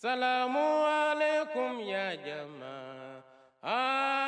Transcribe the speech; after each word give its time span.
Assalamualaikum 0.00 1.84
ya 1.84 2.16
jamaah. 2.16 3.20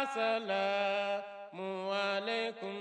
Assalamualaikum. 0.05 2.77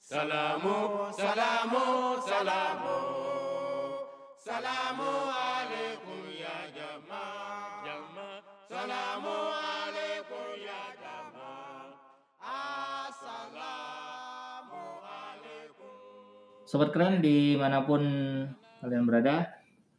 Salamu, 0.00 1.12
salamu, 1.12 2.16
salamu. 2.24 2.96
Salamu 4.40 5.12
alaikum 5.28 6.24
ya 6.32 6.72
jamaah. 6.72 7.84
Jamaah. 7.84 8.40
Salamu 8.72 9.36
alaikum 9.52 10.56
ya 10.56 10.82
jamaah. 11.04 11.92
Assalamu 13.12 14.80
alaikum. 15.04 15.92
Sobat 16.64 16.96
keren 16.96 17.20
di 17.20 17.60
mana 17.60 17.84
pun 17.84 18.00
kalian 18.80 19.04
berada, 19.04 19.52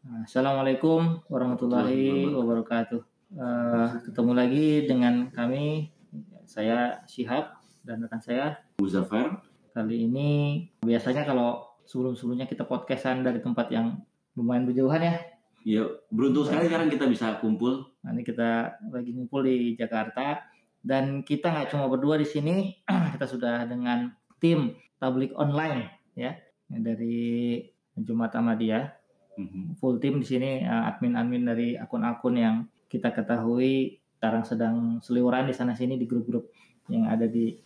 Assalamualaikum 0.04 1.24
warahmatullahi 1.32 2.28
wabarakatuh. 2.28 3.00
Eh, 3.40 3.88
ketemu 4.04 4.32
lagi 4.36 4.84
dengan 4.84 5.32
kami, 5.32 5.96
saya 6.44 7.00
Syihab 7.08 7.56
dan 7.88 8.04
rekan 8.04 8.20
saya. 8.20 8.60
Muzaffar 8.84 9.40
Kali 9.72 10.04
ini 10.12 10.60
biasanya 10.84 11.24
kalau 11.24 11.80
sebelum-sebelumnya 11.88 12.52
kita 12.52 12.68
podcastan 12.68 13.24
dari 13.24 13.40
tempat 13.40 13.72
yang 13.72 13.96
lumayan 14.36 14.68
berjauhan 14.68 15.08
ya. 15.08 15.16
ya 15.64 15.84
beruntung 16.12 16.52
sekali 16.52 16.68
sekarang 16.68 16.92
kita 16.92 17.08
bisa 17.08 17.40
kumpul 17.40 17.88
Nah, 18.04 18.12
ini 18.12 18.28
kita 18.28 18.84
lagi 18.92 19.16
ngumpul 19.16 19.48
di 19.48 19.80
Jakarta 19.80 20.44
dan 20.84 21.24
kita 21.24 21.48
nggak 21.48 21.72
cuma 21.72 21.88
berdua 21.88 22.20
di 22.20 22.28
sini, 22.28 22.76
kita 23.16 23.24
sudah 23.24 23.64
dengan 23.64 24.12
tim 24.44 24.76
tablik 25.00 25.32
online 25.40 25.88
ya 26.20 26.36
dari 26.68 27.64
Jumat 27.96 28.36
Ahmadiyah. 28.36 29.03
Mhm. 29.34 29.76
full 29.76 29.98
tim 29.98 30.18
di 30.18 30.28
sini 30.28 30.62
eh, 30.62 30.90
admin-admin 30.90 31.44
dari 31.44 31.74
akun-akun 31.74 32.36
yang 32.36 32.56
kita 32.86 33.10
ketahui 33.10 33.98
sekarang 34.14 34.44
sedang 34.44 34.76
seliweran 35.00 35.46
di 35.46 35.54
sana 35.54 35.74
sini 35.74 35.96
di 35.96 36.06
grup-grup 36.06 36.48
yang 36.86 37.06
ada 37.06 37.26
di 37.26 37.58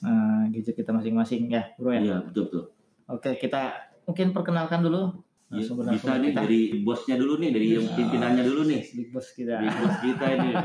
eh, 0.00 0.42
gadget 0.50 0.74
kita 0.74 0.90
masing-masing 0.90 1.46
ya 1.46 1.68
bro 1.74 1.92
ya. 1.92 2.00
Iya 2.00 2.16
betul 2.22 2.42
betul 2.46 2.64
Oke 3.08 3.36
kita 3.36 3.76
mungkin 4.02 4.32
perkenalkan 4.32 4.80
dulu 4.80 5.22
Ya, 5.52 5.60
bisa 5.60 6.16
nih 6.16 6.32
kita. 6.32 6.48
dari 6.48 6.80
bosnya 6.80 7.20
dulu 7.20 7.36
nih 7.36 7.52
dari 7.52 7.76
yang 7.76 7.84
pimpinannya 7.84 8.40
dulu 8.40 8.64
nih 8.64 8.88
Big 8.88 9.12
boss 9.12 9.36
kita. 9.36 9.60
dari 9.60 9.68
bos 9.68 9.96
kita 10.00 10.24
ini 10.32 10.48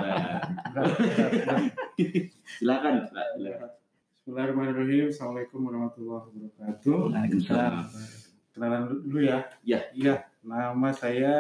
silakan 2.56 2.94
Pak 3.04 3.26
silakan. 3.36 3.70
Bismillahirrahmanirrahim. 4.16 5.06
Assalamualaikum 5.12 5.60
warahmatullahi 5.62 6.24
wabarakatuh. 6.26 7.00
Waalaikumsalam. 7.12 8.17
Kenalan 8.58 9.06
dulu 9.06 9.22
ya. 9.22 9.46
Ya. 9.62 9.86
Iya. 9.94 10.26
Nama 10.42 10.90
saya 10.90 11.36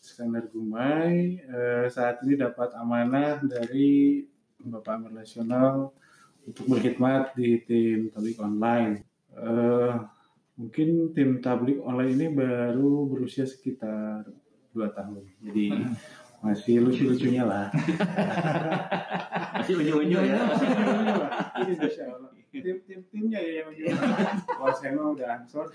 Iskandar 0.00 0.48
Gumai. 0.48 1.36
Eh, 1.36 1.84
saat 1.92 2.24
ini 2.24 2.40
dapat 2.40 2.72
amanah 2.80 3.44
dari 3.44 4.24
Bapak 4.56 5.04
Amir 5.04 5.20
Nasional 5.20 5.92
untuk 6.48 6.64
berkhidmat 6.64 7.36
di 7.36 7.60
tim 7.60 8.08
tablik 8.08 8.40
online. 8.40 9.04
Eh, 9.36 9.92
mungkin 10.56 11.12
tim 11.12 11.44
tablik 11.44 11.76
online 11.84 12.16
ini 12.16 12.26
baru 12.32 13.04
berusia 13.04 13.44
sekitar 13.44 14.24
dua 14.72 14.88
tahun. 14.96 15.28
Jadi 15.44 15.76
masih 16.40 16.88
lucu-lucunya 16.88 17.44
lah. 17.44 17.68
masih 19.60 19.76
unyu-unyu 19.76 20.24
ya 20.24 20.40
Ini 21.68 21.72
Masya 21.76 22.04
Allah. 22.08 22.29
Tim 22.50 22.76
tim 22.82 23.00
timnya 23.08 23.38
ya 23.38 23.62
yang? 23.62 23.70
Kalau 24.44 24.74
saya 24.74 24.90
mah 24.92 25.14
udah 25.14 25.28
ansor. 25.38 25.66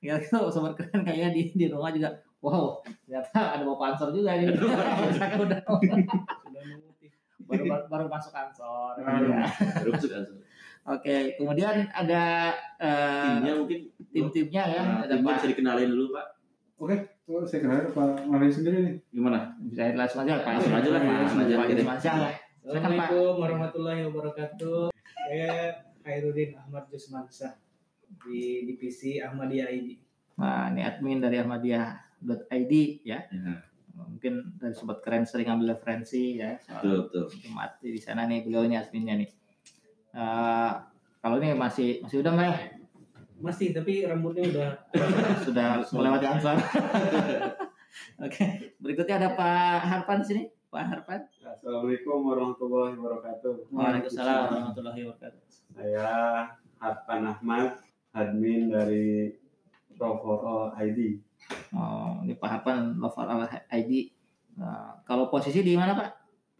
ya 0.00 0.14
itu 0.16 0.38
sobat 0.48 0.74
keren 0.74 1.02
kayak 1.02 1.34
di 1.34 1.50
di 1.52 1.66
rumah 1.68 1.90
juga 1.90 2.08
wow 2.40 2.80
ternyata 3.04 3.36
ada 3.52 3.62
bapak 3.62 3.86
ansor 3.92 4.08
juga 4.10 4.38
nih 4.38 4.48
Biasanya 4.48 5.36
udah 5.36 5.60
baru, 7.44 7.64
baru 7.68 7.84
baru 7.90 8.04
masuk 8.08 8.32
ansor 8.32 8.96
Hmm. 8.96 9.28
Ya. 9.28 9.44
Baru 9.82 9.90
masuk 9.92 10.08
kan. 10.08 10.24
oke 10.88 11.16
kemudian 11.36 11.84
ada 11.92 12.54
eh, 12.80 13.28
timnya 13.36 13.52
mungkin 13.58 13.78
tim-timnya 14.08 14.62
ya 14.64 14.80
Nah, 14.80 14.98
ada 15.04 15.12
timnya 15.12 15.28
Pak 15.28 15.36
bisa 15.36 15.48
dikenalin 15.52 15.90
dulu 15.92 16.06
Pak 16.16 16.26
Oke, 16.80 16.96
tuh 17.28 17.44
saya 17.44 17.60
kenal 17.60 17.92
Pak 17.92 18.24
Malay 18.24 18.48
sendiri 18.48 18.78
nih. 18.80 18.94
gimana 19.12 19.52
bisa 19.60 19.92
langsung 19.92 20.24
aja 20.24 20.40
Pak 20.40 20.48
Langsung 20.56 20.72
aja 20.80 20.88
lah, 20.88 21.00
Pak. 21.04 21.12
Langsung 21.12 21.40
aja. 21.44 21.54
Ya. 21.60 22.32
Assalamualaikum 22.60 23.36
warahmatullahi 23.36 24.00
wabarakatuh. 24.08 24.88
Saya 25.30 25.70
Khairuddin 26.02 26.58
Ahmad 26.58 26.90
Jusmansyah 26.90 27.54
di 28.26 28.66
divisi 28.66 29.22
Ahmadiyah 29.22 29.70
ID. 29.70 29.94
nah 30.34 30.74
ini 30.74 30.82
admin 30.82 31.22
dari 31.22 31.38
ahmadiyah.id 31.38 32.72
ya. 33.06 33.22
Ya, 33.30 33.54
mungkin 33.94 34.58
dari 34.58 34.74
sobat 34.74 34.98
keren 35.06 35.22
sering 35.22 35.54
ambil 35.54 35.78
referensi 35.78 36.34
ya. 36.34 36.58
Soal 36.58 36.82
betul 36.82 37.30
betul. 37.30 37.46
Jumat 37.46 37.78
di 37.78 37.94
sana 38.02 38.26
nih 38.26 38.42
beliau 38.42 38.66
ini 38.66 38.74
adminnya 38.74 39.22
nih. 39.22 39.30
Eh, 40.18 40.72
kalau 41.22 41.38
ini 41.38 41.54
masih 41.54 42.02
masih 42.02 42.26
udah 42.26 42.32
nggak 42.34 42.48
ya 42.50 42.58
Masih 43.38 43.68
tapi 43.70 44.02
rambutnya 44.10 44.50
udah 44.50 44.70
sudah 45.46 45.78
melewati 45.94 46.26
ansor. 46.26 46.58
Oke 48.26 48.74
berikutnya 48.82 49.22
ada 49.22 49.38
Pak 49.38 49.78
Harpan 49.94 50.26
sini 50.26 50.50
Pak 50.70 50.84
Harpan 50.86 51.20
Assalamualaikum 51.42 52.30
warahmatullahi 52.30 52.94
wabarakatuh. 52.94 53.74
Waalaikumsalam 53.74 54.38
warahmatullahi 54.54 55.00
wabarakatuh 55.02 55.42
Saya 55.74 56.10
Harpan 56.78 57.22
Ahmad, 57.26 57.82
admin 58.14 58.70
dari 58.70 59.34
Provoro 59.98 60.70
ID. 60.78 61.18
Oh, 61.74 62.22
ini 62.22 62.38
Pak 62.38 62.50
Harpan 62.62 63.02
Lover 63.02 63.50
ID. 63.68 64.14
Nah, 64.62 65.02
kalau 65.02 65.26
posisi 65.26 65.60
di 65.60 65.74
mana 65.74 65.98
Pak? 65.98 66.08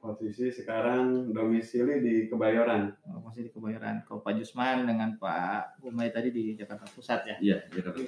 Posisi 0.03 0.50
sekarang 0.50 1.31
domisili 1.31 2.03
di 2.03 2.15
Kebayoran. 2.27 2.91
Oh, 3.15 3.22
posisi 3.22 3.47
di 3.47 3.53
Kebayoran. 3.54 4.03
Kalau 4.04 4.27
Pak 4.27 4.34
Jusman 4.37 4.91
dengan 4.91 5.15
Pak 5.16 5.81
Umay 5.87 6.10
tadi 6.10 6.34
di 6.34 6.59
Jakarta 6.59 6.82
Pusat 6.91 7.21
ya. 7.31 7.37
iya 7.38 7.56
Jakarta 7.71 8.03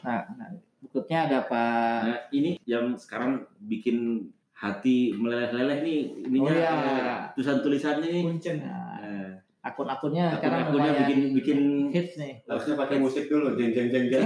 Nah, 0.00 0.26
nah 0.34 0.48
berikutnya 0.82 1.18
ada 1.30 1.38
Pak. 1.46 2.00
nah 2.02 2.20
ini 2.34 2.58
yang 2.66 2.96
sekarang 2.98 3.46
bikin 3.62 4.26
hati 4.60 5.16
meleleh-leleh 5.16 5.78
nih 5.80 6.00
ininya 6.28 6.52
Oh, 6.52 6.60
iya. 6.60 7.14
tulisan 7.32 7.58
tulisannya 7.64 8.12
nih 8.12 8.22
kuncen. 8.28 8.56
Nah, 8.60 9.40
akun-akunnya 9.64 10.36
sekarang 10.36 10.68
akun-akunnya 10.68 10.92
lumayan 10.92 11.08
bikin 11.08 11.20
bikin 11.32 11.58
hits 11.88 12.12
nih. 12.20 12.44
Harusnya 12.44 12.76
pakai 12.76 13.00
musik 13.00 13.24
dulu, 13.32 13.56
jeng 13.56 13.72
jeng 13.72 13.88
jeng 13.88 14.06
jeng. 14.12 14.24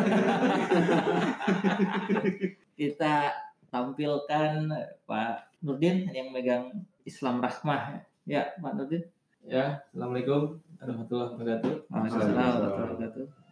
Kita 2.74 3.30
tampilkan 3.70 4.66
Pak 5.06 5.62
Nurdin 5.62 6.10
yang 6.10 6.34
megang 6.34 6.82
Islam 7.06 7.38
Rahmah. 7.38 8.02
Ya, 8.26 8.50
Pak 8.58 8.74
Nurdin. 8.74 9.06
Ya, 9.46 9.86
Assalamualaikum 9.94 10.58
warahmatullahi 10.82 11.30
wabarakatuh. 11.36 11.72
Waalaikumsalam 11.92 12.34
warahmatullahi 12.34 12.90
wabarakatuh. 12.90 13.43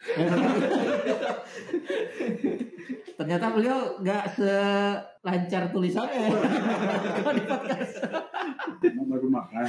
Ternyata 3.20 3.52
beliau 3.52 4.00
nggak 4.00 4.32
selancar 4.32 5.68
tulisannya 5.68 6.32
kalau 7.20 7.36
di 7.36 7.44
podcast. 7.44 8.00
Emang 8.80 9.12
baru 9.12 9.28
makan. 9.28 9.68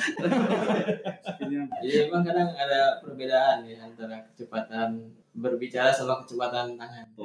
Jadi 1.83 2.07
memang 2.07 2.23
kadang 2.23 2.55
ada 2.55 3.03
perbedaan 3.03 3.67
ya 3.67 3.83
antara 3.83 4.23
kecepatan 4.31 5.11
berbicara 5.35 5.91
sama 5.91 6.23
kecepatan 6.23 6.79
tangan. 6.79 7.07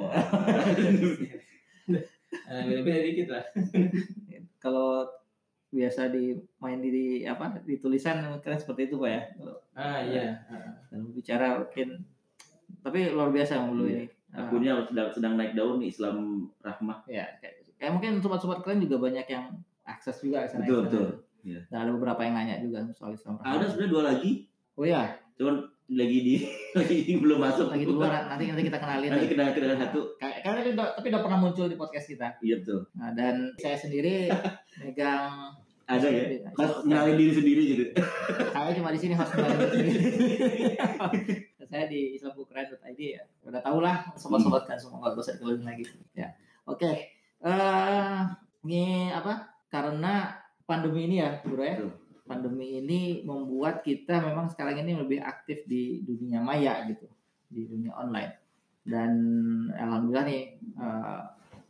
Eh, 2.27 2.59
Beda-beda 2.67 3.07
dikit 3.07 3.31
lah. 3.31 3.45
Kalau 4.59 5.07
biasa 5.71 6.11
di 6.11 6.35
main 6.59 6.83
di, 6.83 6.91
di 6.91 7.05
apa 7.23 7.55
di 7.63 7.79
tulisan 7.79 8.19
keren 8.43 8.59
seperti 8.59 8.91
itu 8.91 8.99
pak 8.99 9.11
ya. 9.15 9.21
Ah 9.71 10.03
iya. 10.03 10.43
Dalam 10.91 11.15
bicara 11.15 11.63
mungkin 11.63 12.03
tapi 12.87 12.99
luar 13.09 13.29
biasa 13.29 13.51
yang 13.53 13.67
dulu 13.69 13.83
Iya. 13.85 13.95
ini. 13.97 14.05
Ah, 14.29 14.43
akunnya 14.43 14.73
sedang 14.83 15.09
sedang 15.09 15.33
naik 15.35 15.53
daun 15.53 15.77
nih 15.77 15.89
Islam 15.89 16.15
Rahmah 16.59 16.99
ya 17.05 17.23
kayak, 17.37 17.53
kayak 17.75 17.91
mungkin 17.91 18.11
sobat-sobat 18.17 18.59
keren 18.59 18.79
juga 18.79 18.99
banyak 19.01 19.23
yang 19.25 19.45
akses 19.83 20.19
juga 20.19 20.43
sana. 20.43 20.61
Betul, 20.61 20.75
sana. 20.77 20.85
betul. 20.85 21.07
Iya. 21.43 21.59
Dan 21.65 21.77
ada 21.79 21.91
beberapa 21.91 22.21
yang 22.21 22.35
nanya 22.35 22.55
juga 22.59 22.83
soal 22.91 23.11
Islam 23.13 23.35
Rahmah. 23.37 23.51
ada 23.53 23.65
sebenarnya 23.65 23.91
dua 23.91 24.03
lagi 24.05 24.31
Oh 24.73 24.83
ya, 24.83 25.03
cuman 25.33 25.55
lagi 25.89 26.17
di 26.21 26.35
lagi 26.77 27.15
belum 27.15 27.39
masuk 27.39 27.67
lagi 27.69 27.81
di 27.81 27.89
luar 27.89 28.27
nanti 28.27 28.43
nanti 28.45 28.63
kita 28.63 28.77
kenalin. 28.77 29.09
nanti 29.09 29.27
kita 29.27 29.43
kita 29.49 29.75
satu 29.79 30.01
Kayak 30.17 30.37
kayak 30.43 30.75
tapi 30.93 31.07
udah, 31.07 31.21
pernah 31.23 31.39
muncul 31.39 31.65
di 31.65 31.75
podcast 31.75 32.07
kita. 32.07 32.27
iya 32.39 32.55
betul 32.57 32.83
Nah, 32.93 33.09
dan 33.11 33.55
saya 33.55 33.73
sendiri 33.73 34.27
megang 34.83 35.55
ada 35.87 36.03
ya 36.03 36.43
mas 36.51 36.83
kenalin 36.83 37.15
diri 37.15 37.31
sendiri 37.31 37.61
gitu 37.65 37.83
saya 38.51 38.75
cuma 38.75 38.91
di 38.91 38.99
sini 38.99 39.15
host 39.15 39.31
kenalin 39.31 39.71
diri 39.71 39.89
sendiri. 39.89 40.75
saya 41.67 41.85
di 41.91 42.15
islambukraan.id 42.15 42.99
ya. 42.99 43.23
Udah 43.43 43.61
tau 43.61 43.79
lah 43.83 44.07
sobat-sobat 44.15 44.63
kan 44.67 44.79
semua 44.79 45.03
nggak 45.03 45.19
usah 45.19 45.35
dikenalin 45.37 45.63
lagi. 45.67 45.83
Ya. 46.15 46.31
Oke. 46.67 47.15
Eh 47.43 48.19
ini 48.67 49.11
apa? 49.13 49.51
Karena 49.67 50.35
pandemi 50.67 51.07
ini 51.07 51.23
ya, 51.23 51.39
Bro 51.43 51.63
ya. 51.63 51.75
Pandemi 52.27 52.83
ini 52.83 53.23
membuat 53.23 53.87
kita 53.87 54.19
memang 54.19 54.51
sekarang 54.51 54.83
ini 54.83 54.99
lebih 54.99 55.23
aktif 55.23 55.63
di 55.63 56.03
dunia 56.03 56.43
maya 56.43 56.83
gitu, 56.91 57.07
di 57.47 57.63
dunia 57.63 57.95
online. 57.95 58.35
Dan 58.83 59.11
alhamdulillah 59.71 60.27
nih 60.27 60.43
eh, 60.59 61.21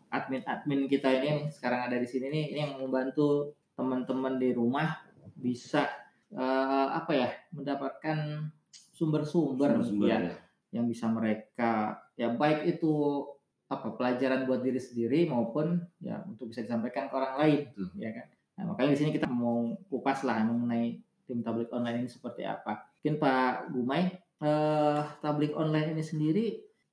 admin-admin 0.09 0.89
kita 0.89 1.09
ini 1.13 1.25
yang 1.29 1.41
sekarang 1.53 1.85
ada 1.89 1.97
di 2.01 2.07
sini 2.09 2.29
nih 2.29 2.45
ini 2.53 2.59
yang 2.63 2.73
membantu 2.81 3.53
teman-teman 3.77 4.41
di 4.41 4.49
rumah 4.57 4.97
bisa 5.37 5.85
eh, 6.33 6.87
apa 6.89 7.11
ya 7.13 7.29
mendapatkan 7.53 8.49
sumber-sumber 8.97 9.69
ya, 10.09 10.17
ya. 10.17 10.33
yang 10.73 10.89
bisa 10.89 11.05
mereka 11.05 12.01
ya 12.17 12.33
baik 12.33 12.65
itu 12.65 13.23
apa 13.69 13.93
pelajaran 13.93 14.49
buat 14.49 14.65
diri 14.65 14.81
sendiri 14.81 15.29
maupun 15.29 15.77
ya 16.01 16.23
untuk 16.25 16.49
bisa 16.49 16.65
disampaikan 16.65 17.11
ke 17.11 17.13
orang 17.13 17.35
lain 17.37 17.61
Betul. 17.69 17.87
ya 18.01 18.09
kan 18.15 18.27
nah, 18.57 18.63
makanya 18.73 18.91
di 18.95 18.99
sini 18.99 19.11
kita 19.13 19.29
mau 19.29 19.77
kupas 19.91 20.25
lah 20.25 20.41
mengenai 20.41 20.97
tim 21.29 21.45
tablik 21.45 21.69
online 21.69 22.07
ini 22.07 22.09
seperti 22.09 22.47
apa 22.47 22.89
mungkin 23.03 23.15
Pak 23.21 23.53
Gumai 23.75 24.03
eh, 24.41 25.01
tablik 25.21 25.53
online 25.53 25.93
ini 25.93 26.03
sendiri 26.03 26.45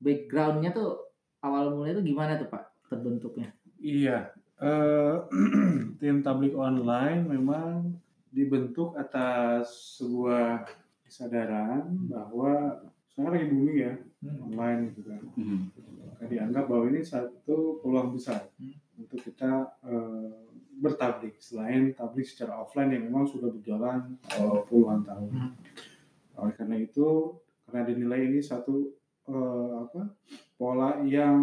backgroundnya 0.02 0.74
tuh 0.74 0.98
awal 1.40 1.72
mulanya 1.72 2.02
tuh 2.02 2.06
gimana 2.06 2.36
tuh 2.36 2.50
Pak 2.50 2.90
terbentuknya 2.90 3.54
Iya, 3.84 4.32
eh, 4.64 5.16
tim 6.00 6.24
tablik 6.24 6.56
online 6.56 7.28
memang 7.28 8.00
dibentuk 8.34 8.96
atas 8.98 10.00
sebuah 10.00 10.66
kesadaran 11.14 11.94
bahwa 12.10 12.82
sekarang 13.06 13.38
lagi 13.38 13.46
booming 13.54 13.78
ya 13.78 13.94
online 14.42 14.90
gitu 14.90 15.06
kan. 15.06 15.22
Maka 16.10 16.24
dianggap 16.26 16.66
bahwa 16.66 16.90
ini 16.90 17.06
satu 17.06 17.78
peluang 17.78 18.10
besar 18.10 18.50
Hmm. 18.58 18.74
untuk 18.98 19.22
kita 19.22 19.78
eh, 19.86 20.34
bertablik 20.74 21.38
selain 21.38 21.94
tablik 21.94 22.26
secara 22.26 22.58
offline 22.58 22.90
yang 22.90 23.06
memang 23.06 23.30
sudah 23.30 23.46
berjalan 23.46 24.18
eh, 24.26 24.58
puluhan 24.66 25.06
tahun. 25.06 25.30
Hmm. 25.30 25.50
Oleh 26.34 26.54
karena 26.58 26.82
itu, 26.82 27.38
karena 27.62 27.86
dinilai 27.86 28.34
ini 28.34 28.42
satu 28.42 28.90
eh, 29.30 29.70
apa 29.86 30.18
pola 30.58 30.98
yang 31.06 31.38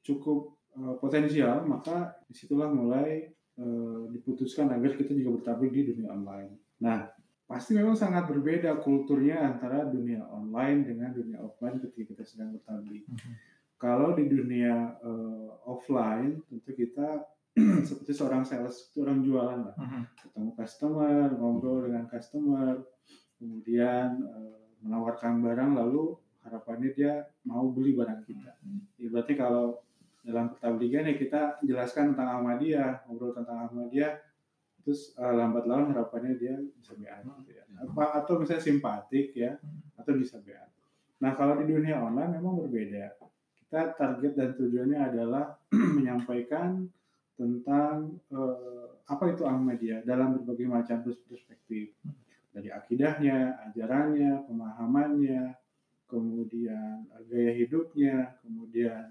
cukup 0.00 0.56
eh, 0.80 0.96
potensial, 0.96 1.68
maka 1.68 2.16
di 2.24 2.32
situlah 2.32 2.72
mulai 2.72 3.28
eh, 3.60 4.02
diputuskan 4.08 4.72
agar 4.72 4.96
kita 4.96 5.12
juga 5.12 5.36
bertablik 5.36 5.76
di 5.76 5.92
dunia 5.92 6.08
online. 6.16 6.56
Nah, 6.80 7.04
pasti 7.44 7.76
memang 7.76 7.92
sangat 7.92 8.24
berbeda 8.24 8.80
kulturnya 8.80 9.44
antara 9.44 9.84
dunia 9.84 10.24
online 10.32 10.88
dengan 10.88 11.12
dunia 11.12 11.38
offline 11.44 11.76
ketika 11.80 12.16
kita 12.16 12.24
sedang 12.24 12.56
bertablik. 12.56 13.04
Mhm. 13.04 13.32
Kalau 13.76 14.16
di 14.16 14.24
dunia 14.30 14.96
eh, 14.96 15.48
offline, 15.68 16.40
tentu 16.48 16.72
kita 16.72 17.28
seperti 17.88 18.12
seorang 18.16 18.42
sales, 18.42 18.90
orang 18.98 19.22
jualan 19.22 19.60
lah 19.70 19.76
ketemu 20.18 20.50
customer, 20.58 21.30
ngobrol 21.36 21.86
dengan 21.86 22.08
customer, 22.08 22.80
kemudian 23.36 24.24
eh, 24.24 24.56
menawarkan 24.82 25.44
barang, 25.44 25.70
lalu 25.76 26.16
harapannya 26.44 26.90
dia 26.92 27.12
mau 27.44 27.72
beli 27.72 27.96
barang 27.96 28.24
kita. 28.24 28.52
Ya, 29.00 29.08
berarti 29.08 29.32
kalau 29.36 29.80
dalam 30.24 30.56
pertabligan 30.56 31.04
ya 31.04 31.14
kita 31.20 31.60
jelaskan 31.60 32.16
tentang 32.16 32.40
Ahmadiyah, 32.40 33.04
ngobrol 33.04 33.36
tentang 33.36 33.68
Ahmadiyah, 33.68 34.16
terus 34.84 35.16
eh, 35.16 35.32
lambat 35.32 35.64
laun 35.64 35.90
harapannya 35.90 36.36
dia 36.36 36.54
bisa 36.60 36.92
BA 36.92 37.24
gitu 37.24 37.50
ya. 37.56 37.64
Apa, 37.80 38.22
atau 38.22 38.38
misalnya 38.38 38.62
simpatik 38.62 39.32
ya, 39.32 39.56
atau 39.96 40.12
bisa 40.14 40.36
BA. 40.44 40.60
Nah 41.24 41.32
kalau 41.34 41.56
di 41.58 41.72
dunia 41.72 42.04
online 42.04 42.38
memang 42.38 42.60
berbeda. 42.60 43.16
Kita 43.64 43.96
target 43.96 44.32
dan 44.36 44.54
tujuannya 44.54 45.00
adalah 45.00 45.56
menyampaikan 45.96 46.84
tentang 47.34 48.20
eh, 48.30 48.86
apa 49.08 49.24
itu 49.32 49.42
Ahmadiyah 49.42 50.06
dalam 50.06 50.38
berbagai 50.38 50.68
macam 50.70 51.02
perspektif 51.02 51.90
dari 52.54 52.70
akidahnya, 52.70 53.66
ajarannya, 53.66 54.46
pemahamannya, 54.46 55.58
kemudian 56.06 57.08
eh, 57.10 57.22
gaya 57.26 57.52
hidupnya, 57.56 58.38
kemudian 58.44 59.10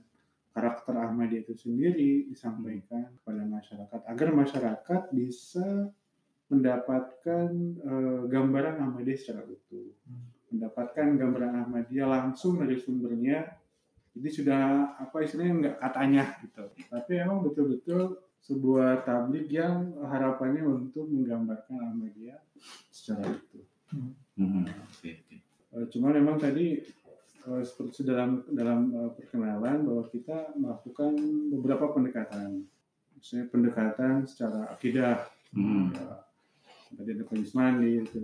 karakter 0.54 0.94
Ahmadiyah 0.94 1.44
itu 1.44 1.54
sendiri 1.58 2.30
disampaikan 2.30 3.10
kepada 3.20 3.42
masyarakat 3.42 4.00
agar 4.06 4.30
masyarakat 4.32 5.02
bisa 5.10 5.90
mendapatkan 6.54 7.50
eh, 7.82 8.22
gambaran 8.30 8.78
Ahmadiyah 8.78 9.18
secara 9.18 9.42
utuh, 9.50 9.90
mendapatkan 10.54 11.18
gambaran 11.18 11.54
Ahmadiyah 11.66 12.08
langsung 12.08 12.62
dari 12.62 12.78
sumbernya. 12.78 13.58
Jadi 14.14 14.30
sudah 14.30 14.94
apa 15.02 15.26
istilahnya 15.26 15.54
nggak 15.58 15.78
katanya 15.82 16.24
gitu. 16.46 16.70
Tapi 16.86 17.12
emang 17.18 17.42
betul-betul 17.42 18.22
sebuah 18.46 19.02
tablik 19.10 19.50
yang 19.50 19.98
harapannya 20.06 20.62
untuk 20.62 21.10
menggambarkan 21.10 21.82
Ahmadiyah 21.82 22.38
secara 22.94 23.26
utuh. 23.26 23.66
Mhm. 24.38 24.70
Oke, 24.70 25.10
oke. 25.18 25.38
Eh, 25.74 25.86
cuman 25.90 26.12
memang 26.22 26.38
tadi 26.38 26.78
eh, 27.44 27.64
seperti 27.64 28.04
dalam 28.04 28.44
dalam 28.50 28.80
eh, 28.92 29.12
perkenalan 29.14 29.84
bahwa 29.84 30.04
kita 30.08 30.54
melakukan 30.56 31.12
beberapa 31.52 31.92
pendekatan 31.92 32.64
misalnya 33.14 33.46
pendekatan 33.50 34.14
secara 34.24 34.68
akidah 34.70 35.30
Mhm. 35.54 35.94
ya, 35.94 36.18
tadi 36.98 37.10
ada 37.14 37.26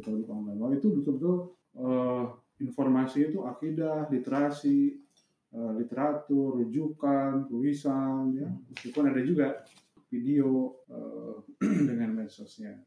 Tablik 0.01 0.25
online 0.27 0.57
bahwa 0.57 0.73
itu 0.73 0.87
betul-betul 0.89 1.35
eh, 1.77 2.23
informasi 2.59 3.29
itu 3.29 3.45
akidah 3.45 4.09
literasi 4.09 4.97
eh, 5.49 5.71
literatur, 5.77 6.57
rujukan, 6.57 7.45
tulisan, 7.45 8.33
ya. 8.33 8.49
Meskipun 8.69 9.13
ada 9.13 9.21
juga 9.21 9.61
video 10.09 10.73
eh, 10.89 11.33
dengan 11.89 12.17
medsosnya. 12.17 12.81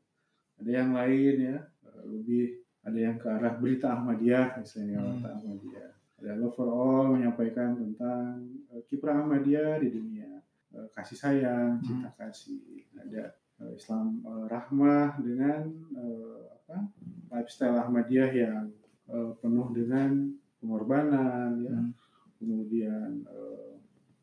Ada 0.58 0.70
yang 0.70 0.90
lain 0.90 1.34
ya, 1.38 1.58
lebih 2.02 2.58
ada 2.82 2.98
yang 2.98 3.14
ke 3.14 3.30
arah 3.30 3.54
berita 3.54 3.94
Ahmadiyah 3.94 4.58
misalnya 4.58 4.98
Hmm. 4.98 5.06
berita 5.22 5.28
Ahmadiyah. 5.38 5.90
Ada 6.22 6.38
Love 6.38 6.54
for 6.54 6.70
All 6.70 7.18
menyampaikan 7.18 7.74
tentang 7.74 8.46
eh, 8.70 8.82
kiprah 8.86 9.26
Ahmadiyah 9.26 9.82
di 9.82 9.90
dunia, 9.90 10.32
Eh, 10.72 10.88
kasih 10.96 11.18
sayang, 11.20 11.76
cinta 11.84 12.08
kasih. 12.16 12.88
Ada 12.96 13.28
eh, 13.60 13.72
Islam 13.76 14.24
eh, 14.24 14.44
rahmah 14.48 15.20
dengan 15.20 15.68
eh, 15.92 16.44
apa 16.48 16.88
lifestyle 17.28 17.76
Ahmadiyah 17.76 18.32
yang 18.32 18.72
eh, 19.12 19.32
penuh 19.36 19.68
dengan 19.76 20.32
pengorbanan 20.62 21.60
ya. 21.60 21.76
Hmm. 21.76 21.92
kemudian 22.40 23.22
eh, 23.22 23.74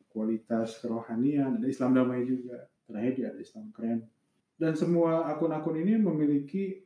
kualitas 0.10 0.82
kerohanian 0.82 1.62
ada 1.62 1.68
Islam 1.70 1.94
damai 1.94 2.26
juga. 2.26 2.66
Terakhir 2.90 3.14
dia 3.14 3.28
ada 3.30 3.40
Islam 3.40 3.70
keren. 3.70 4.00
Dan 4.58 4.74
semua 4.74 5.30
akun-akun 5.30 5.78
ini 5.78 6.02
memiliki 6.02 6.82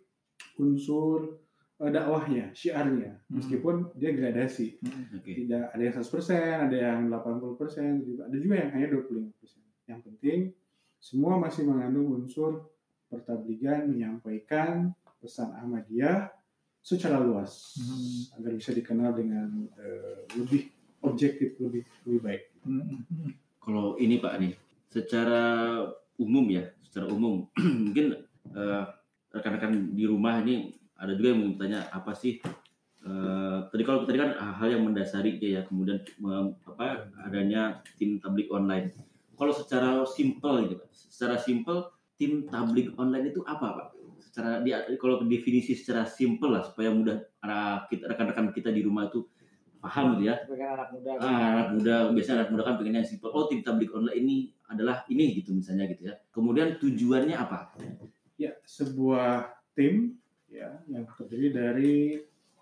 unsur 0.59 1.39
dakwahnya 1.79 2.53
syiarnya 2.53 3.11
Hmm. 3.27 3.41
meskipun 3.41 3.91
dia 3.97 4.13
gradasi 4.13 4.77
Oke. 5.17 5.31
tidak 5.35 5.73
ada 5.73 5.81
yang 5.81 5.95
100%, 5.95 6.69
ada 6.69 6.77
yang 6.77 6.99
80%, 7.09 8.05
juga 8.05 8.21
ada 8.29 8.37
juga 8.37 8.55
yang 8.61 8.69
hanya 8.71 8.87
25%. 8.89 9.63
Yang 9.83 9.99
penting 10.07 10.39
semua 10.97 11.35
masih 11.35 11.65
mengandung 11.65 12.07
unsur 12.13 12.71
pertabligan 13.07 13.89
menyampaikan 13.89 14.93
pesan 15.19 15.51
Ahmadiyah 15.53 16.31
secara 16.79 17.19
luas 17.19 17.75
Hmm. 17.79 18.39
agar 18.39 18.51
bisa 18.53 18.71
dikenal 18.71 19.11
dengan 19.13 19.49
eh, 19.75 20.23
lebih 20.35 20.67
objektif, 21.01 21.59
lebih 21.59 21.83
lebih 22.05 22.21
baik. 22.21 22.43
Kalau 23.59 23.95
ini 23.95 24.19
Pak 24.19 24.33
nih, 24.39 24.53
secara 24.87 25.79
umum 26.15 26.45
ya, 26.47 26.63
secara 26.83 27.07
umum 27.07 27.47
mungkin 27.87 28.19
eh, 28.51 28.83
rekan-rekan 29.31 29.95
di 29.95 30.03
rumah 30.03 30.43
ini 30.43 30.75
ada 31.03 31.11
juga 31.19 31.35
yang 31.35 31.39
mau 31.43 31.59
tanya 31.59 31.79
apa 31.91 32.15
sih 32.15 32.39
eh, 33.03 33.57
tadi 33.67 33.83
kalau 33.83 34.07
tadi 34.07 34.15
kan 34.15 34.31
hal 34.39 34.67
yang 34.71 34.87
mendasari 34.87 35.35
dia 35.35 35.59
ya 35.59 35.61
kemudian 35.67 35.99
mem- 36.23 36.55
apa 36.63 37.11
adanya 37.27 37.83
tim 37.99 38.17
tablik 38.23 38.47
online. 38.47 38.95
Kalau 39.35 39.51
secara 39.51 40.07
simpel 40.07 40.71
gitu 40.71 40.79
Pak, 40.79 40.87
secara 40.93 41.35
simpel 41.35 41.91
tim 42.15 42.47
tablik 42.47 42.95
online 42.95 43.35
itu 43.35 43.43
apa 43.43 43.67
Pak? 43.75 43.87
Secara 44.23 44.63
dia 44.63 44.87
kalau 44.95 45.19
definisi 45.27 45.75
secara 45.75 46.07
simpel 46.07 46.55
lah 46.55 46.63
supaya 46.63 46.95
mudah 46.95 47.19
kita 47.91 48.07
rekan-rekan 48.07 48.55
kita 48.55 48.71
di 48.71 48.79
rumah 48.79 49.11
itu 49.11 49.27
paham 49.83 50.15
gitu 50.15 50.31
ya. 50.31 50.39
sebagai 50.47 50.67
anak 50.79 50.87
muda 50.95 51.11
kan. 51.19 51.27
Ah, 51.27 51.43
anak 51.51 51.67
muda 51.75 51.95
biasanya 52.15 52.35
anak 52.39 52.49
muda 52.55 52.63
kan 52.63 52.75
pengennya 52.79 53.03
simpel 53.03 53.29
oh 53.35 53.51
tim 53.51 53.59
tablik 53.59 53.91
online 53.91 54.15
ini 54.15 54.35
adalah 54.71 55.03
ini 55.11 55.43
gitu 55.43 55.51
misalnya 55.51 55.91
gitu 55.91 56.07
ya 56.07 56.15
kemudian 56.31 56.79
tujuannya 56.79 57.35
apa 57.35 57.75
Ya, 58.39 58.55
sebuah 58.65 59.53
tim 59.77 60.22
ya 60.53 60.69
yang 60.85 61.09
terdiri 61.17 61.49
dari 61.49 61.95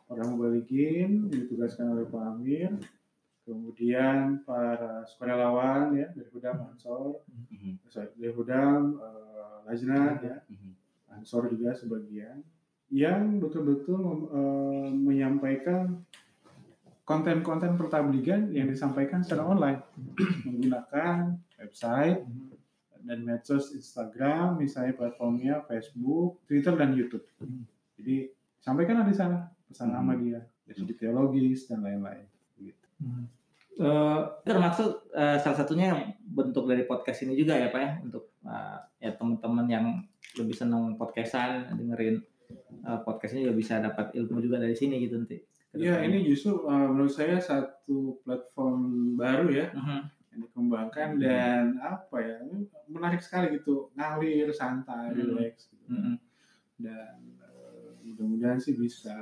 orang 0.08 0.36
mubalikin 0.36 1.28
yang 1.28 1.40
ditugaskan 1.48 1.92
oleh 1.96 2.08
Pak 2.08 2.24
Amir, 2.36 2.72
kemudian 3.44 4.44
para 4.48 5.04
sukarelawan 5.08 5.96
ya 5.96 6.08
dari 6.12 6.28
Hudam 6.32 6.72
Ansor, 6.72 7.24
Mhm, 7.52 7.84
sorry, 7.92 8.12
dari 8.16 8.32
Hudam 8.32 9.00
eh, 9.00 9.58
Lajnat 9.68 10.18
ya, 10.24 10.38
mhm, 10.48 10.72
Ansor 11.20 11.52
juga 11.52 11.76
sebagian 11.76 12.40
yang 12.92 13.40
betul-betul 13.40 14.32
eh, 14.32 14.90
menyampaikan 14.92 16.04
konten-konten 17.08 17.76
pertabligan 17.76 18.52
yang 18.56 18.72
disampaikan 18.72 19.20
secara 19.20 19.44
online 19.48 19.84
menggunakan 20.48 21.36
website 21.60 22.24
dan 23.02 23.26
medsos 23.26 23.74
Instagram, 23.74 24.62
misalnya 24.62 24.94
platformnya 24.94 25.66
Facebook, 25.66 26.40
Twitter 26.46 26.78
dan 26.78 26.94
YouTube. 26.94 27.26
Jadi 28.02 28.16
sampaikan 28.58 29.06
di 29.06 29.14
sana 29.14 29.38
pesan 29.64 29.90
Hmm. 29.90 29.98
Ahmadiyah, 30.02 30.42
dari 30.66 30.76
segi 30.76 30.94
teologis 30.96 31.66
dan 31.66 31.80
lain-lain. 31.80 32.26
Gitu. 32.58 32.86
Eh, 33.78 34.20
termasuk 34.44 35.10
eh, 35.12 35.38
salah 35.38 35.58
satunya 35.58 35.96
bentuk 36.20 36.66
dari 36.66 36.84
podcast 36.84 37.24
ini 37.24 37.34
juga 37.34 37.56
ya 37.56 37.70
Pak 37.70 37.82
ya 37.82 37.92
untuk 38.02 38.36
eh, 38.44 38.78
ya 39.00 39.12
teman-teman 39.14 39.66
yang 39.66 39.86
lebih 40.34 40.54
senang 40.54 40.94
podcastan 40.96 41.72
dengerin 41.72 42.20
eh, 42.84 43.00
podcast 43.02 43.32
ini 43.32 43.46
juga 43.46 43.56
bisa 43.56 43.80
dapat 43.80 44.12
ilmu 44.12 44.38
juga 44.40 44.58
dari 44.58 44.74
sini 44.74 45.00
gitu 45.00 45.16
nanti. 45.16 45.40
Ya 45.72 45.96
depannya. 45.96 46.04
ini 46.04 46.18
justru 46.28 46.68
uh, 46.68 46.92
menurut 46.92 47.08
saya 47.10 47.40
satu 47.40 48.20
platform 48.28 48.76
baru 49.16 49.48
ya 49.48 49.72
Mhm. 49.72 50.00
yang 50.28 50.40
dikembangkan 50.44 51.10
dan 51.16 51.80
apa 51.80 52.18
ya 52.20 52.36
menarik 52.88 53.24
sekali 53.24 53.56
gitu 53.56 53.88
ngalir 53.96 54.52
santai 54.52 55.16
Hmm. 55.16 55.32
relax 55.32 55.72
gitu. 55.72 55.88
Mhm. 55.88 56.16
dan 56.76 57.16
uh, 57.40 57.96
mudah-mudahan 58.52 58.60
sih 58.60 58.76
bisa 58.76 59.16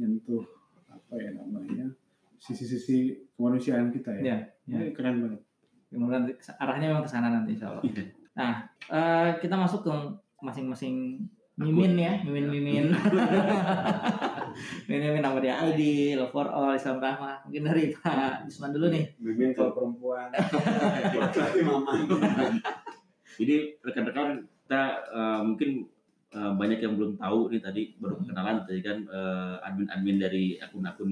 menyentuh 0.00 0.44
apa 0.88 1.14
ya 1.20 1.30
namanya 1.36 1.92
sisi-sisi 2.40 3.12
kemanusiaan 3.36 3.92
kita 3.92 4.16
ya. 4.16 4.22
Ya, 4.24 4.38
ya. 4.64 4.78
Ini 4.80 4.96
keren 4.96 5.20
banget. 5.20 5.40
Kemudian 5.92 6.24
arahnya 6.56 6.86
memang 6.88 7.04
ke 7.04 7.10
sana 7.12 7.28
nanti 7.28 7.52
insya 7.52 7.76
Allah. 7.76 7.84
Nah, 8.32 8.64
eh, 8.88 9.28
kita 9.44 9.60
masuk 9.60 9.84
ke 9.84 9.92
masing-masing 10.40 11.20
mimin 11.60 12.00
ya, 12.00 12.16
mimin-mimin. 12.24 12.88
mimin-mimin 14.88 15.20
nama 15.20 15.36
dia 15.36 15.60
ID, 15.60 16.16
Love 16.16 16.32
for 16.32 16.48
All, 16.48 16.72
Islam 16.72 16.96
Rahmah. 16.96 17.44
Mungkin 17.44 17.68
dari 17.68 17.92
Pak 17.92 18.48
Isman 18.48 18.72
dulu 18.72 18.88
nih. 18.88 19.04
Mimin 19.20 19.52
kalau 19.52 19.76
perempuan. 19.76 20.32
Laki 20.32 21.60
maman. 21.68 22.08
Jadi 23.36 23.56
rekan-rekan 23.84 24.48
kita 24.64 24.82
eh, 25.12 25.40
mungkin 25.44 25.84
eh, 26.30 26.52
banyak 26.52 26.78
yang 26.78 26.94
belum 26.94 27.12
tahu 27.14 27.50
nih 27.50 27.60
tadi 27.60 27.82
baru 27.96 28.16
kenalan 28.20 28.62
tadi 28.62 28.80
kan 28.80 28.98
eh, 29.04 29.56
admin-admin 29.62 30.16
dari 30.16 30.44
akun-akun 30.56 31.10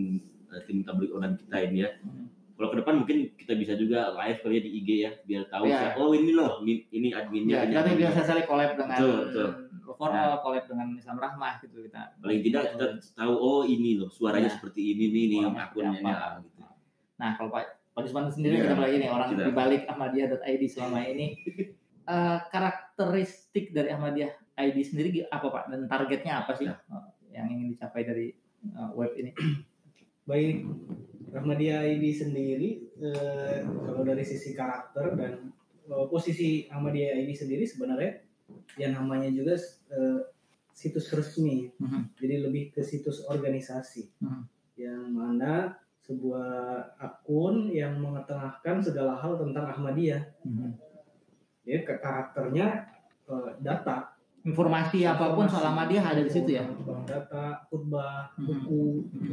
eh, 0.48 0.62
tim 0.64 0.82
tablik 0.82 1.10
online 1.10 1.36
kita 1.36 1.56
ini 1.62 1.78
ya. 1.80 1.90
Hmm. 2.00 2.26
Kalau 2.54 2.74
ke 2.74 2.82
depan 2.82 2.94
mungkin 2.98 3.18
kita 3.34 3.54
bisa 3.54 3.74
juga 3.74 4.10
live 4.16 4.38
kali 4.40 4.54
ya 4.54 4.62
di 4.62 4.70
IG 4.74 4.88
ya 4.98 5.10
biar 5.22 5.42
tahu 5.46 5.64
Iya. 5.64 5.78
siapa, 5.78 5.96
oh 5.96 6.10
ini 6.10 6.32
loh 6.32 6.58
ini, 6.60 7.14
adminnya. 7.14 7.54
Ya, 7.54 7.62
ini 7.62 7.70
kita 7.70 7.80
adminnya. 7.80 8.00
biasa 8.02 8.18
sekali 8.20 8.42
collab 8.44 8.70
dengan 8.74 8.98
Betul, 8.98 9.14
betul. 9.24 9.48
Love 9.88 9.96
for 9.96 10.10
All, 10.10 10.34
collab 10.38 10.64
dengan 10.66 10.88
Islam 10.92 11.16
Rahmah 11.16 11.52
gitu 11.60 11.76
kita. 11.80 12.02
Paling 12.18 12.40
tidak 12.42 12.62
kita 12.74 12.86
tahu 13.14 13.32
oh 13.32 13.62
ini 13.62 13.90
loh 13.96 14.10
suaranya 14.10 14.50
Ya. 14.50 14.54
seperti 14.58 14.80
ini 14.90 15.04
nih 15.08 15.24
nih 15.28 15.40
Orangnya 15.40 15.62
akunnya 15.64 15.98
ya, 16.02 16.28
gitu. 16.42 16.62
Nah, 17.14 17.30
kalau 17.34 17.50
Pak 17.52 17.64
Pak 17.94 18.02
Isman 18.04 18.26
sendiri 18.28 18.54
Iya. 18.56 18.62
kita 18.64 18.74
lagi 18.76 18.96
nih 18.96 19.08
orang 19.08 19.28
Kita. 19.30 19.42
di 19.44 19.52
balik 19.52 19.82
Ahmadiyah.id 19.86 20.62
selama 20.66 20.98
ini 21.04 21.26
eh, 22.10 22.38
karakteristik 22.48 23.70
dari 23.70 23.88
Ahmadiyah 23.90 24.32
ID 24.58 24.76
sendiri 24.82 25.08
apa 25.24 25.46
Pak 25.46 25.64
dan 25.70 25.86
targetnya 25.86 26.42
apa 26.42 26.52
sih 26.52 26.66
Ya. 26.66 26.74
eh, 26.74 27.06
yang 27.32 27.46
ingin 27.48 27.68
dicapai 27.72 28.02
dari 28.02 28.26
eh, 28.66 28.90
web 28.92 29.14
ini? 29.14 29.30
Baik, 30.24 30.66
Ahmadiyah 31.30 31.88
ID 31.88 32.04
sendiri 32.12 32.68
eh, 32.98 33.62
kalau 33.64 34.02
dari 34.02 34.20
sisi 34.22 34.52
karakter 34.52 35.14
dan 35.14 35.32
eh, 35.86 36.06
posisi 36.06 36.66
Ahmadiyah 36.66 37.16
ID 37.16 37.30
sendiri 37.32 37.64
sebenarnya 37.64 38.20
yang 38.76 38.92
namanya 38.94 39.30
juga 39.30 39.54
eh, 39.88 40.20
situs 40.72 41.10
resmi, 41.10 41.70
Mhm. 41.74 42.14
jadi 42.16 42.34
lebih 42.40 42.70
ke 42.70 42.82
situs 42.82 43.24
organisasi 43.24 44.14
Mhm. 44.22 44.42
yang 44.78 45.02
mana 45.10 45.74
sebuah 46.00 46.48
akun 46.96 47.68
yang 47.68 47.98
mengetengahkan 47.98 48.80
segala 48.80 49.18
hal 49.18 49.36
tentang 49.36 49.68
Ahmadiyah. 49.68 50.22
Jadi 51.62 51.84
ke- 51.84 52.00
karakternya 52.00 52.88
eh, 53.28 53.50
data, 53.60 54.16
Informasi 54.38 55.02
apa 55.02 55.34
pun 55.34 55.44
soal 55.44 55.66
Ahmadiyah 55.66 56.04
ada 56.04 56.22
di 56.22 56.30
situ 56.30 56.54
ya. 56.54 56.62
Bank 56.64 57.04
data, 57.04 57.66
khutbah, 57.66 58.30
Mhm. 58.34 58.46
buku, 58.46 58.82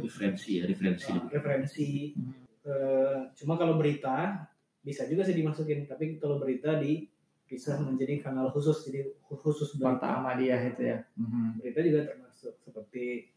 Referensi 0.02 0.58
ya 0.58 0.66
referensi. 0.66 1.12
referensi. 1.30 1.88
Mhm. 2.12 2.34
Eh, 2.66 3.18
cuma 3.34 3.54
kalau 3.54 3.78
berita 3.78 4.42
bisa 4.82 5.06
juga 5.06 5.22
sih 5.22 5.34
dimasukin, 5.34 5.86
tapi 5.86 6.18
kalau 6.18 6.36
berita 6.36 6.74
di 6.76 7.06
bisa 7.46 7.78
menjadi 7.78 8.18
kanal 8.20 8.50
khusus, 8.50 8.82
jadi 8.84 9.06
khusus 9.30 9.78
berita. 9.78 10.18
Ahmadiyah 10.18 10.60
itu 10.66 10.82
ya. 10.84 10.98
Mhm. 11.14 11.62
Berita 11.62 11.80
juga 11.80 12.00
termasuk 12.04 12.58
seperti 12.58 13.30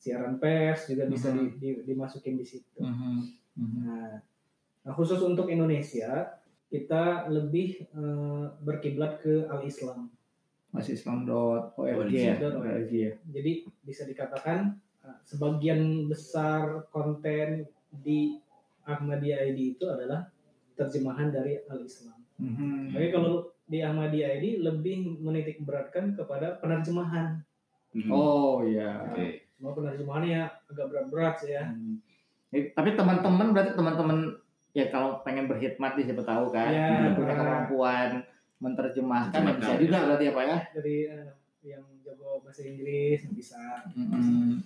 siaran 0.00 0.40
pers 0.40 0.88
juga 0.88 1.04
bisa 1.04 1.28
Mhm. 1.28 1.36
di- 1.36 1.52
di- 1.60 1.80
dimasukin 1.84 2.40
di 2.40 2.46
situ. 2.48 2.80
Nah, 2.80 4.16
nah, 4.80 4.92
khusus 4.94 5.20
untuk 5.20 5.46
Indonesia 5.46 6.40
kita 6.66 7.28
lebih 7.28 7.84
eh, 7.86 8.44
berkiblat 8.58 9.20
ke 9.20 9.44
al 9.44 9.60
Islam. 9.62 10.08
Masih 10.70 10.94
Islam.org 10.94 12.10
ya. 12.10 12.34
.org 12.38 12.90
ya. 12.90 13.12
Jadi 13.26 13.52
bisa 13.82 14.06
dikatakan 14.06 14.78
uh, 15.02 15.18
sebagian 15.26 16.06
besar 16.06 16.86
konten 16.94 17.66
di 17.90 18.38
Ahmadiyah 18.86 19.50
ID 19.50 19.78
itu 19.78 19.86
adalah 19.90 20.30
terjemahan 20.78 21.34
dari 21.34 21.58
Al-Islam. 21.66 22.18
Mhm. 22.38 22.94
Tapi 22.94 23.06
kalau 23.12 23.50
di 23.66 23.82
Ahmadiyah 23.82 24.30
ID 24.40 24.62
lebih 24.62 25.20
menitik 25.20 25.62
beratkan 25.62 26.14
kepada 26.14 26.58
penerjemahan. 26.58 27.42
Mhm. 27.92 28.10
Oh 28.10 28.62
iya. 28.62 29.10
Oke. 29.10 29.50
Semua 29.58 29.74
penerjemahannya 29.76 30.40
agak 30.70 30.86
berat-berat 30.88 31.34
sih 31.42 31.52
ya. 31.52 31.68
Hmm. 31.68 32.00
Eh, 32.50 32.72
Tapi 32.72 32.96
teman-teman 32.96 33.52
berarti 33.52 33.76
teman-teman 33.76 34.18
ya 34.70 34.86
kalau 34.88 35.20
pengen 35.22 35.50
berkhidmat 35.50 35.98
nih 35.98 36.06
siapa 36.06 36.22
tahu 36.22 36.54
kan 36.54 36.70
Ya. 36.70 37.12
punya 37.18 37.34
kemampuan 37.34 38.22
menerjemahkan 38.60 39.40
ya 39.40 39.52
bisa 39.56 39.74
juga 39.80 39.98
berarti 40.06 40.24
ya 40.28 40.32
Pak 40.36 40.44
ya. 40.44 40.58
Dari 40.76 40.96
uh, 41.08 41.30
yang 41.60 41.84
jago 42.04 42.40
bahasa 42.44 42.62
Inggris 42.64 43.20
bisa. 43.32 43.60
Hmm. 43.96 44.60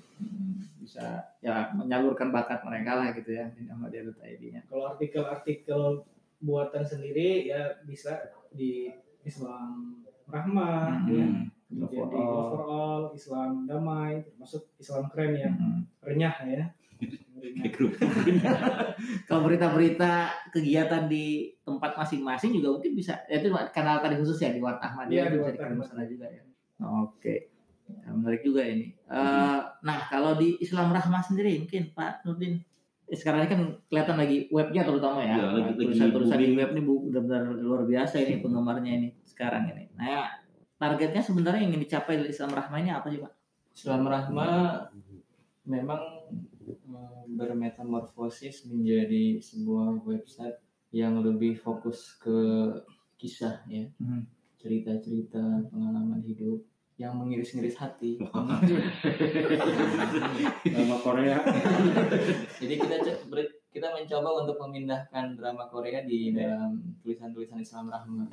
Bisa 0.82 1.32
ya 1.40 1.72
menyalurkan 1.72 2.28
bakat 2.28 2.60
mereka 2.66 3.00
lah 3.00 3.08
gitu 3.16 3.32
ya 3.32 3.48
di 3.56 3.64
nama 3.64 3.88
dia 3.88 4.04
ID-nya. 4.04 4.66
Kalau 4.68 4.92
artikel-artikel 4.92 6.04
buatan 6.44 6.84
sendiri 6.84 7.48
ya 7.48 7.80
bisa 7.88 8.20
di 8.52 8.92
Islam 9.24 9.96
Rahmah, 10.28 11.08
ya. 11.08 11.24
Hmm. 11.24 11.48
jadi 11.68 11.96
Love 12.00 12.48
for 12.52 12.62
All, 12.64 13.02
Islam 13.12 13.68
damai, 13.68 14.24
termasuk 14.24 14.72
Islam 14.80 15.08
keren 15.12 15.32
ya, 15.36 15.50
Hmm. 15.52 15.84
renyah 16.00 16.36
ya. 16.48 16.64
Grup. 17.70 17.92
Kalau 19.28 19.40
berita-berita 19.42 20.12
kegiatan 20.48 21.04
di 21.04 21.24
tempat 21.60 21.94
masing-masing 21.94 22.52
juga 22.52 22.72
mungkin 22.72 22.92
bisa 22.92 23.20
ya 23.26 23.36
itu 23.36 23.50
kanal 23.70 23.98
tadi 23.98 24.14
khusus 24.14 24.38
ya 24.38 24.48
di 24.48 24.58
Warta 24.58 24.86
Ahmadiyah 24.86 25.26
Iya, 25.26 25.32
di 25.32 25.38
Warta 25.38 25.84
sana 25.84 26.04
juga 26.04 26.26
ya. 26.26 26.42
Oke. 26.80 27.50
Ya, 27.84 28.08
menarik 28.10 28.40
juga 28.40 28.64
ini. 28.64 28.96
Eh, 29.04 29.58
nah, 29.78 29.98
kalau 30.06 30.34
di 30.34 30.56
Islam 30.58 30.88
Rahmah 30.88 31.20
sendiri 31.20 31.52
mungkin 31.58 31.92
Pak 31.92 32.24
Nurdin 32.24 32.56
eh, 33.04 33.12
sekarang 33.12 33.44
ini 33.44 33.50
kan 33.50 33.60
kelihatan 33.84 34.16
lagi 34.16 34.48
webnya 34.48 34.82
terutama 34.82 35.20
ya. 35.20 35.34
Iya, 35.34 35.46
lagi- 35.52 35.76
tulisan-tulisan 35.76 36.38
di 36.38 36.54
web 36.54 36.70
ini 36.70 36.80
bu- 36.80 37.04
benar-benar 37.04 37.52
luar 37.54 37.82
biasa 37.84 38.16
ini 38.18 38.40
penggemarnya 38.40 38.92
ini 38.94 39.08
sekarang 39.24 39.68
ini. 39.68 39.92
Nah, 39.94 40.06
ya, 40.06 40.22
targetnya 40.74 41.20
sebenarnya 41.20 41.60
yang 41.60 41.70
ingin 41.70 41.84
dicapai 41.84 42.16
dari 42.16 42.30
Islam 42.30 42.50
Rahmah 42.50 42.78
ini 42.78 42.90
apa 42.90 43.06
sih, 43.06 43.20
Pak? 43.20 43.32
Islam 43.74 44.02
Rahma 44.06 44.48
memang 45.64 46.00
bermetamorfosis 47.28 48.66
menjadi 48.68 49.40
sebuah 49.40 50.04
website 50.04 50.58
yang 50.94 51.18
lebih 51.20 51.58
fokus 51.58 52.14
ke 52.22 52.70
kisah 53.18 53.64
ya, 53.66 53.88
Hmm. 53.98 54.26
cerita-cerita 54.60 55.68
pengalaman 55.68 56.22
hidup 56.22 56.62
yang 56.94 57.18
mengiris-ngiris 57.18 57.74
hati. 57.74 58.16
Drama 60.62 60.96
Korea. 61.02 61.42
Jadi 62.62 62.74
kita 62.78 62.96
kita 63.74 63.90
mencoba 63.90 64.46
untuk 64.46 64.56
memindahkan 64.62 65.34
drama 65.34 65.66
Korea 65.66 66.06
di 66.06 66.30
dalam 66.30 66.78
tulisan-tulisan 67.02 67.58
Islam 67.58 67.90
Rahma. 67.90 68.30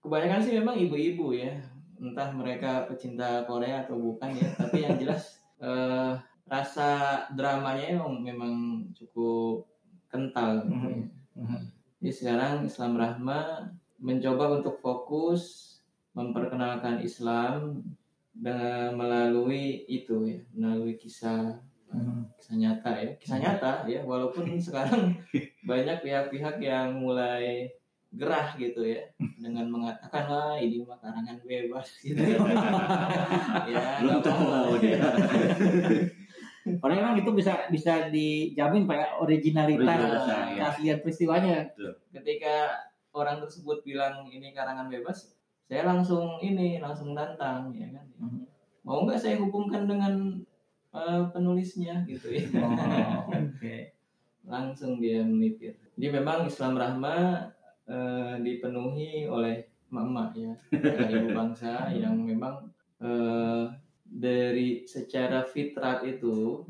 Kebanyakan 0.00 0.40
sih 0.40 0.56
memang 0.56 0.80
ibu-ibu 0.80 1.36
ya, 1.36 1.52
entah 2.00 2.32
mereka 2.32 2.88
pecinta 2.88 3.44
Korea 3.44 3.84
atau 3.84 4.00
bukan 4.00 4.32
ya, 4.32 4.48
tapi 4.56 4.88
yang 4.88 4.96
jelas 4.96 5.44
eh, 5.60 6.16
rasa 6.44 7.24
dramanya 7.32 7.96
emang 7.96 8.20
memang 8.20 8.54
cukup 8.92 9.64
kental 10.08 10.64
gitu 10.68 10.86
ya. 10.86 11.02
Mhm. 11.34 11.60
Jadi 12.04 12.12
sekarang 12.12 12.54
Islam 12.68 13.00
Rahma 13.00 13.40
mencoba 13.96 14.60
untuk 14.60 14.76
fokus 14.78 15.72
memperkenalkan 16.12 17.00
Islam 17.00 17.80
dengan 18.30 18.94
melalui 18.94 19.82
itu 19.88 20.26
ya, 20.28 20.40
melalui 20.52 20.94
kisah 20.94 21.58
Mhm. 21.94 22.26
kisah 22.36 22.56
nyata 22.58 22.90
ya, 22.98 23.10
kisah 23.22 23.38
nyata 23.38 23.72
ya, 23.86 24.02
walaupun 24.02 24.44
sekarang 24.66 25.14
banyak 25.62 26.02
pihak-pihak 26.02 26.58
yang 26.58 26.98
mulai 26.98 27.70
gerah 28.14 28.54
gitu 28.54 28.82
ya 28.82 29.02
dengan 29.42 29.66
mengatakan 29.70 30.26
wah 30.26 30.54
ini 30.54 30.82
mah 30.86 30.98
karangan 31.02 31.38
bebas 31.42 31.98
gitu 31.98 32.18
ya 33.70 33.82
Belum 34.02 34.18
tahu 34.22 34.42
mau. 34.46 34.70
Karena 36.84 37.00
memang 37.00 37.16
itu 37.16 37.30
bisa 37.32 37.64
bisa 37.66 38.12
dijamin 38.12 38.84
Pak 38.84 38.92
ya 38.94 39.08
originalitas 39.16 39.80
Originalitas, 39.80 40.28
ya. 40.28 40.56
keaslian 40.60 40.98
peristiwanya. 41.00 41.56
ketika 42.12 42.76
orang 43.10 43.40
tersebut 43.40 43.80
bilang 43.82 44.28
ini 44.28 44.52
karangan 44.52 44.86
bebas 44.86 45.32
saya 45.64 45.82
langsung 45.82 46.36
ini 46.38 46.76
langsung 46.76 47.16
tantang 47.16 47.72
ya 47.72 47.88
kan 47.88 48.04
Mhm. 48.14 48.44
mau 48.82 49.00
nggak 49.00 49.16
saya 49.16 49.40
hubungkan 49.40 49.86
dengan 49.86 50.36
eh, 50.92 51.22
penulisnya 51.30 52.04
gitu 52.04 52.28
ya 52.28 52.44
Oh, 52.52 52.68
Oke. 53.48 53.96
langsung 54.44 55.00
dia 55.00 55.24
melipir. 55.24 55.72
Jadi 55.96 56.06
memang 56.12 56.44
Islam 56.44 56.76
Rahma 56.76 57.48
eh, 57.84 58.34
dipenuhi 58.38 59.24
oleh 59.24 59.64
emak-emak 59.88 60.30
ya, 60.34 60.52
ibu 61.08 61.28
bangsa 61.30 61.88
yang 61.88 62.18
memang 62.18 62.66
eh, 63.00 63.64
dari 64.04 64.84
secara 64.84 65.42
fitrat 65.42 66.04
itu 66.04 66.62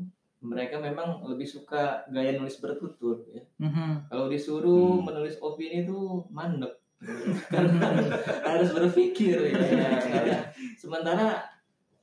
mereka 0.45 0.77
memang 0.77 1.25
lebih 1.25 1.45
suka 1.45 2.05
gaya 2.07 2.37
nulis 2.37 2.57
bertutur 2.61 3.25
ya. 3.33 3.43
Mhm. 3.59 4.09
Kalau 4.09 4.25
disuruh 4.29 5.01
Hmm. 5.01 5.05
menulis 5.09 5.35
opini 5.41 5.83
itu 5.83 6.23
mandek. 6.29 6.79
Karena 7.53 7.91
harus 8.45 8.69
berpikir 8.71 9.51
ya. 9.51 10.53
Sementara 10.79 11.43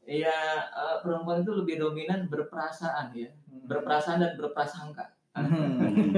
ya 0.04 0.36
eh, 0.68 0.96
perempuan 1.00 1.46
itu 1.46 1.54
lebih 1.54 1.78
dominan 1.78 2.26
berperasaan 2.26 3.14
ya, 3.14 3.30
berperasaan 3.66 4.20
dan 4.20 4.32
berprasangka. 4.34 5.14
Mhm. 5.38 6.12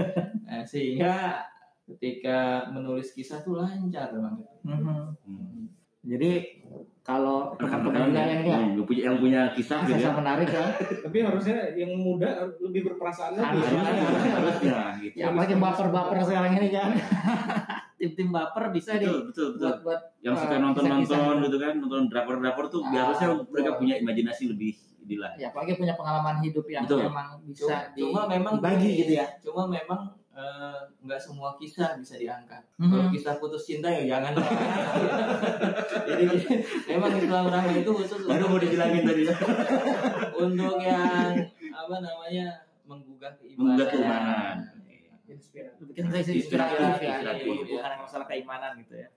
Nah, 0.49 0.64
sehingga 0.66 1.44
ketika 1.85 2.73
menulis 2.73 3.12
kisah 3.12 3.44
tuh 3.44 3.61
lancar 3.61 4.11
banget. 4.16 4.49
Mhm. 4.64 4.97
Hmm. 5.28 5.64
Jadi 6.04 6.30
kalau 7.04 7.52
Rekan-rekan 7.61 8.16
yang 8.16 8.40
ya, 8.44 8.56
yang 8.64 8.80
punya 8.80 9.02
yang 9.04 9.16
punya 9.20 9.40
kisah 9.52 9.84
gitu 9.84 10.00
kisah 10.00 10.12
ya. 10.12 10.16
menarik 10.16 10.49
ya. 10.49 10.66
Tapi 11.04 11.18
harusnya 11.20 11.58
yang 11.76 11.92
muda 12.00 12.49
lebih 12.64 12.80
berperasaan 12.92 13.37
lagi. 13.37 13.61
Harusnya. 13.61 13.82
Harusnya, 13.84 14.32
harusnya 14.40 14.78
gitu. 15.04 15.14
Ya 15.20 15.25
apalagi 15.28 15.54
baper-baper 15.61 16.16
sekarang 16.25 16.52
ini 16.56 16.68
kan. 16.73 16.90
Tim-tim 18.00 18.28
baper 18.32 18.68
bisa 18.68 19.00
di 19.00 19.06
Betul, 19.06 19.32
betul, 19.32 19.46
betul. 19.56 19.61
buat 19.64 19.76
buat 19.80 20.00
Yang 20.20 20.34
suka 20.44 20.54
eh, 20.56 20.61
nonton-nonton 20.61 21.34
gitu 21.49 21.56
kan, 21.56 21.73
nonton 21.78 22.02
drakor-drakor 22.12 22.66
tuh 22.68 22.80
Ah, 22.84 22.90
biasanya 22.90 23.28
mereka 23.49 23.70
betul. 23.73 23.80
punya 23.80 23.94
imajinasi 24.02 24.44
lebih 24.52 24.73
inilah. 25.04 25.32
ya 25.37 25.52
apalagi 25.52 25.76
punya 25.76 25.94
pengalaman 25.94 26.40
hidup 26.40 26.64
yang 26.64 26.84
Betul. 26.88 27.04
memang 27.12 27.28
bisa 27.44 27.92
di, 27.92 28.00
Cuma 28.00 28.25
memang 28.25 28.52
dibagi 28.56 28.90
gitu 29.04 29.12
ya. 29.20 29.26
Cuma 29.44 29.68
memang 29.68 30.00
eh, 30.35 30.79
nggak 31.00 31.21
semua 31.21 31.55
kisah 31.55 31.95
bisa 31.97 32.19
diangkat. 32.19 32.62
Mhm. 32.76 32.91
Kalau 32.91 33.07
kisah 33.11 33.35
putus 33.38 33.62
cinta 33.64 33.87
ya 33.87 34.03
jangan. 34.05 34.35
Jadi 36.11 36.25
memang 36.91 37.12
Islam 37.14 37.45
Rahma 37.49 37.73
itu 37.73 37.91
khusus 37.91 38.21
Baru 38.26 38.45
mau 38.50 38.59
dibilangin 38.59 39.03
tadi. 39.03 39.23
untuk 40.45 40.76
yang 40.83 41.33
apa 41.71 41.97
namanya 42.03 42.47
menggugah 42.85 43.33
keimanan. 43.38 43.62
Menggugah 43.62 43.88
keimanan. 43.88 44.57
Sih 45.25 45.41
Inspiratif, 45.95 46.35
inspiratif 46.37 46.79
ya, 47.00 47.17
inspiratif. 47.17 47.49
Jadi 47.49 47.71
bukan 47.73 47.83
hanya 47.87 47.99
masalah 48.05 48.26
keimanan 48.29 48.73
gitu 48.83 48.95
ya. 48.99 49.09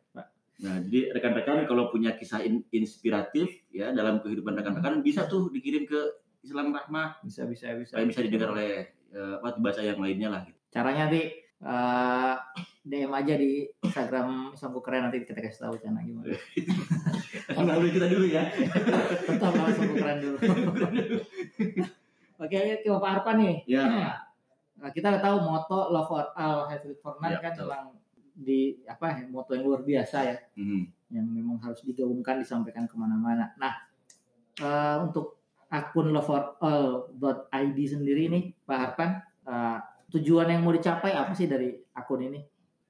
Nah, 0.57 0.81
jadi 0.89 1.13
rekan-rekan 1.13 1.69
kalau 1.69 1.93
punya 1.93 2.17
kisah 2.17 2.41
in- 2.41 2.65
inspiratif 2.73 3.61
ya 3.69 3.93
dalam 3.93 4.17
kehidupan 4.25 4.57
rekan-rekan 4.57 5.05
bisa 5.05 5.29
tuh 5.29 5.53
dikirim 5.53 5.85
ke 5.85 6.01
Islam 6.41 6.73
Rahmah 6.73 7.21
Bisa 7.21 7.45
bisa 7.45 7.77
bisa. 7.77 7.93
supaya 7.93 8.09
bisa 8.09 8.25
didengar 8.25 8.57
oleh 8.57 8.89
eh, 9.13 9.33
apa 9.37 9.53
dibaca 9.53 9.81
yang 9.85 10.01
lainnya 10.01 10.33
lah 10.33 10.41
gitu. 10.49 10.56
Caranya 10.77 11.09
nanti 11.09 11.33
eh, 11.65 12.35
DM 12.85 13.09
aja 13.09 13.33
di 13.33 13.65
Instagram 13.81 14.53
Islamku 14.53 14.77
Keren 14.85 15.09
nanti 15.09 15.25
kita 15.25 15.41
kasih 15.41 15.65
tahu 15.65 15.73
cara 15.81 15.97
gimana. 16.05 16.29
Lalu 17.73 17.97
kita 17.97 18.05
dulu 18.05 18.29
ya. 18.29 18.45
Tetap 19.25 19.57
Islamku 19.57 19.97
Keren 19.97 20.17
dulu. 20.21 20.37
Oke, 22.45 22.57
ke 22.85 22.89
Pak 22.93 23.11
Arpan 23.17 23.35
nih. 23.41 23.57
Ya. 23.65 23.85
Nah, 24.77 24.93
kita 24.93 25.09
udah 25.09 25.21
tahu 25.25 25.41
moto 25.41 25.89
Love 25.89 26.05
for 26.05 26.21
All, 26.37 26.69
Hatred 26.69 27.01
for 27.01 27.17
None 27.17 27.33
Ya, 27.33 27.41
kan 27.41 27.49
memang 27.57 27.97
di 28.37 28.77
apa 28.85 29.09
ya, 29.09 29.25
moto 29.25 29.57
yang 29.57 29.65
luar 29.65 29.81
biasa 29.81 30.21
ya, 30.21 30.37
Hmm. 30.53 30.85
yang 31.09 31.25
memang 31.25 31.57
harus 31.57 31.81
digaungkan 31.81 32.37
disampaikan 32.37 32.85
ke 32.85 32.93
mana-mana. 32.93 33.57
Nah, 33.57 33.73
eh, 34.61 34.97
untuk 35.01 35.41
akun 35.73 36.13
Love 36.13 36.29
for 36.29 36.61
All.id 36.61 37.77
sendiri 37.89 38.29
nih, 38.29 38.53
Pak 38.69 38.77
Arpan, 38.77 39.17
eh, 39.49 39.81
tujuan 40.13 40.47
yang 40.47 40.63
mau 40.63 40.71
dicapai 40.71 41.11
apa 41.11 41.35
sih 41.35 41.51
dari 41.51 41.75
akun 41.91 42.23
ini? 42.23 42.39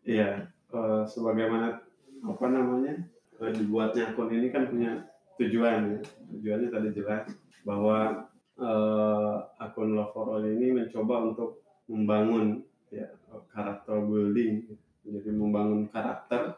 Iya, 0.06 0.48
eh, 0.50 1.04
sebagaimana 1.10 1.82
apa 2.24 2.46
namanya 2.50 2.94
eh, 3.42 3.52
dibuatnya 3.54 4.14
akun 4.14 4.30
ini 4.30 4.48
kan 4.54 4.70
punya 4.70 5.06
tujuan 5.42 5.98
ya. 5.98 6.00
Tujuannya 6.34 6.68
tadi 6.70 6.90
jelas 6.94 7.26
bahwa 7.66 8.30
eh, 8.58 9.36
akun 9.62 9.98
Love 9.98 10.46
ini 10.46 10.74
mencoba 10.78 11.34
untuk 11.34 11.66
membangun 11.90 12.62
ya 12.94 13.08
karakter 13.52 14.00
building, 14.00 14.64
jadi 15.04 15.30
membangun 15.32 15.92
karakter 15.92 16.56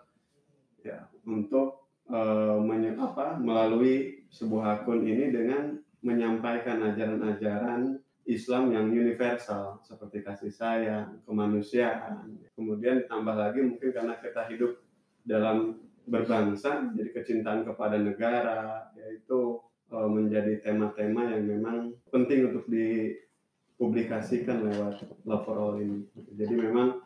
ya 0.86 1.08
untuk 1.26 1.88
eh, 2.12 2.58
menye- 2.60 3.00
apa 3.00 3.40
melalui 3.40 4.26
sebuah 4.30 4.84
akun 4.84 5.08
ini 5.08 5.32
dengan 5.34 5.80
menyampaikan 6.00 6.80
ajaran-ajaran 6.80 8.00
Islam 8.30 8.70
yang 8.70 8.94
universal 8.94 9.82
seperti 9.82 10.22
kasih 10.22 10.54
sayang, 10.54 11.18
kemanusiaan. 11.26 12.30
Kemudian 12.54 13.02
ditambah 13.02 13.34
lagi 13.34 13.66
mungkin 13.66 13.90
karena 13.90 14.22
kita 14.22 14.46
hidup 14.54 14.78
dalam 15.26 15.82
berbangsa, 16.06 16.94
jadi 16.94 17.10
kecintaan 17.10 17.66
kepada 17.66 17.98
negara, 17.98 18.86
yaitu 18.94 19.58
eh, 19.90 20.10
menjadi 20.10 20.62
tema-tema 20.62 21.26
yang 21.34 21.46
memang 21.50 21.78
penting 22.14 22.54
untuk 22.54 22.70
dipublikasikan 22.70 24.62
lewat 24.70 25.10
Love 25.26 25.44
for 25.50 25.58
All 25.58 25.82
ini. 25.82 26.06
Jadi 26.38 26.54
memang 26.54 27.02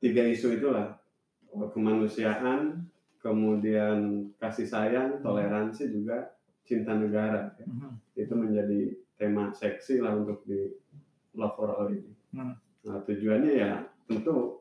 tiga 0.00 0.24
isu 0.24 0.56
itulah 0.56 0.96
eh, 1.52 1.68
kemanusiaan, 1.68 2.88
kemudian 3.20 4.32
kasih 4.40 4.64
sayang, 4.64 5.20
toleransi 5.20 5.92
juga 5.92 6.32
cinta 6.64 6.96
negara. 6.96 7.52
ya 8.16 8.24
itu 8.24 8.32
menjadi 8.32 9.01
tema 9.22 9.54
seksi 9.54 10.02
lah 10.02 10.18
untuk 10.18 10.42
di 10.42 10.74
Love 11.38 11.54
for 11.54 11.70
All 11.70 11.94
ini. 11.94 12.10
Hmm. 12.34 12.58
Nah, 12.82 12.98
tujuannya 13.06 13.52
ya 13.54 13.86
tentu 14.10 14.58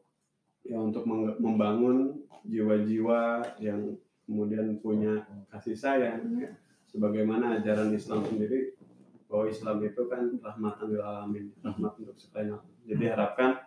ya 0.61 0.77
untuk 0.77 1.09
membangun 1.41 2.21
jiwa-jiwa 2.45 3.41
yang 3.57 3.97
kemudian 4.29 4.77
punya 4.77 5.25
kasih 5.49 5.73
sayang 5.73 6.37
ya. 6.37 6.53
sebagaimana 6.85 7.57
ajaran 7.57 7.89
Islam 7.95 8.21
sendiri 8.27 8.77
bahwa 9.25 9.47
Islam 9.47 9.79
itu 9.81 10.01
kan 10.11 10.27
rahmatan 10.43 10.91
lil 10.91 11.01
alamin, 11.01 11.45
rahmat 11.63 11.97
untuk 12.03 12.19
sekalian. 12.19 12.61
Jadi 12.85 13.03
harapkan 13.09 13.63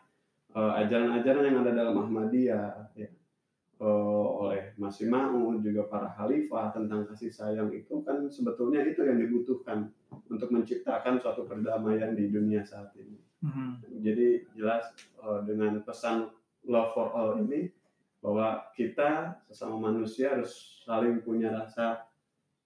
eh, 0.54 0.72
ajaran-ajaran 0.86 1.42
yang 1.50 1.58
ada 1.66 1.72
dalam 1.74 1.96
Ahmadiyah 1.98 2.94
ya 2.94 3.08
eh, 3.08 4.26
oleh 4.44 4.76
Mas 4.78 5.00
Maun 5.02 5.64
juga 5.64 5.88
para 5.90 6.06
khalifah 6.14 6.70
tentang 6.76 7.08
kasih 7.10 7.32
sayang 7.32 7.72
itu 7.74 8.04
kan 8.06 8.28
sebetulnya 8.30 8.84
itu 8.86 9.02
yang 9.02 9.18
dibutuhkan 9.18 9.90
untuk 10.28 10.48
menciptakan 10.50 11.18
suatu 11.18 11.46
perdamaian 11.48 12.14
di 12.14 12.30
dunia 12.30 12.62
saat 12.62 12.94
ini. 12.98 13.18
Jadi 14.00 14.28
jelas 14.56 14.88
eh, 15.20 15.40
dengan 15.44 15.80
pesan 15.84 16.32
love 16.64 16.96
for 16.96 17.12
all 17.12 17.36
ini 17.40 17.68
bahwa 18.24 18.64
kita 18.72 19.36
sesama 19.52 19.92
manusia 19.92 20.32
harus 20.32 20.80
saling 20.88 21.20
punya 21.20 21.52
rasa 21.52 22.08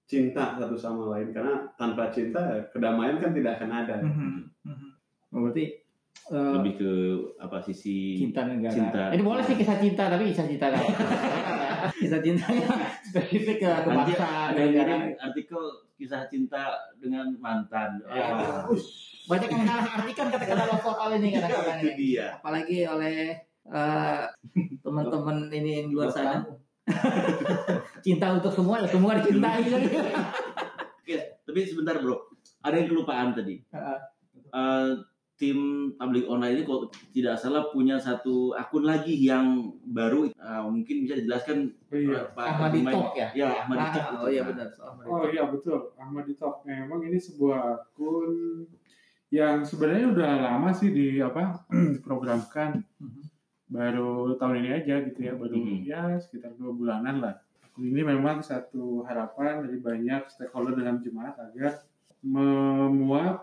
cinta 0.08 0.54
satu 0.56 0.78
sama 0.78 1.18
lain 1.18 1.34
karena 1.34 1.66
tanpa 1.74 2.14
cinta 2.14 2.70
kedamaian 2.70 3.18
kan 3.18 3.34
tidak 3.34 3.58
akan 3.58 3.70
ada. 3.74 3.96
Oh, 5.34 5.44
Berarti 5.44 5.87
eh, 6.28 6.52
Lebih 6.60 6.72
ke 6.76 6.90
apa 7.36 7.58
sisi 7.58 8.16
cinta 8.16 8.44
negara. 8.44 8.72
cinta. 8.72 9.02
Ini 9.12 9.22
boleh 9.24 9.42
sih 9.42 9.56
kisah 9.56 9.76
cinta 9.76 10.08
tapi 10.08 10.30
kisah 10.30 10.46
cinta 10.46 10.66
apa? 10.70 10.80
kisah 12.00 12.20
cintanya 12.20 12.68
spesifik 13.02 13.56
ke 13.62 13.68
kebangsaan 13.86 14.54
yang 14.54 14.70
negara. 14.70 14.94
artikel 15.18 15.62
kisah 15.96 16.28
cinta 16.28 16.76
dengan 17.00 17.26
mantan. 17.38 17.98
Ya. 18.06 18.34
Ah, 18.34 18.66
Banyak 19.28 19.48
yang 19.50 19.64
salah 19.66 19.86
artikan 20.00 20.26
kata-kata 20.30 20.64
all 20.80 21.12
ini 21.16 21.28
kadang-kadang 21.34 21.78
itu 21.80 21.90
ini. 21.90 21.98
dia. 21.98 22.26
Apalagi 22.38 22.78
oleh 22.86 23.16
eh, 23.68 24.22
teman-teman 24.80 25.36
ini 25.52 25.70
yang 25.82 25.88
luar 25.92 26.08
sana. 26.08 26.40
Cinta 28.04 28.32
untuk 28.32 28.48
semua 28.48 28.80
ya 28.80 28.88
semua 28.88 29.20
dicintai. 29.20 29.60
Oke, 31.04 31.16
tapi 31.44 31.60
sebentar 31.64 32.00
bro, 32.00 32.16
ada 32.64 32.74
yang 32.76 32.88
kelupaan 32.88 33.36
tadi. 33.36 33.60
Heeh. 33.68 33.98
Tim 35.38 35.58
tablik 35.94 36.26
online 36.26 36.50
ini 36.52 36.62
kok 36.62 36.82
tidak 37.14 37.38
salah 37.38 37.70
punya 37.70 37.94
satu 37.94 38.50
akun 38.52 38.82
lagi 38.82 39.14
yang 39.14 39.70
baru. 39.86 40.26
Eh, 40.26 40.62
mungkin 40.66 41.06
bisa 41.06 41.14
dijelaskan 41.14 41.70
Iya. 41.88 42.10
eh, 42.18 42.24
Pak 42.28 42.44
Ahmad 42.44 42.74
Talk 42.90 43.14
ya. 43.14 43.28
Ya, 43.32 43.48
Ahmad 43.62 43.76
Ah, 43.78 43.88
Talk. 43.88 44.06
oh 44.18 44.28
iya 44.28 44.42
benar. 44.42 44.66
soal 44.68 44.88
Ahmad 44.92 45.04
Oh 45.06 45.24
iya 45.24 45.42
betul, 45.46 45.78
Ahmad 45.94 46.26
Talk. 46.34 46.54
Memang 46.62 47.00
ini 47.00 47.14
sebuah 47.16 47.60
akun 47.86 48.66
yang 49.30 49.62
sebenarnya 49.62 50.10
udah 50.10 50.30
lama 50.42 50.70
sih 50.72 50.90
di 50.90 51.06
apa 51.18 51.62
diprogramkan. 51.94 52.82
Mhm. 52.98 53.22
Baru 53.68 54.34
tahun 54.34 54.58
ini 54.58 54.70
aja 54.74 54.94
gitu 55.02 55.20
ya, 55.22 55.32
baru 55.32 55.54
Mhm. 55.54 55.86
ya 55.86 56.02
sekitar 56.16 56.50
dua 56.52 56.72
bulanan 56.72 57.22
lah. 57.22 57.38
Akun 57.62 57.86
ini 57.86 58.02
memang 58.02 58.42
satu 58.42 59.06
harapan 59.06 59.62
dari 59.62 59.78
banyak 59.78 60.26
stakeholder 60.26 60.74
dalam 60.74 60.98
jemaat 60.98 61.38
agar 61.38 61.78
memuat 62.18 63.38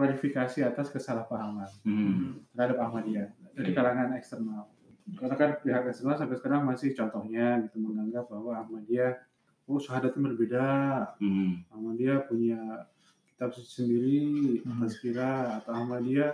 klarifikasi 0.00 0.64
atas 0.64 0.88
kesalahpahaman 0.88 1.68
Hmm. 1.84 2.40
terhadap 2.56 2.80
Ahmadiyah 2.88 3.28
dari 3.52 3.76
kalangan 3.76 4.16
eksternal. 4.16 4.64
Karena 5.12 5.36
kan 5.36 5.50
pihak 5.60 5.84
eksternal 5.92 6.16
sampai 6.16 6.40
sekarang 6.40 6.64
masih 6.64 6.96
contohnya 6.96 7.60
gitu 7.68 7.76
menganggap 7.84 8.24
bahwa 8.32 8.56
Ahmadiyah 8.64 9.20
oh 9.68 9.76
syahadatnya 9.76 10.32
berbeda, 10.32 10.66
Hmm. 11.20 11.60
Ahmadiyah 11.68 12.24
punya 12.24 12.88
kitab 13.28 13.52
suci 13.52 13.84
sendiri, 13.84 14.20
Hmm. 14.64 14.80
tazkirah 14.80 15.60
atau 15.60 15.76
Ahmadiyah 15.76 16.32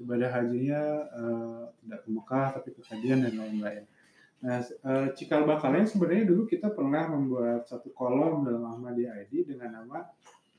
ibadah 0.00 0.30
hajinya 0.32 0.80
eh, 1.14 1.62
tidak 1.84 2.00
ke 2.02 2.08
Mekah 2.10 2.46
tapi 2.56 2.68
ke 2.72 2.80
kajian 2.80 3.22
dan 3.22 3.36
lain-lain. 3.36 3.84
Nah, 4.42 4.58
eh, 4.58 5.06
cikal 5.14 5.46
bakalnya 5.46 5.86
sebenarnya 5.86 6.26
dulu 6.26 6.50
kita 6.50 6.74
pernah 6.74 7.06
membuat 7.06 7.68
satu 7.70 7.92
kolom 7.94 8.42
dalam 8.42 8.66
Ahmadiyah 8.66 9.22
ID 9.22 9.46
dengan 9.46 9.78
nama 9.78 10.02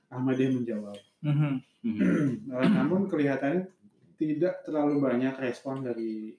Ahmadiyah 0.08 0.54
menjawab. 0.56 0.96
Mhm. 1.24 1.52
Mhm. 1.84 2.02
Eh, 2.54 2.70
namun 2.70 3.08
kelihatannya 3.08 3.68
tidak 4.20 4.64
terlalu 4.68 5.00
banyak 5.02 5.36
respon 5.40 5.82
dari 5.84 6.36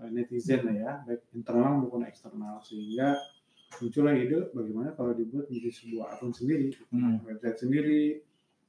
eh, 0.00 0.10
netizen 0.10 0.64
lah 0.66 0.74
ya, 0.76 0.92
baik 1.04 1.22
internal 1.36 1.82
maupun 1.84 2.06
eksternal 2.06 2.62
sehingga 2.64 3.18
muncullah 3.78 4.14
ide 4.18 4.50
bagaimana 4.50 4.90
kalau 4.98 5.14
dibuat 5.14 5.46
menjadi 5.46 5.70
sebuah 5.70 6.06
akun 6.16 6.32
sendiri, 6.34 6.74
Hmm. 6.90 7.22
website 7.22 7.58
sendiri, 7.60 8.02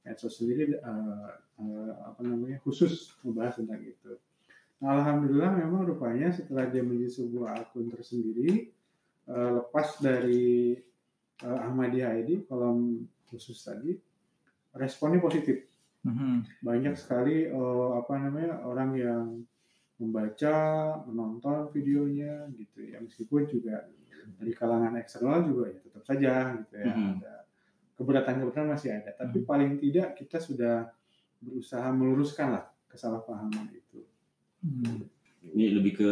medsos 0.05 0.33
sendiri, 0.37 0.77
eh, 0.77 1.29
eh, 1.61 1.91
apa 2.05 2.21
namanya 2.21 2.57
khusus 2.61 3.15
membahas 3.25 3.61
tentang 3.61 3.81
itu. 3.81 4.13
Nah, 4.81 4.97
Alhamdulillah 4.97 5.61
memang 5.61 5.85
rupanya 5.85 6.33
setelah 6.33 6.65
dia 6.69 6.81
menjadi 6.81 7.21
sebuah 7.21 7.49
akun 7.65 7.89
tersendiri, 7.89 8.69
eh, 9.29 9.49
lepas 9.61 10.01
dari 10.01 10.73
eh, 11.41 11.57
Ahmadiyah 11.65 12.17
ID 12.21 12.45
kolom 12.45 13.01
khusus 13.29 13.57
tadi, 13.61 13.97
responnya 14.73 15.19
positif 15.19 15.67
Mhm. 16.01 16.65
banyak 16.65 16.95
sekali 16.97 17.45
eh, 17.45 17.89
apa 17.93 18.13
namanya 18.17 18.65
orang 18.65 18.91
yang 18.97 19.25
membaca, 20.01 20.57
menonton 21.05 21.69
videonya 21.69 22.49
gitu 22.57 22.81
ya 22.81 22.97
meskipun 22.97 23.45
juga 23.45 23.85
dari 24.41 24.49
kalangan 24.49 24.97
eksternal 24.97 25.45
juga 25.45 25.69
ya 25.69 25.77
tetap 25.77 26.01
saja 26.01 26.33
gitu 26.57 26.73
ya 26.73 26.89
Mhm. 26.89 27.21
ada 27.21 27.33
keberatan-keberatan 27.93 28.65
masih 28.65 28.97
ada 28.97 29.13
tapi 29.13 29.45
paling 29.45 29.77
tidak 29.77 30.17
kita 30.17 30.41
sudah 30.41 30.89
berusaha 31.37 31.85
meluruskan 31.93 32.57
lah 32.57 32.65
kesalahpahaman 32.89 33.69
itu. 33.69 34.01
Mhm. 34.65 35.05
Ini 35.53 35.65
lebih 35.77 35.93
ke 35.97 36.09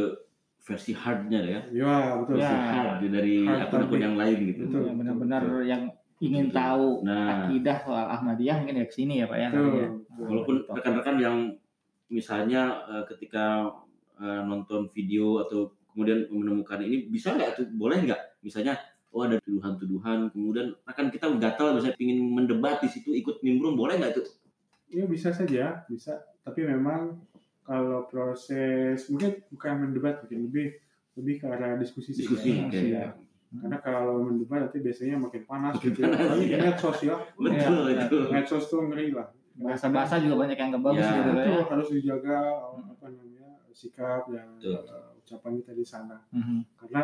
versi 0.61 0.93
hardnya 0.93 1.41
ya. 1.41 1.59
Ya 1.73 1.93
betul 2.17 2.37
Ya. 2.37 2.49
Hard 2.49 3.01
dari 3.09 3.41
akun-akun 3.41 4.01
yang 4.01 4.15
lain 4.17 4.37
gitu. 4.53 4.69
Betul. 4.69 4.85
Benar-benar 4.93 5.43
yang 5.65 5.89
ingin 6.19 6.51
Betul. 6.51 6.59
tahu 6.59 6.87
Nah. 7.07 7.47
akidah 7.47 7.77
soal 7.83 8.05
Ahmadiyah 8.11 8.55
mungkin 8.59 8.79
ya 8.83 8.85
ke 8.87 8.93
sini 8.93 9.13
ya 9.23 9.25
Pak 9.27 9.37
ya. 9.39 9.49
Ya. 9.55 9.87
Walaupun 10.19 10.55
rekan-rekan 10.67 11.15
yang 11.19 11.37
misalnya 12.11 12.83
eh, 12.91 13.03
ketika 13.07 13.71
eh, 14.19 14.41
nonton 14.43 14.91
video 14.91 15.39
atau 15.43 15.71
kemudian 15.95 16.27
menemukan 16.29 16.79
ini 16.83 17.07
bisa 17.07 17.33
nggak 17.33 17.55
tuh 17.59 17.65
boleh 17.75 18.03
nggak 18.05 18.43
misalnya 18.45 18.77
oh 19.09 19.25
ada 19.25 19.41
tuduhan-tuduhan 19.41 20.29
kemudian 20.29 20.69
akan 20.85 21.09
kita 21.09 21.25
gatal 21.41 21.73
misalnya 21.73 21.97
ingin 21.97 22.19
mendebat 22.29 22.77
di 22.83 22.89
situ 22.91 23.09
ikut 23.15 23.41
nimbrung 23.41 23.73
boleh 23.73 23.97
nggak 23.97 24.13
tuh 24.19 24.27
Ya 24.89 25.05
bisa 25.05 25.29
saja, 25.29 25.85
bisa. 25.85 26.17
Tapi 26.41 26.65
memang 26.65 27.21
kalau 27.61 28.09
proses 28.09 29.05
mungkin 29.13 29.37
bukan 29.53 29.85
mendebat, 29.85 30.25
mungkin 30.25 30.49
lebih 30.49 30.81
lebih 31.13 31.35
ke 31.37 31.45
arah 31.45 31.77
diskusi 31.77 32.09
sih. 32.09 32.25
diskusi 32.25 32.57
ya. 32.57 32.65
kayak 32.73 33.09
Ya. 33.49 33.65
Karena 33.65 33.77
kalau 33.81 34.21
mendebat 34.21 34.69
nanti 34.69 34.77
biasanya 34.77 35.17
makin 35.17 35.41
panas 35.49 35.73
gitu. 35.81 36.05
ya. 36.05 36.13
Apalagi 36.13 36.45
di 36.45 36.53
iya. 36.53 36.59
medsos 36.69 36.97
ya. 37.01 37.15
betul 37.33 37.81
Ya, 37.89 38.05
itu 38.05 38.17
Medsos 38.29 38.63
tuh 38.69 38.79
ngeri 38.85 39.09
lah. 39.09 39.27
Bahasa-bahasa 39.59 40.21
juga 40.21 40.45
banyak 40.45 40.55
yang 40.55 40.69
gak 40.77 40.83
bagus 40.85 41.01
Ya. 41.01 41.13
gitu 41.17 41.29
ya. 41.33 41.61
harus 41.65 41.87
dijaga 41.89 42.37
apa 42.77 43.05
namanya 43.09 43.49
sikap 43.73 44.23
dan 44.29 44.47
Betul. 44.61 44.85
uh, 44.85 45.17
ucapan 45.17 45.51
kita 45.59 45.71
di 45.73 45.85
sana. 45.87 46.17
Mhm. 46.29 46.61
Karena 46.77 47.01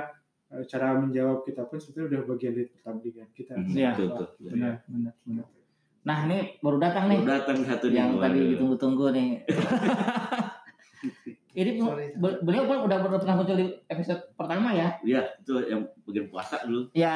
uh, 0.53 0.63
cara 0.69 0.88
menjawab 1.01 1.41
kita 1.43 1.65
pun 1.65 1.81
sebetulnya 1.81 2.08
udah 2.13 2.21
bagian 2.29 2.53
dari 2.53 2.67
pertandingan 2.69 3.27
kita. 3.34 3.53
Mhm, 3.58 3.73
Iya. 3.73 3.91
betul, 3.97 4.08
betul. 4.13 4.49
Benar, 4.53 4.73
benar, 4.86 5.13
benar. 5.25 5.45
Nah, 6.05 6.17
ini 6.29 6.38
baru 6.62 6.77
datang 6.77 7.10
nih 7.10 7.17
Baru 7.25 7.31
datang 7.34 7.58
satu 7.65 7.86
nih 7.89 7.97
yang 7.97 8.12
tadi 8.21 8.39
ditunggu-tunggu 8.53 9.05
nih. 9.10 9.29
ini 11.55 11.79
Sorry. 11.79 12.11
beliau 12.19 12.67
kan 12.67 12.79
udah 12.83 12.97
pernah 12.99 13.35
muncul 13.39 13.55
di 13.55 13.67
episode 13.87 14.35
pertama 14.35 14.75
ya. 14.75 14.99
Iya, 14.99 15.23
itu 15.39 15.55
yang 15.71 15.87
bagian 16.03 16.27
puasa 16.27 16.59
dulu. 16.67 16.91
Ya, 16.91 17.15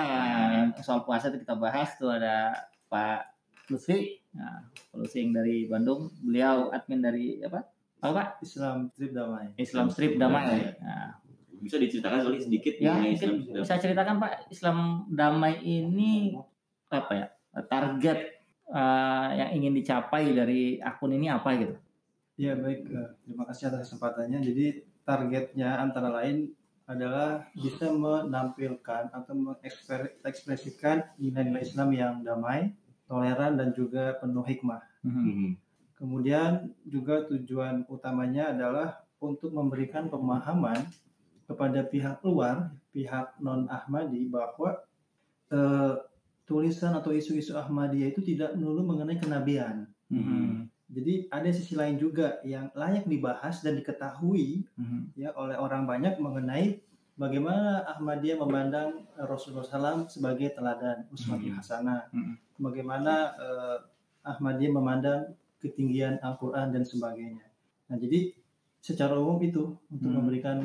yang 0.63 0.71
soal 0.79 1.03
puasa 1.03 1.27
itu 1.27 1.43
kita 1.43 1.59
bahas 1.59 1.99
tuh 1.99 2.07
ada 2.07 2.55
Pak 2.87 3.35
Lutfi, 3.67 4.23
nah, 4.31 4.63
Pak 4.89 4.97
Lutfi 4.97 5.27
yang 5.27 5.35
dari 5.35 5.67
Bandung. 5.67 6.07
Beliau 6.23 6.71
admin 6.71 7.03
dari 7.03 7.43
apa? 7.43 7.67
Apa 7.99 8.11
Pak? 8.15 8.27
Islam 8.41 8.87
Trip 8.95 9.11
Damai. 9.11 9.47
Islam 9.59 9.85
Strip 9.91 10.15
Damai. 10.15 10.71
Nah, 10.79 11.19
Bisa 11.59 11.75
diceritakan 11.75 12.23
soalnya 12.23 12.39
sedikit 12.47 12.79
ya 12.79 12.95
mengenai 12.95 13.19
Islam. 13.19 13.35
bisa 13.59 13.75
ceritakan 13.75 14.15
Pak 14.23 14.31
Islam 14.47 14.77
Damai 15.11 15.59
ini 15.59 16.31
apa 16.87 17.11
ya 17.11 17.27
target 17.67 18.19
eh, 18.71 19.29
yang 19.35 19.49
ingin 19.59 19.75
dicapai 19.75 20.31
dari 20.31 20.79
akun 20.79 21.11
ini 21.11 21.27
apa 21.27 21.51
gitu? 21.59 21.75
Ya 22.39 22.55
baik, 22.55 22.87
terima 23.27 23.43
kasih 23.51 23.67
atas 23.67 23.91
kesempatannya. 23.91 24.39
Jadi 24.39 24.87
targetnya 25.03 25.75
antara 25.75 26.07
lain 26.07 26.55
adalah 26.87 27.43
bisa 27.51 27.91
menampilkan 27.91 29.11
atau 29.11 29.35
mengekspresikan 29.35 31.03
nilai-nilai 31.19 31.67
Islam 31.67 31.91
yang 31.91 32.13
damai, 32.23 32.71
toleran 33.11 33.59
dan 33.59 33.75
juga 33.75 34.15
penuh 34.23 34.47
hikmah. 34.47 34.79
Mhm. 35.03 35.59
Kemudian 35.99 36.71
juga 36.87 37.27
tujuan 37.27 37.83
utamanya 37.91 38.55
adalah 38.55 39.03
untuk 39.19 39.51
memberikan 39.51 40.07
pemahaman 40.07 40.87
kepada 41.43 41.83
pihak 41.83 42.23
luar, 42.23 42.71
pihak 42.95 43.35
non 43.43 43.67
Ahmadi 43.67 44.31
bahwa 44.31 44.79
eh, 45.51 45.93
tulisan 46.47 46.95
atau 46.95 47.11
isu-isu 47.11 47.57
Ahmadiyah 47.57 48.15
itu 48.15 48.23
tidak 48.23 48.55
melulu 48.55 48.95
mengenai 48.95 49.19
kenabian. 49.19 49.91
Mhm. 50.07 50.68
Jadi 50.89 51.29
ada 51.29 51.49
sisi 51.53 51.77
lain 51.77 52.01
juga 52.01 52.41
yang 52.41 52.73
layak 52.73 53.05
dibahas 53.05 53.61
dan 53.61 53.77
diketahui 53.77 54.65
Mhm. 54.73 55.13
ya 55.13 55.29
oleh 55.37 55.53
orang 55.53 55.85
banyak 55.85 56.17
mengenai 56.17 56.81
bagaimana 57.13 57.85
Ahmadiyah 57.85 58.41
memandang 58.41 59.05
eh, 59.13 59.25
Rasulullah 59.27 59.61
SAW 59.63 60.09
sebagai 60.09 60.49
teladan 60.49 61.05
uswatun 61.13 61.53
Hmm. 61.53 61.57
hasanah. 61.61 62.01
Hmm. 62.09 62.33
Bagaimana 62.57 63.37
eh, 63.37 63.77
Ahmadiyah 64.25 64.73
memandang 64.73 65.21
ketinggian 65.61 66.17
Al-Quran 66.19 66.73
dan 66.73 66.81
sebagainya. 66.81 67.45
Nah 67.85 67.97
jadi 67.97 68.33
secara 68.81 69.13
umum 69.13 69.37
itu 69.39 69.77
untuk 69.93 70.09
Hmm. 70.09 70.17
memberikan 70.25 70.57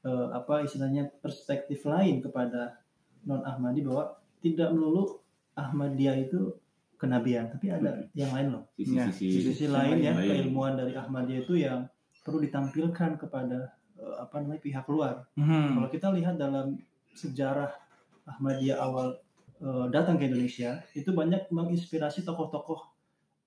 eh, 0.00 0.28
apa 0.32 0.64
istilahnya 0.64 1.08
perspektif 1.20 1.84
lain 1.84 2.20
kepada 2.20 2.76
non 3.24 3.40
Ahmadi 3.40 3.84
bahwa 3.84 4.16
tidak 4.40 4.72
melulu 4.72 5.20
Ahmadiyah 5.52 6.16
itu 6.18 6.56
kenabian, 7.00 7.48
tapi 7.48 7.72
ada 7.72 8.04
yang 8.12 8.30
lain 8.30 8.48
loh 8.52 8.64
Ya, 8.76 9.08
Sisi-sisi 9.08 9.40
sisi 9.50 9.66
lain 9.66 9.98
ya 9.98 10.12
lain. 10.12 10.44
keilmuan 10.44 10.76
dari 10.76 10.92
Ahmadiyah 10.92 11.40
itu 11.40 11.56
yang 11.56 11.88
perlu 12.20 12.38
ditampilkan 12.38 13.16
kepada 13.16 13.72
eh, 13.96 14.16
apa 14.18 14.38
namanya 14.38 14.60
pihak 14.60 14.84
luar. 14.86 15.24
Mhm. 15.34 15.74
Kalau 15.74 15.88
kita 15.88 16.12
lihat 16.12 16.36
dalam 16.36 16.76
sejarah 17.10 17.72
Ahmadiyah 18.26 18.76
awal 18.78 19.16
eh, 19.58 19.86
datang 19.88 20.16
ke 20.16 20.24
Indonesia 20.24 20.80
itu 20.92 21.10
banyak 21.10 21.48
menginspirasi 21.48 22.22
tokoh-tokoh 22.22 22.80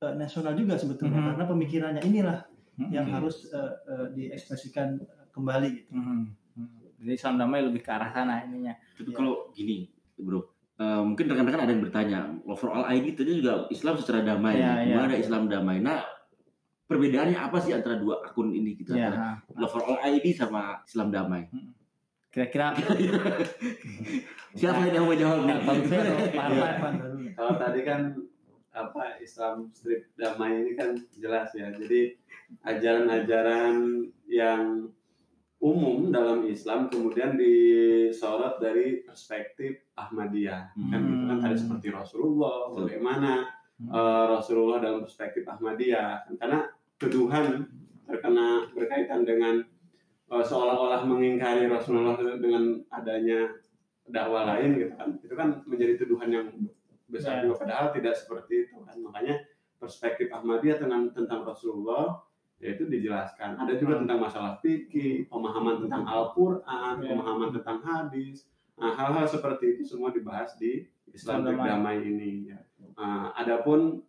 eh, 0.01 0.13
nasional 0.13 0.53
juga 0.53 0.73
sebetulnya 0.75 1.17
Mhm. 1.17 1.27
karena 1.29 1.43
pemikirannya 1.47 2.01
inilah 2.03 2.39
yang 2.89 3.05
Mhm. 3.05 3.13
harus 3.13 3.49
eh, 3.49 3.73
eh, 3.87 4.07
diekspresikan 4.11 4.97
kembali 5.29 5.67
gitu. 5.71 5.91
Mhm. 5.91 6.21
Mhm. 6.53 6.77
Jadi 6.99 7.11
Islam 7.11 7.35
Damai 7.35 7.61
lebih 7.61 7.81
ke 7.81 7.89
arah 7.89 8.09
sana 8.09 8.41
ininya. 8.41 8.73
Tapi 8.93 9.09
Iya. 9.09 9.15
kalau 9.15 9.33
gini, 9.51 9.89
bro, 10.15 10.52
eh, 10.75 11.01
mungkin 11.01 11.25
rekan-rekan 11.25 11.61
ada 11.61 11.71
yang 11.71 11.83
bertanya, 11.83 12.19
overall 12.43 12.85
ID 12.85 13.13
itu 13.13 13.21
juga 13.39 13.65
Islam 13.67 13.95
secara 13.95 14.21
damai, 14.21 14.57
Iya, 14.57 14.71
iya. 14.79 14.85
gimana 14.89 15.13
Islam 15.15 15.43
damai? 15.45 15.77
Nah, 15.79 16.01
perbedaannya 16.83 17.37
apa 17.37 17.57
sih 17.57 17.71
antara 17.71 17.95
dua 17.95 18.21
akun 18.21 18.49
ini 18.49 18.73
kita? 18.73 18.93
Ya, 18.93 19.09
Antara 19.09 19.41
overall 19.61 19.97
ID 20.01 20.25
sama 20.31 20.81
Islam 20.83 21.09
damai. 21.09 21.45
kira-kira 22.29 22.73
Siapa 24.57 24.85
yang 24.85 25.05
mau 25.05 25.13
jawab 25.13 25.45
Pak 25.45 25.75
Iya. 25.85 26.69
Kalau 27.33 27.53
tadi 27.57 27.81
kan 27.81 28.01
apa 28.73 29.17
Islam 29.17 29.69
strip 29.69 30.09
damai 30.13 30.61
ini 30.61 30.73
kan 30.73 30.97
jelas 31.13 31.53
ya. 31.53 31.69
Jadi 31.69 32.17
ajaran-ajaran 32.65 33.75
yang 34.25 34.89
umum 35.63 36.11
dalam 36.11 36.43
Islam 36.43 36.91
kemudian 36.91 37.39
disorot 37.39 38.59
dari 38.59 38.99
perspektif 39.07 39.87
Ahmadiyah. 39.95 40.75
Kan 40.91 41.01
gitu 41.07 41.23
kan 41.23 41.37
tadi 41.39 41.55
seperti 41.55 41.87
Rasulullah, 41.95 42.67
Betul. 42.67 42.79
bagaimana 42.83 43.31
eh, 43.79 44.25
Rasulullah 44.27 44.83
dalam 44.83 44.99
perspektif 45.07 45.47
Ahmadiyah. 45.47 46.27
Karena 46.35 46.67
tuduhan 46.99 47.63
terkena 48.03 48.67
berkaitan 48.75 49.23
dengan 49.23 49.63
eh, 50.27 50.43
seolah-olah 50.43 51.07
mengingkari 51.07 51.71
Rasulullah 51.71 52.19
dengan 52.19 52.83
adanya 52.91 53.47
dakwah 54.03 54.43
lain 54.43 54.75
gitu 54.75 54.93
kan. 54.99 55.15
Itu 55.23 55.31
kan 55.31 55.63
menjadi 55.63 55.95
tuduhan 55.95 56.27
yang 56.27 56.47
besar 57.07 57.39
Ya. 57.39 57.47
juga 57.47 57.63
padahal 57.63 57.95
tidak 57.95 58.19
seperti 58.19 58.67
itu 58.67 58.83
kan. 58.83 58.99
Makanya 58.99 59.47
perspektif 59.79 60.27
Ahmadiyah 60.27 60.75
tentang 60.75 61.07
tentang 61.15 61.47
Rasulullah 61.47 62.19
yaitu 62.61 62.87
dijelaskan. 62.87 63.59
Ada 63.59 63.75
juga 63.75 63.99
tentang 63.99 64.19
masalah 64.23 64.57
fikih, 64.63 65.27
pemahaman 65.27 65.83
tentang 65.85 66.03
Al-Qur'an, 66.07 67.01
Ya. 67.01 67.11
pemahaman 67.11 67.49
tentang 67.51 67.79
hadis. 67.83 68.47
Nah, 68.79 68.93
hal-hal 68.95 69.25
seperti 69.29 69.77
itu 69.77 69.83
semua 69.85 70.09
dibahas 70.09 70.55
di 70.57 70.87
Islam 71.13 71.45
Damai, 71.45 72.01
ini. 72.01 72.49
Ya. 72.49 72.59
Nah, 72.97 73.35
adapun 73.35 74.01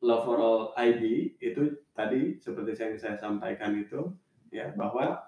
Love 0.00 0.24
for 0.24 0.36
All 0.40 0.62
ID 0.80 1.36
itu 1.44 1.76
tadi 1.92 2.40
seperti 2.40 2.72
yang 2.72 2.96
saya 2.96 3.20
sampaikan 3.20 3.76
itu 3.76 4.08
ya 4.48 4.72
bahwa 4.72 5.20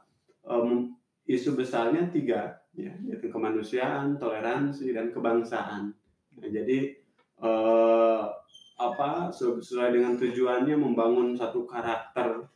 em, 0.48 0.96
isu 1.28 1.52
besarnya 1.52 2.08
tiga 2.08 2.56
ya 2.72 2.96
yaitu 3.04 3.28
kemanusiaan, 3.28 4.16
toleransi 4.16 4.96
dan 4.96 5.12
kebangsaan. 5.12 5.92
Nah, 6.40 6.48
jadi 6.48 6.96
eh, 7.44 8.22
apa 8.90 9.30
sesuai 9.30 9.94
dengan 9.94 10.18
tujuannya 10.18 10.74
membangun 10.74 11.38
satu 11.38 11.62
karakter 11.68 12.46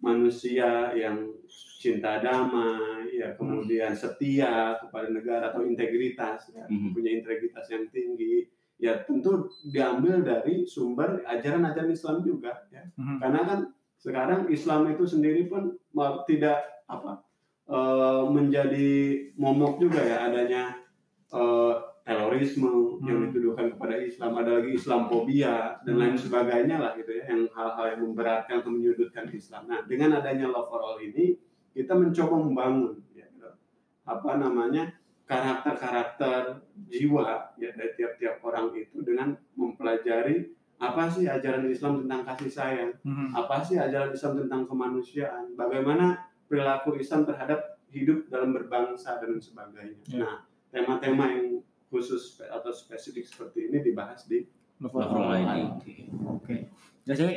manusia 0.00 0.92
yang 0.96 1.32
cinta 1.76 2.20
damai, 2.20 3.12
ya 3.16 3.32
kemudian 3.36 3.92
setia 3.96 4.76
kepada 4.80 5.08
negara 5.12 5.52
atau 5.52 5.64
integritas, 5.64 6.52
ya, 6.52 6.64
Mhm. 6.68 6.92
punya 6.92 7.10
integritas 7.16 7.66
yang 7.72 7.86
tinggi, 7.92 8.48
ya 8.76 9.00
tentu 9.04 9.48
diambil 9.68 10.20
dari 10.20 10.68
sumber 10.68 11.24
ajaran-ajaran 11.24 11.92
Islam 11.92 12.20
juga, 12.24 12.66
ya. 12.68 12.84
Mhm. 12.96 13.16
Karena 13.22 13.40
kan 13.46 13.60
sekarang 13.96 14.40
Islam 14.52 14.92
itu 14.92 15.04
sendiri 15.08 15.48
pun 15.48 15.76
tidak 16.28 16.60
apa 16.86 17.24
eh, 17.66 18.24
menjadi 18.30 18.90
momok 19.34 19.82
juga 19.82 19.98
ya 19.98 20.30
adanya 20.30 20.78
eh, 21.34 21.74
terorisme 22.06 23.02
yang 23.02 23.18
Hmm. 23.18 23.24
dituduhkan 23.28 23.66
kepada 23.74 23.98
Islam, 23.98 24.38
ada 24.38 24.62
lagi 24.62 24.78
Islamfobia 24.78 25.82
dan 25.82 25.94
lain 25.98 26.14
Hmm. 26.14 26.22
sebagainya 26.22 26.76
lah 26.78 26.94
gitu 26.94 27.10
ya, 27.10 27.26
yang 27.34 27.50
hal-hal 27.50 27.84
yang 27.90 28.00
memberatkan 28.06 28.62
atau 28.62 28.70
menyudutkan 28.70 29.26
Islam. 29.34 29.66
Nah, 29.66 29.82
dengan 29.90 30.22
adanya 30.22 30.46
love 30.46 30.70
for 30.70 30.78
all 30.78 31.02
ini, 31.02 31.34
kita 31.74 31.98
mencoba 31.98 32.38
membangun 32.38 32.94
ya, 33.10 33.26
gitu. 33.26 33.50
apa 34.06 34.38
namanya 34.38 34.94
karakter-karakter 35.26 36.62
jiwa 36.86 37.50
ya 37.58 37.74
dari 37.74 37.90
tiap-tiap 37.98 38.38
orang 38.40 38.70
itu 38.70 39.02
dengan 39.02 39.34
mempelajari 39.58 40.54
apa 40.76 41.08
sih 41.08 41.24
ajaran 41.26 41.66
Islam 41.66 42.04
tentang 42.04 42.22
kasih 42.22 42.50
sayang, 42.52 42.92
Mhm. 43.02 43.32
apa 43.34 43.64
sih 43.64 43.80
ajaran 43.80 44.12
Islam 44.12 44.46
tentang 44.46 44.62
kemanusiaan, 44.68 45.56
bagaimana 45.56 46.20
perilaku 46.46 47.00
Islam 47.00 47.24
terhadap 47.24 47.80
hidup 47.88 48.28
dalam 48.28 48.52
berbangsa 48.52 49.16
dan 49.18 49.40
sebagainya. 49.40 50.04
Ya. 50.06 50.20
Nah, 50.22 50.36
tema-tema 50.68 51.32
yang 51.32 51.64
khusus 51.88 52.34
spe- 52.34 52.48
atau 52.48 52.68
spesifik 52.68 53.24
seperti 53.24 53.68
ini 53.68 53.82
dibahas 53.82 54.24
di 54.24 54.42
Overall 54.78 55.32
ini. 55.34 55.62
Oke. 56.26 56.68
Jadi 57.02 57.32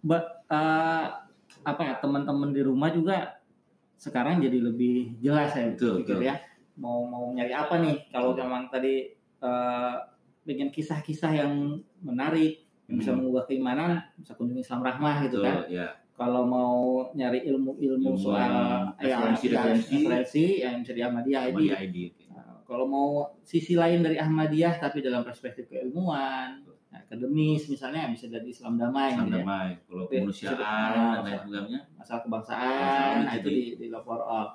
ba- 0.00 0.40
eh, 0.42 1.06
apa 1.60 1.82
ya 1.82 1.94
teman-teman 1.96 2.50
di 2.50 2.62
rumah 2.62 2.88
juga 2.88 3.36
sekarang 3.94 4.40
jadi 4.40 4.58
lebih 4.62 5.20
jelas 5.20 5.52
ya 5.52 5.68
Betul, 5.70 6.00
pikir 6.00 6.16
betul. 6.16 6.24
ya 6.24 6.40
mau 6.74 7.04
mau 7.04 7.28
nyari 7.28 7.52
apa 7.52 7.76
nih 7.78 8.08
kalau 8.08 8.32
memang 8.32 8.66
tadi 8.66 9.12
eh, 9.12 9.94
pengen 10.42 10.68
kisah-kisah 10.68 11.32
yang 11.34 11.52
menarik 12.00 12.64
yang 12.86 12.96
bisa 12.96 13.12
Hmm. 13.12 13.20
mengubah 13.20 13.44
keimanan 13.44 14.00
bisa 14.14 14.32
kunjungi 14.32 14.60
Islam 14.60 14.80
Rahmah 14.80 15.16
gitu 15.22 15.38
kan 15.38 15.62
Betul, 15.62 15.76
ya. 15.76 15.88
kalau 16.12 16.42
mau 16.42 16.72
nyari 17.12 17.44
ilmu-ilmu 17.44 18.08
Ilmu 18.08 18.16
soal 18.16 18.88
ya, 18.96 19.20
referensi. 19.20 19.52
referensi 19.52 20.44
yang 20.58 20.80
bisa 20.80 20.92
di 20.92 21.02
Ahmadiyah 21.02 21.42
ID. 21.44 21.96
Kalau 22.70 22.86
mau 22.86 23.08
sisi 23.42 23.74
lain 23.74 23.98
dari 23.98 24.14
Ahmadiyah 24.14 24.78
tapi 24.78 25.02
dalam 25.02 25.26
perspektif 25.26 25.66
keilmuan, 25.66 26.62
akademis 26.94 27.66
misalnya 27.66 28.06
bisa 28.14 28.30
dari 28.30 28.54
Islam 28.54 28.78
damai 28.78 29.10
Islam 29.10 29.26
gitu 29.26 29.34
ya. 29.34 29.42
damai, 29.42 29.68
kalau 29.90 30.06
Oke, 30.06 30.14
kemanusiaan 30.22 30.54
dan 30.94 31.22
lain 31.26 31.38
sebagainya. 31.42 31.80
Masalah 31.98 32.22
kebangsaan, 32.22 33.14
nah 33.26 33.34
itu 33.34 33.48
di, 33.50 33.64
di 33.74 33.86
for 33.90 34.22
All. 34.22 34.54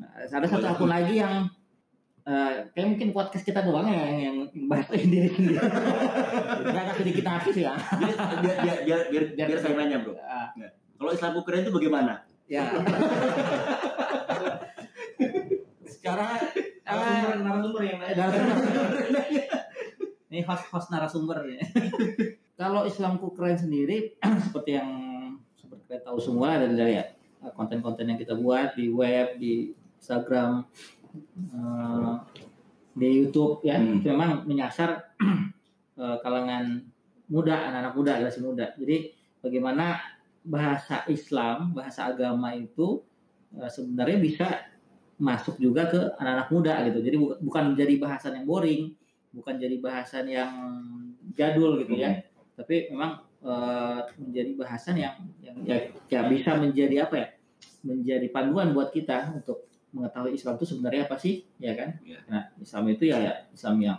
Nah, 0.00 0.08
ada 0.24 0.48
satu 0.48 0.64
akun 0.64 0.88
lagi 0.88 1.20
yang 1.20 1.44
eh, 2.24 2.64
kayak 2.72 2.96
mungkin 2.96 3.12
podcast 3.12 3.44
kita 3.44 3.60
doang 3.60 3.84
ya 3.92 4.08
yang, 4.08 4.48
yang 4.48 4.64
bahas 4.64 4.88
diri 4.88 5.28
sendiri. 5.28 5.60
Nggak 6.64 6.82
agak 6.88 6.96
sedikit 6.96 7.24
aktif 7.28 7.60
ya. 7.60 7.76
Biar, 7.76 8.16
biar, 8.40 8.56
biar, 8.64 8.80
biar, 9.12 9.24
biar, 9.36 9.48
Biar- 9.52 9.60
saya 9.60 9.76
nanya 9.76 10.00
bro. 10.00 10.16
Ah, 10.16 10.48
Kalau 10.96 11.12
Islam 11.12 11.36
Ukraina 11.36 11.68
itu 11.68 11.72
bagaimana? 11.76 12.24
ya. 12.48 12.64
Sekarang 16.00 16.32
eh, 16.56 16.79
narasumber 16.90 17.36
narasumber 17.46 17.82
yang 17.86 17.98
lain 18.02 18.14
narasumber. 18.18 18.56
Ini 20.30 20.46
host-host 20.46 20.88
narasumber 20.94 21.38
ya. 21.50 21.62
Kalau 22.60 22.86
Islamku 22.86 23.34
keren 23.34 23.58
sendiri 23.58 24.14
seperti 24.46 24.78
yang 24.78 24.90
seperti 25.58 25.82
kalian 25.90 26.04
tahu 26.06 26.18
semua 26.22 26.54
dari 26.60 26.74
dari 26.78 26.92
ya, 27.00 27.04
konten-konten 27.56 28.06
yang 28.06 28.18
kita 28.20 28.38
buat 28.38 28.78
di 28.78 28.92
web, 28.92 29.40
di 29.42 29.74
Instagram, 29.98 30.62
eh, 31.50 32.14
di 32.94 33.08
YouTube 33.10 33.64
ya, 33.66 33.80
Hmm. 33.80 34.04
memang 34.06 34.46
menyasar 34.46 35.18
eh, 36.00 36.16
kalangan 36.22 36.84
muda, 37.26 37.56
anak-anak 37.70 37.94
muda, 37.98 38.12
generasi 38.22 38.40
muda. 38.42 38.66
Jadi 38.78 39.10
bagaimana 39.42 39.98
bahasa 40.46 41.02
Islam, 41.10 41.74
bahasa 41.74 42.06
agama 42.06 42.54
itu 42.54 43.02
eh, 43.58 43.66
sebenarnya 43.66 44.18
bisa 44.22 44.46
masuk 45.20 45.60
juga 45.60 45.86
ke 45.92 46.00
anak-anak 46.16 46.48
muda 46.48 46.74
gitu. 46.88 46.98
Jadi 47.04 47.16
bu- 47.20 47.38
bukan 47.44 47.76
menjadi 47.76 47.94
bahasan 48.00 48.32
yang 48.40 48.46
boring, 48.48 48.82
bukan 49.36 49.54
jadi 49.60 49.76
bahasan 49.78 50.24
yang 50.26 50.52
jadul 51.36 51.76
gitu 51.84 51.94
ya. 52.00 52.24
Tapi 52.56 52.88
memang 52.88 53.20
eh, 53.44 54.00
menjadi 54.16 54.50
bahasan 54.56 54.96
yang 54.96 55.14
yang 55.44 55.56
ya, 55.62 55.76
ya 56.08 56.20
bisa 56.26 56.56
menjadi 56.56 57.04
apa 57.04 57.14
ya? 57.20 57.28
Menjadi 57.84 58.26
panduan 58.32 58.72
buat 58.72 58.88
kita 58.88 59.36
untuk 59.36 59.68
mengetahui 59.92 60.32
Islam 60.38 60.56
itu 60.56 60.66
sebenarnya 60.72 61.02
apa 61.04 61.16
sih, 61.20 61.44
ya 61.60 61.72
kan? 61.76 62.00
Ya. 62.06 62.18
Nah, 62.30 62.42
Islam 62.56 62.84
itu 62.88 63.04
ya, 63.10 63.16
ya 63.20 63.34
Islam 63.52 63.76
yang 63.84 63.98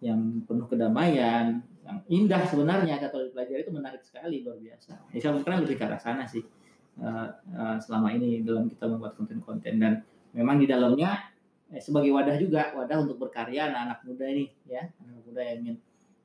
yang 0.00 0.20
penuh 0.44 0.68
kedamaian, 0.68 1.60
yang 1.84 1.98
indah 2.08 2.44
sebenarnya 2.48 3.00
kalau 3.08 3.28
dipelajari 3.28 3.64
itu 3.64 3.72
menarik 3.72 4.00
sekali 4.00 4.40
luar 4.44 4.56
biasa. 4.60 5.12
Islam 5.12 5.44
kan 5.44 5.60
lebih 5.60 5.76
ke 5.76 5.84
arah 5.84 6.00
sana 6.00 6.24
sih 6.24 6.44
eh, 7.00 7.28
eh, 7.52 7.76
selama 7.80 8.12
ini 8.16 8.40
dalam 8.44 8.68
kita 8.68 8.88
membuat 8.88 9.16
konten-konten 9.16 9.76
dan 9.80 10.00
memang 10.34 10.58
di 10.58 10.66
dalamnya 10.66 11.30
eh, 11.70 11.80
sebagai 11.80 12.10
wadah 12.10 12.36
juga 12.36 12.74
wadah 12.74 13.06
untuk 13.06 13.16
berkarya 13.22 13.70
anak-anak 13.70 13.98
muda 14.04 14.26
ini 14.28 14.44
ya 14.66 14.82
anak 14.82 15.22
muda 15.24 15.40
yang 15.40 15.56
ingin 15.62 15.76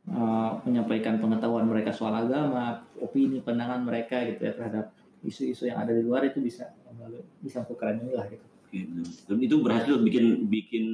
eh, 0.10 0.52
menyampaikan 0.66 1.16
pengetahuan 1.22 1.66
mereka 1.70 1.94
soal 1.94 2.18
agama, 2.18 2.82
opini, 2.98 3.40
pandangan 3.40 3.86
mereka 3.86 4.26
gitu 4.26 4.42
ya 4.50 4.54
terhadap 4.58 4.92
isu-isu 5.24 5.70
yang 5.70 5.80
ada 5.80 5.94
di 5.94 6.02
luar 6.02 6.26
itu 6.26 6.40
bisa 6.42 6.74
melalui 6.96 7.24
bisa 7.44 7.64
keren 7.64 8.02
ini 8.04 8.14
lah 8.18 8.26
gitu. 8.28 8.46
Oke, 8.70 8.80
Dan 9.26 9.38
itu 9.42 9.56
berhasil 9.66 9.96
bikin 10.02 10.46
bikin 10.46 10.86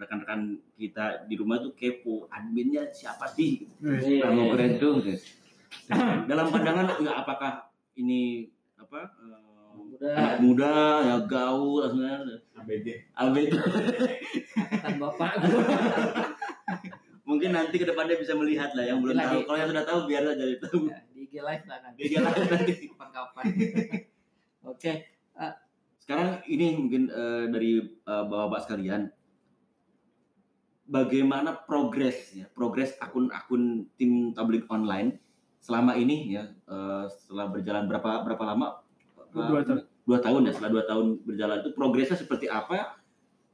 rekan-rekan 0.00 0.56
kita 0.80 1.28
di 1.28 1.34
rumah 1.36 1.60
tuh 1.60 1.76
kepo 1.76 2.24
adminnya 2.32 2.88
siapa 2.88 3.28
sih? 3.28 3.68
Iya, 3.84 4.24
Islam 4.24 4.32
iya, 4.32 4.42
Ukraina 4.48 4.74
itu 4.80 4.90
dalam 6.24 6.46
pandangan 6.48 6.86
ya, 7.04 7.12
apakah 7.20 7.68
ini 8.00 8.48
apa 8.80 9.12
eh, 9.12 9.59
Muda, 10.00 10.16
anak 10.16 10.36
muda 10.40 10.72
ya 11.04 11.16
gaul 11.28 11.84
sebenarnya 11.84 12.40
ABG. 12.56 12.88
ABG 13.12 13.52
angkatan 14.56 14.94
bapak 14.96 15.32
mungkin 17.28 17.54
nanti 17.54 17.76
ke 17.78 17.86
depannya 17.86 18.16
bisa 18.18 18.34
melihat 18.34 18.74
lah 18.74 18.82
yang 18.82 18.98
belum 18.98 19.14
tahu 19.14 19.46
kalau 19.46 19.58
yang 19.60 19.70
sudah 19.70 19.84
tahu 19.86 20.00
biar 20.10 20.24
aja 20.26 20.44
tahu 20.66 20.90
ya, 20.90 20.98
di 21.14 21.20
IG 21.30 21.34
live 21.38 21.64
lah 21.70 21.78
nanti. 21.84 21.98
Dia 22.02 22.08
jalan 22.18 22.32
nanti. 22.32 22.72
Kapan-kapan. 22.90 23.44
Oke, 24.72 24.92
Sekarang 26.00 26.42
ini 26.50 26.74
mungkin 26.74 27.12
eh, 27.12 27.44
dari 27.52 27.72
eh, 27.84 28.24
bapak-bapak 28.26 28.60
sekalian, 28.66 29.02
bagaimana 30.90 31.54
progres 31.54 32.34
ya, 32.34 32.50
progres 32.50 32.98
akun-akun 32.98 33.86
tim 33.94 34.34
tablik 34.34 34.66
online 34.72 35.22
selama 35.62 35.94
ini 35.94 36.34
ya, 36.34 36.50
eh, 36.50 37.04
setelah 37.06 37.52
berjalan 37.52 37.84
berapa 37.86 38.26
berapa 38.26 38.44
lama? 38.48 38.82
Eh, 39.30 39.46
Dua 39.46 39.62
tahun. 39.62 39.89
Dua 40.04 40.18
tahun 40.18 40.48
ya, 40.48 40.52
setelah 40.52 40.72
dua 40.72 40.84
tahun 40.84 41.06
berjalan 41.22 41.56
itu 41.60 41.70
progresnya 41.72 42.16
seperti 42.16 42.46
apa? 42.46 42.98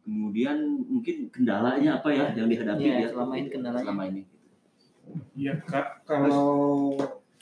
Kemudian 0.03 0.57
mungkin 0.87 1.29
kendalanya 1.35 1.99
apa 1.99 2.15
ya 2.15 2.31
yang 2.33 2.47
dihadapi 2.47 2.79
Iya, 2.81 2.97
ya 3.03 3.09
selama 3.11 3.35
ini 3.35 3.49
kendalanya. 3.51 3.83
Selama 3.85 4.03
ini. 4.07 4.23
Ya 5.35 5.55
kak, 5.61 6.07
kalau 6.07 6.95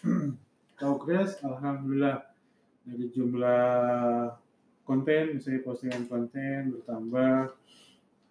progres, 0.79 1.37
alhamdulillah 1.41 2.25
dari 2.85 3.07
jumlah 3.09 4.33
konten, 4.85 5.37
misalnya 5.37 5.65
postingan 5.65 6.05
konten 6.05 6.73
bertambah 6.73 7.57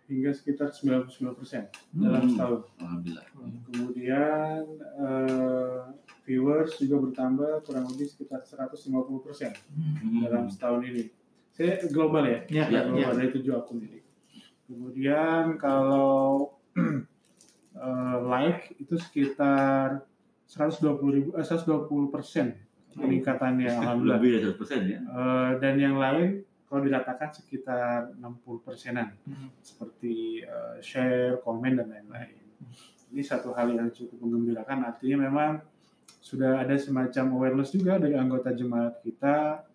hingga 0.05 0.29
sekitar 0.29 0.69
99% 0.69 1.17
dalam 1.95 2.21
Hmm. 2.21 2.29
setahun. 2.29 2.61
Alhamdulillah. 2.77 3.25
Kemudian 3.71 4.61
eh, 4.99 5.81
viewers 6.23 6.75
juga 6.77 6.95
bertambah 7.01 7.63
kurang 7.63 7.85
lebih 7.87 8.07
sekitar 8.07 8.41
150% 8.41 9.53
Hmm. 9.99 10.23
dalam 10.23 10.47
setahun 10.47 10.81
ini. 10.81 11.03
Saya 11.51 11.77
global 11.85 12.23
ya, 12.25 12.39
Ya, 12.49 12.63
Ya, 12.65 12.81
global 12.83 13.13
dari 13.13 13.29
tujuh 13.31 13.53
akun 13.53 13.79
ini. 13.79 13.99
Kemudian 14.65 15.55
kalau 15.57 16.57
eh, 17.75 18.17
like 18.23 18.73
itu 18.77 18.95
sekitar 18.97 20.01
120 20.45 21.11
ribu, 21.11 21.29
eh, 21.33 21.45
120 21.45 21.85
persen 22.09 22.57
peningkatannya 22.93 23.69
alhamdulillah. 23.69 24.17
Lebih 24.17 24.29
dari 24.33 24.43
100% 24.47 24.81
ya. 24.87 24.99
Eh, 25.01 25.51
dan 25.59 25.75
yang 25.77 25.97
lain 25.97 26.41
kalau 26.65 26.81
dikatakan 26.81 27.29
sekitar 27.29 28.15
60 28.15 28.57
persenan 28.59 29.13
Hmm. 29.23 29.49
seperti 29.59 30.41
eh, 30.41 30.77
share, 30.79 31.37
komen 31.39 31.75
dan 31.75 31.87
lain-lain. 31.87 32.39
Ini 33.13 33.21
satu 33.21 33.53
hal 33.53 33.69
yang 33.69 33.91
cukup 33.91 34.17
menggembirakan 34.17 34.87
artinya 34.87 35.29
memang 35.29 35.51
sudah 36.23 36.63
ada 36.63 36.79
semacam 36.79 37.35
awareness 37.35 37.75
juga 37.75 37.99
dari 37.99 38.15
anggota 38.15 38.55
jemaat 38.55 39.03
kita 39.03 39.67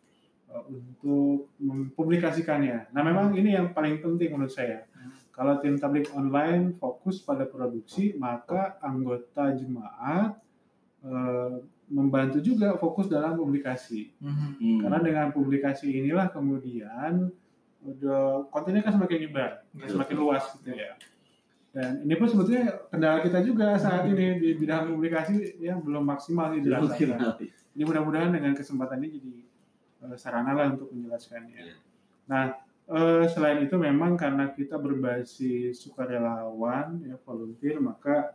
eh, 0.49 0.65
untuk 0.73 1.53
mempublikasikannya. 1.61 2.89
Nah, 2.97 3.03
memang 3.05 3.37
ini 3.37 3.53
yang 3.53 3.77
paling 3.77 4.01
penting 4.01 4.33
menurut 4.33 4.57
saya. 4.57 4.89
Kalau 5.37 5.61
tim 5.63 5.79
tablik 5.79 6.11
online 6.19 6.75
fokus 6.81 7.23
pada 7.23 7.47
produksi, 7.47 8.17
maka 8.17 8.81
anggota 8.81 9.53
jemaat 9.53 10.41
eh, 11.05 11.61
membantu 11.93 12.41
juga 12.41 12.81
fokus 12.81 13.13
dalam 13.13 13.37
publikasi. 13.37 14.17
Hmm. 14.25 14.81
Karena 14.81 14.99
dengan 15.05 15.27
publikasi 15.37 16.01
inilah 16.01 16.33
kemudian 16.33 17.29
udah 17.85 18.51
kontennya 18.51 18.83
kan 18.83 18.97
semakin 18.97 19.19
nyebar, 19.29 19.63
semakin 19.85 20.17
luas 20.17 20.45
gitu 20.59 20.75
ya. 20.75 20.97
Dan 21.79 22.03
ini 22.03 22.14
pun 22.19 22.27
sebetulnya 22.27 22.91
kendala 22.91 23.23
kita 23.23 23.38
juga 23.47 23.79
saat 23.79 24.03
ini 24.11 24.43
di 24.43 24.51
bidang 24.59 24.91
publikasi 24.91 25.62
ya 25.62 25.79
belum 25.79 26.11
maksimal 26.11 26.51
sih 26.51 26.67
dirasakan. 26.67 27.38
Jadi 27.38 27.83
mudah-mudahan 27.87 28.35
dengan 28.35 28.51
kesempatan 28.59 28.99
ini 29.07 29.09
jadi 29.14 29.35
eh, 30.11 30.17
sarana 30.19 30.59
lah 30.59 30.75
untuk 30.75 30.91
menjelaskannya. 30.91 31.55
Iya. 31.55 31.79
Nah, 32.27 32.59
eh, 32.91 33.25
selain 33.31 33.62
itu 33.62 33.79
memang 33.79 34.19
karena 34.19 34.51
kita 34.51 34.75
berbasis 34.75 35.79
sukarelawan 35.79 36.99
ya 37.07 37.14
volunteer 37.23 37.79
maka 37.79 38.35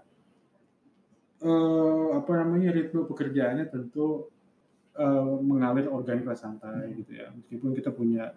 eh, 1.43 2.09
apa 2.15 2.31
namanya 2.39 2.71
ritme 2.71 3.03
pekerjaannya 3.03 3.67
tentu 3.67 4.31
mengalir 5.41 5.89
organik 5.89 6.21
lah 6.21 6.37
santai 6.37 6.95
gitu 6.95 7.17
ya. 7.17 7.27
Meskipun 7.33 7.73
kita 7.73 7.89
punya 7.89 8.29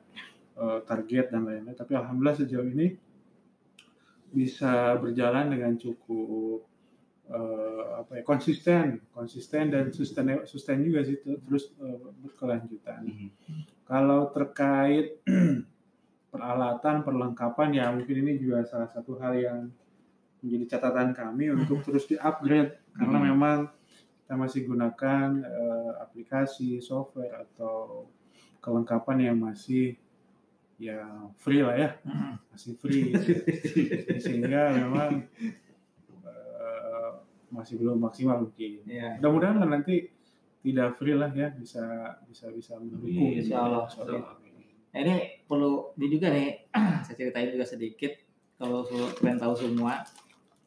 target 0.88 1.28
dan 1.28 1.44
lain-lain, 1.44 1.76
tapi 1.76 1.92
alhamdulillah 1.92 2.32
sejauh 2.32 2.64
ini 2.64 2.96
bisa 4.36 5.00
berjalan 5.00 5.48
dengan 5.48 5.72
cukup 5.80 6.68
eh, 7.26 7.82
apa 8.04 8.20
ya 8.20 8.22
konsisten, 8.22 9.00
konsisten 9.10 9.72
dan 9.72 9.88
sustain 9.90 10.44
sustain 10.44 10.84
juga 10.84 11.00
sih 11.02 11.16
ter- 11.24 11.40
terus 11.40 11.72
eh, 11.80 11.98
berkelanjutan. 12.20 13.02
Mhm. 13.08 13.28
Kalau 13.88 14.28
terkait 14.30 15.24
peralatan, 16.32 17.00
perlengkapan 17.00 17.68
ya 17.72 17.86
mungkin 17.88 18.16
ini 18.28 18.36
juga 18.36 18.60
salah 18.68 18.90
satu 18.92 19.16
hal 19.16 19.34
yang 19.40 19.60
menjadi 20.44 20.76
catatan 20.76 21.16
kami 21.16 21.48
untuk 21.48 21.80
terus 21.80 22.04
di-upgrade 22.04 22.76
karena 22.92 23.18
Hmm. 23.18 23.26
memang 23.32 23.58
kita 24.22 24.34
masih 24.36 24.60
gunakan 24.68 25.28
eh, 25.40 25.92
aplikasi, 26.02 26.82
software 26.82 27.46
atau 27.46 28.06
kelengkapan 28.60 29.32
yang 29.32 29.38
masih 29.40 29.96
ya 30.76 31.00
free 31.40 31.64
lah 31.64 31.74
ya, 31.76 31.88
Hmm. 32.04 32.36
masih 32.52 32.76
free 32.76 33.12
sehingga 34.24 34.76
memang 34.76 35.24
eh, 36.24 37.10
masih 37.48 37.80
belum 37.80 37.96
maksimal 38.00 38.44
mungkin. 38.44 38.84
Iya. 38.84 39.16
Mudah-mudahan 39.20 39.64
nanti 39.64 40.12
tidak 40.60 40.98
free 40.98 41.16
lah 41.16 41.30
ya 41.32 41.48
bisa 41.54 42.18
bisa 42.26 42.50
bisa 42.52 42.76
mendukung. 42.76 43.08
Iya, 43.08 43.30
insya 43.40 43.56
Allah. 43.62 43.86
Soal 43.88 44.20
ini. 44.20 44.66
Nah, 44.92 44.98
ini 45.04 45.16
perlu 45.44 45.92
di 45.92 46.06
juga 46.08 46.32
nih, 46.32 46.72
saya 47.04 47.14
ceritain 47.16 47.52
juga 47.52 47.68
sedikit 47.68 48.12
kalau 48.56 48.88
kalian 48.88 49.36
tahu 49.36 49.52
semua 49.52 50.00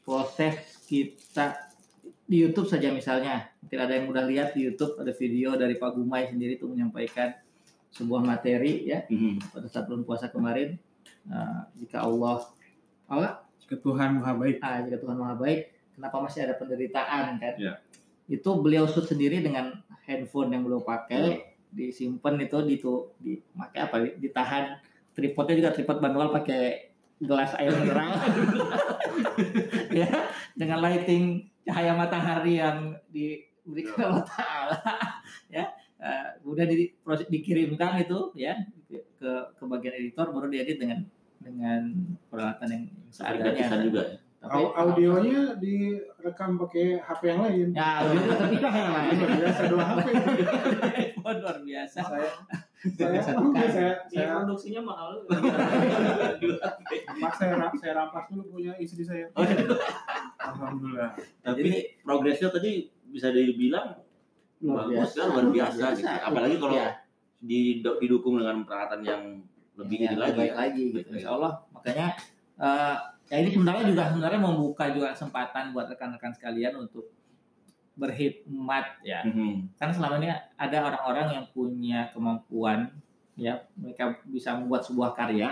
proses 0.06 0.78
kita 0.86 1.58
di 2.30 2.46
YouTube 2.46 2.70
saja 2.70 2.94
misalnya, 2.94 3.50
mungkin 3.58 3.80
ada 3.82 3.94
yang 3.98 4.06
udah 4.06 4.24
lihat 4.30 4.54
di 4.54 4.70
YouTube 4.70 5.02
ada 5.02 5.10
video 5.18 5.58
dari 5.58 5.82
Pak 5.82 5.98
Gumai 5.98 6.30
sendiri 6.30 6.62
tuh 6.62 6.70
menyampaikan 6.70 7.34
sebuah 7.90 8.22
materi 8.22 8.86
ya 8.86 9.04
Mhm. 9.10 9.52
pada 9.52 9.68
saat 9.68 9.90
bulan 9.90 10.06
puasa 10.06 10.30
kemarin. 10.30 10.78
Nah, 11.26 11.68
jika 11.76 12.02
Allah 12.02 12.46
Allah 13.06 13.42
Jika 13.60 13.86
Tuhan 13.86 14.18
maha 14.18 14.34
baik. 14.34 14.58
ah, 14.60 14.82
jika 14.82 14.98
Tuhan 14.98 15.14
maha 15.14 15.38
baik, 15.38 15.70
kenapa 15.94 16.18
masih 16.26 16.42
ada 16.42 16.58
penderitaan 16.58 17.38
kan? 17.38 17.54
Ya. 17.54 17.78
Itu 18.26 18.58
beliau 18.58 18.90
shoot 18.90 19.06
sendiri 19.06 19.46
dengan 19.46 19.78
handphone 20.06 20.50
yang 20.50 20.66
beliau 20.66 20.82
pakai, 20.82 21.54
disimpan 21.70 22.34
itu 22.42 22.58
ditu 22.66 23.14
dipakai 23.22 23.80
apa? 23.86 23.96
Ditahan 24.18 24.82
tripodnya 25.14 25.54
juga 25.54 25.70
tripod 25.70 26.02
manual 26.02 26.34
pakai 26.34 26.90
gelas 27.22 27.54
air 27.62 27.70
mineral. 27.70 28.10
ya, 30.02 30.10
dengan 30.56 30.80
lighting 30.82 31.46
cahaya 31.62 31.94
matahari 31.94 32.58
yang 32.58 32.98
diberikan 33.14 34.10
Allah 34.10 34.26
Taala 34.26 34.78
ya. 35.48 35.70
Eh, 36.00 36.28
kemudian 36.40 36.72
di, 36.72 36.88
proses 37.04 37.28
dikirimkan 37.28 38.08
itu 38.08 38.32
ya 38.32 38.56
ke 39.20 39.32
ke 39.52 39.64
bagian 39.68 40.00
editor 40.00 40.32
baru 40.32 40.48
diedit 40.48 40.80
dengan 40.80 41.04
dengan 41.44 41.92
peralatan 42.32 42.68
yang 42.72 42.84
seadanya. 43.12 43.68
Juga 43.84 44.04
ya. 44.08 44.16
Tapi 44.40 44.56
Au- 44.56 44.72
audionya 44.72 45.52
direkam 45.60 46.56
pakai 46.56 46.96
HP 47.04 47.22
yang 47.28 47.44
lain. 47.44 47.68
Ya, 47.76 48.08
audio 48.08 48.24
juga 48.24 48.36
terpisah 48.40 48.72
ya, 48.72 48.88
Pak. 48.88 49.04
Luar 49.12 49.32
biasa 49.36 49.62
dua 49.68 49.84
HP. 49.84 50.08
Oh, 51.20 51.36
luar 51.36 51.60
biasa. 51.60 52.00
saya 52.00 52.32
saya 52.96 53.20
saya 53.20 53.36
Ini 53.36 53.68
saya 54.08 54.40
produksinya 54.40 54.82
mahal. 54.88 55.20
Pak, 57.20 57.32
saya 57.36 57.68
saya 57.76 57.94
rampas 58.00 58.32
dulu 58.32 58.56
punya 58.56 58.72
istri 58.80 59.04
saya. 59.04 59.28
Oh, 59.36 59.44
iya. 59.44 59.68
Alhamdulillah. 60.40 61.12
Tapi 61.44 62.00
progresnya 62.08 62.48
tadi 62.48 62.88
bisa 63.12 63.36
dibilang 63.36 64.00
Luar 64.60 64.86
bagus 64.86 64.92
biasa. 64.92 65.16
kan 65.16 65.28
luar 65.30 65.48
biasa 65.50 65.86
gitu. 65.94 66.08
Apalagi 66.10 66.56
kalau 66.58 66.76
Iya. 66.76 66.90
dido- 67.40 67.98
didukung 67.98 68.36
dengan 68.36 68.58
peralatan 68.62 69.00
yang 69.02 69.22
lebih 69.74 69.98
Ya, 69.98 70.06
ini 70.06 70.18
lagi. 70.18 70.36
baik 70.36 70.52
ya. 70.52 70.56
lagi 70.58 70.82
gitu. 70.86 70.98
Baik 71.02 71.16
Insya 71.16 71.30
Allah. 71.32 71.54
Makanya 71.72 72.08
eh, 72.60 72.96
ya 73.30 73.38
ini 73.38 73.50
sebenarnya 73.50 73.84
juga 73.86 74.04
sebenarnya 74.10 74.42
membuka 74.42 74.84
juga 74.90 75.08
kesempatan 75.12 75.72
buat 75.72 75.88
rekan-rekan 75.88 76.34
sekalian 76.34 76.74
untuk 76.78 77.08
berkhidmat 77.96 78.86
ya. 79.02 79.24
Mhm. 79.24 79.76
Kan 79.76 79.90
selama 79.90 80.20
ini 80.20 80.28
ada 80.56 80.78
orang-orang 80.82 81.28
yang 81.34 81.46
punya 81.50 82.08
kemampuan 82.10 82.92
ya 83.36 83.56
mereka 83.74 84.20
bisa 84.26 84.52
membuat 84.54 84.84
sebuah 84.84 85.12
karya 85.14 85.48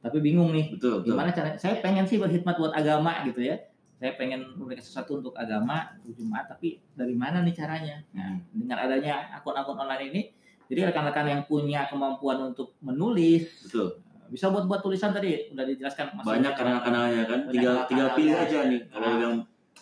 tapi 0.00 0.18
bingung 0.18 0.50
nih 0.50 0.66
Betul, 0.68 0.98
betul. 0.98 1.12
gimana 1.12 1.30
caranya 1.30 1.54
saya 1.54 1.78
pengen 1.78 2.02
sih 2.02 2.16
berkhidmat 2.16 2.56
buat 2.56 2.72
agama 2.72 3.22
gitu 3.22 3.38
ya 3.38 3.54
saya 4.00 4.16
pengen 4.16 4.56
memberikan 4.56 4.80
sesuatu 4.80 5.20
untuk 5.20 5.36
agama 5.36 5.92
untuk 6.00 6.16
jemaat 6.16 6.48
tapi 6.48 6.80
dari 6.96 7.12
mana 7.12 7.44
nih 7.44 7.52
caranya 7.52 8.00
nah, 8.10 8.40
dengan 8.48 8.78
adanya 8.80 9.28
akun-akun 9.36 9.76
online 9.76 10.08
ini 10.08 10.22
jadi 10.66 10.88
rekan-rekan 10.88 11.26
yang 11.28 11.42
punya 11.44 11.84
kemampuan 11.84 12.48
untuk 12.48 12.72
menulis 12.80 13.68
Betul. 13.68 14.00
bisa 14.30 14.48
buat 14.48 14.64
buat 14.64 14.80
tulisan 14.80 15.10
tadi 15.10 15.50
udah 15.50 15.66
dijelaskan 15.66 16.14
maksudnya. 16.14 16.30
Banyak 16.38 16.52
kanal-kanalnya 16.54 17.22
kan. 17.26 17.40
Banyak 17.42 17.50
Tinggal 17.50 17.74
tinggal 17.90 18.08
kanalnya. 18.14 18.14
pilih 18.14 18.34
aja 18.38 18.58
nih. 18.70 18.80
Kalau 18.86 19.02
Nah. 19.10 19.18
yang 19.18 19.34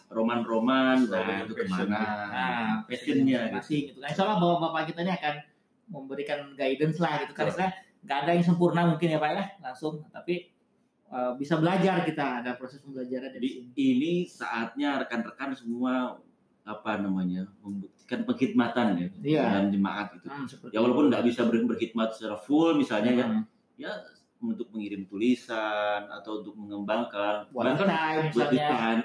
roman-roman, 0.09 0.97
nah 1.05 1.21
Roman 1.21 1.45
itu 1.45 1.53
ke 1.53 1.65
mana? 1.69 2.01
nah 2.33 2.71
passionnya 2.89 3.41
gitu. 3.45 3.55
masing 3.61 3.83
gitu 3.93 3.99
kan 4.01 4.09
insya 4.09 4.23
Allah 4.25 4.39
bapak-bapak 4.41 4.83
kita 4.89 5.01
ini 5.05 5.13
akan 5.13 5.35
memberikan 5.89 6.39
guidance 6.57 6.97
lah 6.97 7.13
gitu 7.21 7.33
kan 7.37 7.47
nggak 8.01 8.19
ada 8.25 8.31
yang 8.33 8.45
sempurna 8.49 8.81
mungkin 8.89 9.09
ya 9.13 9.19
pak 9.21 9.31
ya 9.37 9.45
langsung 9.61 10.01
tapi 10.09 10.49
eh, 11.09 11.33
bisa 11.35 11.57
belajar 11.57 12.03
kita 12.03 12.25
ada 12.41 12.51
proses 12.55 12.79
pembelajaran 12.79 13.31
dari 13.31 13.69
ini 13.71 14.25
saatnya 14.25 14.99
rekan-rekan 14.99 15.53
semua 15.53 16.21
apa 16.63 16.93
namanya 16.97 17.49
membuktikan 17.59 18.23
pengkhidmatan 18.23 18.87
ya 18.95 19.09
Iya. 19.19 19.43
dalam 19.49 19.67
jemaat 19.71 20.07
itu. 20.15 20.27
Hmm, 20.27 20.45
Ya 20.69 20.79
walaupun 20.79 21.09
nggak 21.09 21.25
bisa 21.25 21.43
ber- 21.43 21.65
berkhidmat 21.67 22.13
secara 22.13 22.37
full 22.37 22.77
misalnya 22.77 23.13
ya, 23.15 23.25
Hmm. 23.25 23.43
ya 23.75 23.93
untuk 24.39 24.69
mengirim 24.71 25.03
tulisan 25.05 26.07
atau 26.07 26.39
untuk 26.39 26.55
mengembangkan 26.55 27.49
buat 27.51 27.75
bahkan 27.75 27.89
buat 28.31 28.53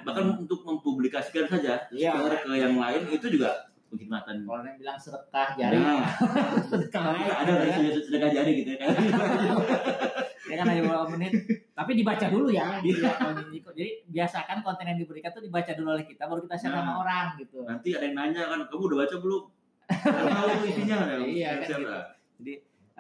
bahkan 0.04 0.26
untuk 0.38 0.62
mempublikasikan 0.62 1.48
saja 1.48 1.88
Iya. 1.90 2.14
ke 2.38 2.52
yang 2.54 2.76
lain 2.76 3.08
itu 3.10 3.32
juga 3.32 3.72
pengkhidmatan. 3.88 4.44
kalau 4.44 4.62
yang 4.62 4.76
bilang 4.76 4.98
sedekah 4.98 5.50
jari 5.56 5.78
Nah, 5.80 6.04
sedekah 6.70 7.04
ada 7.32 7.54
ya. 7.64 7.76
sedekah 7.96 8.30
jari 8.30 8.52
gitu 8.60 8.70
ya 8.74 8.78
kan. 8.78 8.88
ya 10.54 10.56
kan 10.56 10.68
hanya 10.70 10.82
beberapa 10.84 11.08
menit 11.12 11.32
tapi 11.74 11.92
dibaca 11.96 12.26
dulu 12.28 12.48
ya 12.48 12.78
Iya. 12.78 13.10
Jadi, 13.34 13.58
jadi 13.74 13.92
biasakan 14.06 14.62
konten 14.62 14.86
yang 14.86 15.00
diberikan 15.00 15.30
tuh 15.30 15.42
dibaca 15.42 15.72
dulu 15.72 15.90
oleh 15.92 16.06
kita 16.06 16.24
baru 16.24 16.42
kita 16.42 16.56
share 16.56 16.70
sama 16.72 16.86
Nah. 16.86 16.96
orang 17.00 17.28
gitu 17.36 17.66
Nanti 17.66 17.90
ada 17.92 18.06
yang 18.06 18.16
nanya 18.16 18.42
kan, 18.46 18.60
kamu 18.64 18.84
udah 18.86 18.98
baca 19.02 19.16
belum? 19.18 19.44
Tahu 19.84 20.48
isinya 20.70 20.98
kan. 21.04 21.20
Iya, 21.24 21.50
kan 21.58 21.66
gitu. 21.66 21.82
lah. 21.84 22.04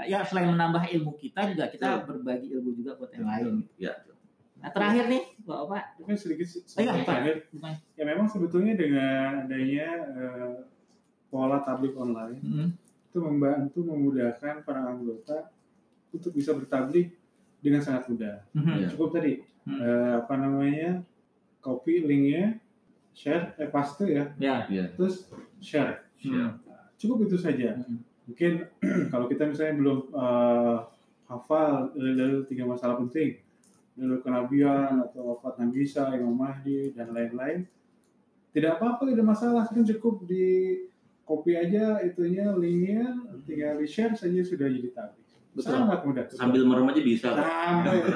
ya 0.03 0.19
selain 0.19 0.49
menambah 0.49 0.83
ilmu 0.89 1.13
kita 1.15 1.45
juga 1.47 1.69
kita 1.69 1.85
Betul. 2.01 2.25
berbagi 2.25 2.47
ilmu 2.51 2.73
juga 2.73 2.97
buat 2.97 3.13
yang 3.13 3.25
lain 3.25 3.45
Ya. 3.77 3.93
nah 4.57 4.71
terakhir 4.71 5.05
nih 5.05 5.21
bapak 5.43 6.01
Mungkin 6.01 6.17
sedikit 6.17 6.47
Oh, 6.47 6.57
iya, 6.57 6.65
sedikit 6.65 6.97
Pak. 6.97 7.05
terakhir. 7.05 7.35
Bukan. 7.51 7.73
Ya 7.93 8.03
memang 8.03 8.25
sebetulnya 8.25 8.73
dengan 8.73 9.45
adanya 9.45 9.87
eh, 10.09 10.55
pola 11.27 11.61
tablik 11.61 11.93
online 11.93 12.41
Hmm. 12.41 12.69
itu 13.05 13.17
membantu 13.19 13.79
memudahkan 13.83 14.65
para 14.65 14.81
anggota 14.87 15.53
untuk 16.09 16.31
bisa 16.31 16.53
bertablik 16.53 17.13
dengan 17.63 17.79
sangat 17.79 18.11
mudah. 18.11 18.43
Hmm. 18.51 18.83
Iya. 18.83 18.87
Cukup 18.91 19.15
tadi 19.15 19.39
Hmm. 19.63 19.79
eh, 19.79 20.13
apa 20.19 20.35
namanya 20.35 20.99
copy 21.63 22.03
linknya, 22.03 22.59
share, 23.15 23.55
eh 23.55 23.71
paste 23.71 24.03
ya, 24.11 24.35
ya 24.35 24.67
terus 24.99 25.31
share. 25.63 26.03
Hmm. 26.19 26.35
Nah, 26.35 26.49
cukup 26.99 27.31
itu 27.31 27.39
saja. 27.39 27.79
Hmm. 27.79 28.03
Mungkin 28.27 28.67
kalau 29.11 29.31
kita 29.31 29.47
misalnya 29.47 29.79
belum 29.79 29.99
eh, 30.11 30.77
hafal 31.31 31.95
dalil 31.95 32.43
tiga 32.43 32.67
masalah 32.67 32.99
penting, 32.99 33.39
dalil 33.95 34.19
kenabian 34.19 34.99
atau 34.99 35.31
wafat 35.31 35.63
Nabi 35.63 35.87
Isa, 35.87 36.11
Imam 36.11 36.35
Mahdi 36.35 36.91
dan 36.91 37.15
lain-lain, 37.15 37.63
tidak 38.51 38.83
apa-apa, 38.83 39.07
tidak 39.07 39.23
masalah. 39.31 39.63
Kan 39.71 39.87
cukup 39.87 40.27
di 40.27 40.75
copy 41.23 41.55
aja 41.55 42.03
itunya 42.03 42.51
linknya 42.51 43.15
tinggal 43.47 43.79
di 43.79 43.87
share 43.87 44.11
saja 44.11 44.43
sudah 44.43 44.67
jadi 44.67 44.91
tablik 44.91 45.22
Betul. 45.53 45.69
sangat 45.71 45.99
mudah 46.01 46.23
Sambil 46.29 46.61
merem 46.63 46.87
aja 46.87 47.01
bisa. 47.01 47.27
Sampai 47.29 47.97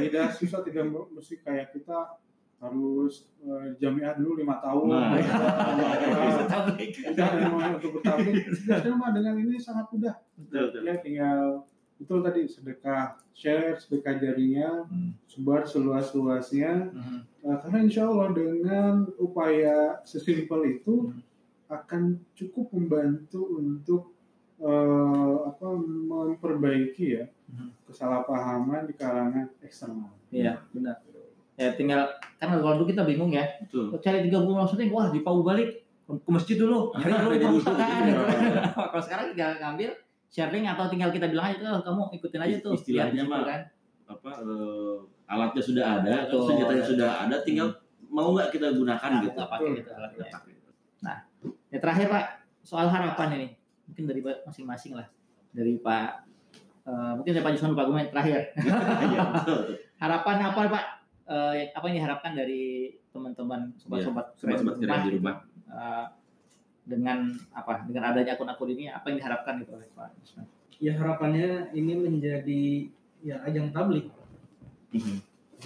tidak 0.00 0.26
susah 0.32 0.60
tidak 0.62 0.84
mesti 1.10 1.34
kayak 1.38 1.72
kita 1.72 2.16
harus 2.60 3.24
eh, 3.40 3.72
jamiah 3.76 4.12
dulu 4.12 4.36
lima 4.38 4.60
tahun 4.60 4.84
Nah. 4.86 5.16
Bisa 5.16 6.44
tablik. 6.44 6.88
tidak 6.92 7.28
memang 7.34 7.74
untuk 7.74 7.90
mah 8.92 9.10
dengan 9.10 9.32
ini 9.34 9.56
sangat 9.56 9.88
mudah 9.88 10.14
Betul, 10.36 10.68
betul. 10.68 10.80
ya 10.84 10.94
tinggal 11.00 11.40
betul 11.96 12.18
tadi 12.20 12.40
sedekah 12.44 13.16
share 13.32 13.74
sedekah 13.74 14.14
jarinya 14.16 14.84
Hmm. 14.86 15.10
sebar 15.26 15.64
seluas-luasnya 15.64 16.90
Hmm. 16.90 17.20
Nah, 17.40 17.56
karena 17.58 17.78
insya 17.82 18.04
Allah 18.04 18.30
dengan 18.30 19.08
upaya 19.16 19.98
sesimpel 20.04 20.60
itu 20.70 21.08
Hmm. 21.08 21.18
akan 21.66 22.18
cukup 22.34 22.70
membantu 22.70 23.46
untuk 23.56 24.12
eh, 24.60 25.34
apa 25.42 25.66
memperbaiki 26.06 27.06
ya 27.10 27.24
Hmm. 27.50 27.66
kesalahpahaman 27.82 28.86
di 28.86 28.94
kalangan 28.94 29.42
eksternal. 29.58 30.14
Iya, 30.30 30.54
benar. 30.70 31.02
Ya 31.58 31.74
tinggal 31.74 32.06
kan 32.38 32.46
kalau 32.54 32.78
dulu 32.78 32.86
kita 32.86 33.02
bingung 33.02 33.34
ya. 33.34 33.42
Betul. 33.58 33.90
Cari 33.98 34.22
tiga 34.22 34.38
bulan 34.38 34.62
maksudnya 34.62 34.86
wah 34.88 35.10
di 35.10 35.18
Pau 35.20 35.42
balik 35.42 35.82
ke 36.06 36.30
masjid 36.30 36.54
dulu. 36.54 36.94
Akhirnya 36.94 37.18
dulu 37.20 37.34
di 37.34 37.42
perpustakaan. 37.42 38.00
gitu. 38.06 38.22
Kalau 38.70 39.02
sekarang 39.02 39.26
tinggal 39.34 39.50
ngambil 39.58 39.90
sharing 40.30 40.64
atau 40.64 40.86
tinggal 40.86 41.10
kita 41.10 41.26
bilang 41.26 41.50
aja 41.50 41.58
tuh 41.58 41.82
kamu 41.82 42.02
ikutin 42.16 42.40
aja 42.40 42.56
tuh. 42.62 42.72
Istilahnya 42.78 43.22
mah, 43.26 43.42
kan. 43.42 43.60
Apa 44.06 44.30
eh, 44.46 44.96
alatnya 45.26 45.62
sudah 45.62 45.84
ada, 45.98 46.14
Betul. 46.30 46.40
senjatanya 46.46 46.84
sudah 46.86 47.10
ada, 47.26 47.36
tinggal 47.42 47.66
mau 48.06 48.30
nggak 48.30 48.54
kita 48.54 48.70
gunakan 48.72 49.10
Nah, 49.10 49.20
gitu. 49.20 49.34
kita 49.34 49.44
pakai 49.50 49.68
gitu 49.70 49.82
Kita 49.82 49.92
alatnya. 49.98 50.26
pakai. 50.30 50.54
Ya 51.66 51.78
terakhir 51.78 52.06
Pak, 52.06 52.24
soal 52.62 52.86
harapan 52.86 53.28
ini. 53.34 53.48
Mungkin 53.90 54.04
dari 54.06 54.20
masing-masing 54.22 54.94
lah. 54.94 55.06
Dari 55.50 55.74
Pak 55.82 56.08
eh, 56.86 57.12
mungkin 57.18 57.30
dari 57.34 57.42
Pak 57.42 57.52
Jusman 57.58 57.74
Pak 57.74 57.86
Gumen 57.90 58.06
terakhir. 58.14 58.40
Iya. 59.10 59.22
Harapan 59.98 60.36
apa 60.46 60.60
Pak? 60.70 60.84
Eh, 61.30 61.70
apa 61.74 61.84
yang 61.90 61.96
diharapkan 62.02 62.32
dari 62.34 62.94
teman-teman 63.10 63.74
sobat-sobat 63.74 64.34
Sobat-sobat 64.38 64.74
keren 64.78 65.02
di 65.06 65.10
rumah. 65.18 65.42
eh, 65.70 66.06
dengan 66.86 67.30
apa? 67.52 67.86
Dengan 67.86 68.10
adanya 68.10 68.34
akun-akun 68.34 68.70
ini 68.74 68.90
apa 68.90 69.10
yang 69.10 69.18
diharapkan 69.22 69.58
gitu 69.62 69.74
oleh 69.74 69.86
Pak 69.92 70.14
Jusman? 70.22 70.46
Ya 70.80 70.96
harapannya 70.96 71.70
ini 71.76 71.92
menjadi 71.92 72.88
ya 73.20 73.36
ajang 73.44 73.68
tablik. 73.70 74.08
Mhm. 74.96 75.16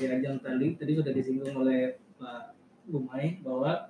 Ya 0.03 0.09
ajang 0.19 0.43
tablik 0.43 0.75
tadi 0.75 0.93
sudah 0.99 1.13
disinggung 1.15 1.55
oleh 1.55 1.97
Pak 2.19 2.53
Gumai 2.91 3.41
bahwa 3.41 3.89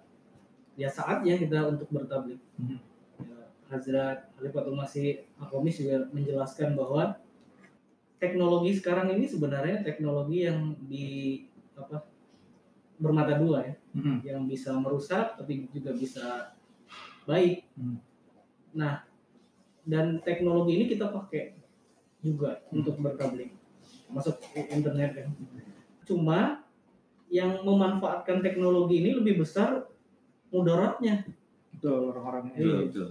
ya 0.76 0.86
saatnya 0.86 1.34
kita 1.40 1.64
untuk 1.64 1.88
bertablik. 1.88 2.38
Mhm. 2.60 2.78
Ya, 3.74 3.82
Hazrat 3.82 4.18
Khalifatul 4.38 4.78
Masih 4.78 5.26
Akomis 5.34 5.82
juga 5.82 6.06
menjelaskan 6.14 6.78
bahwa 6.78 7.18
teknologi 8.22 8.70
sekarang 8.78 9.10
ini 9.18 9.26
sebenarnya 9.26 9.82
teknologi 9.82 10.46
yang 10.46 10.78
di 10.86 11.42
apa 11.74 12.06
bermata 12.94 13.34
dua 13.34 13.66
ya 13.66 13.74
Mhm. 13.98 14.16
yang 14.22 14.42
bisa 14.46 14.70
merusak 14.78 15.34
tapi 15.34 15.66
juga 15.74 15.90
bisa 15.90 16.54
baik. 17.26 17.66
Hmm. 17.74 17.98
Nah, 18.78 19.02
dan 19.82 20.22
teknologi 20.22 20.78
ini 20.78 20.84
kita 20.86 21.10
pakai 21.10 21.58
juga 22.22 22.62
Hmm. 22.70 22.78
untuk 22.78 23.02
bertablik, 23.02 23.50
masuk 24.06 24.38
internet 24.54 25.10
kan. 25.18 25.28
Cuma 26.06 26.62
yang 27.26 27.66
memanfaatkan 27.66 28.38
teknologi 28.38 29.02
ini 29.02 29.18
lebih 29.18 29.42
besar 29.42 29.90
mudaratnya. 30.54 31.26
Betul 31.74 32.14
orang-orang 32.14 32.54
Betul, 32.54 32.78
betul. 32.86 33.08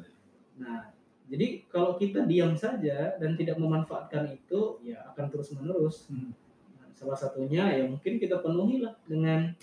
Nah, 0.60 0.94
jadi 1.32 1.66
kalau 1.72 1.96
kita 1.98 2.28
diam 2.28 2.54
saja 2.54 3.16
dan 3.18 3.34
tidak 3.40 3.58
memanfaatkan 3.58 4.30
itu, 4.36 4.78
ya 4.84 5.02
akan 5.14 5.26
terus 5.32 5.56
menerus. 5.56 6.12
Hmm. 6.12 6.36
Nah, 6.78 6.90
salah 6.94 7.18
satunya 7.18 7.74
ya 7.74 7.84
mungkin 7.88 8.20
kita 8.20 8.44
penuhi 8.44 8.84
lah 8.84 8.94
dengan 9.08 9.56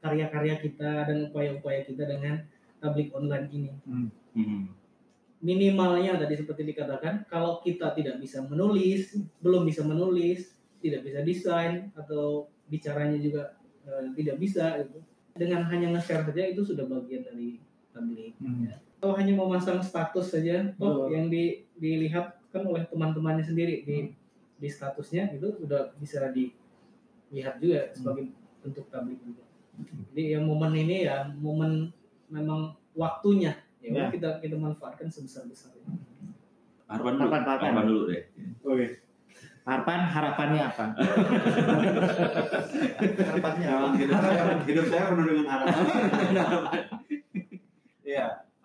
karya-karya 0.00 0.56
kita 0.58 1.04
dan 1.06 1.28
upaya-upaya 1.28 1.84
kita 1.84 2.08
dengan 2.08 2.40
tablik 2.80 3.12
online 3.12 3.46
ini. 3.52 3.70
Mhm. 4.34 4.62
Minimalnya 5.40 6.20
tadi 6.20 6.36
seperti 6.36 6.68
dikatakan, 6.68 7.24
kalau 7.28 7.64
kita 7.64 7.96
tidak 7.96 8.20
bisa 8.20 8.44
menulis, 8.44 9.16
belum 9.40 9.64
bisa 9.64 9.84
menulis, 9.84 10.52
tidak 10.84 11.04
bisa 11.04 11.20
desain 11.24 11.88
atau 11.96 12.48
bicaranya 12.68 13.16
juga 13.20 13.56
eh, 13.88 14.12
tidak 14.16 14.36
bisa 14.36 14.84
gitu. 14.84 15.00
Dengan 15.36 15.64
hanya 15.68 15.96
nge-share 15.96 16.28
saja 16.28 16.42
itu 16.44 16.60
sudah 16.64 16.84
bagian 16.84 17.24
dari 17.24 17.60
tablik. 17.92 18.36
Hmm. 18.40 18.68
ya. 18.68 18.76
Kalau 19.00 19.16
hanya 19.16 19.32
memasang 19.32 19.80
status 19.80 20.36
saja, 20.36 20.76
Betul. 20.76 21.08
yang 21.08 21.32
di, 21.32 21.64
dilihat 21.80 22.36
kan 22.52 22.62
oleh 22.68 22.84
teman-temannya 22.84 23.40
sendiri 23.40 23.80
di 23.88 24.12
di 24.60 24.68
statusnya 24.68 25.32
itu 25.32 25.48
sudah 25.56 25.96
bisa 25.96 26.28
dilihat 26.28 27.56
juga 27.56 27.88
sebagai 27.96 28.28
bentuk 28.60 28.84
tablik 28.92 29.16
juga. 29.24 29.40
Jadi 30.12 30.36
ya 30.36 30.38
momen 30.44 30.76
ini 30.76 31.08
ya 31.08 31.32
momen 31.40 31.88
memang 32.28 32.76
waktunya 32.92 33.56
ya, 33.80 33.88
Ya. 33.88 34.06
kita 34.12 34.36
kita 34.44 34.60
manfaatkan 34.60 35.08
sebesar 35.08 35.48
besarnya. 35.48 35.80
Harapan 36.84 37.16
dulu. 37.16 37.24
Harapan, 37.24 37.40
harapan. 37.40 37.64
Harapan 37.72 37.84
dulu 37.88 38.02
deh. 38.12 38.22
Oke, 38.60 38.86
Harapan 39.64 40.00
harapannya 40.14 40.62
apa? 40.66 40.84
Harapannya 43.16 43.68
apa? 43.70 43.80
Memang 43.80 43.94
hidup 43.96 44.18
saya, 44.20 44.42
hidup 44.68 44.86
saya 44.92 45.02
penuh 45.08 45.24
dengan 45.24 45.46
harapan. 45.48 45.84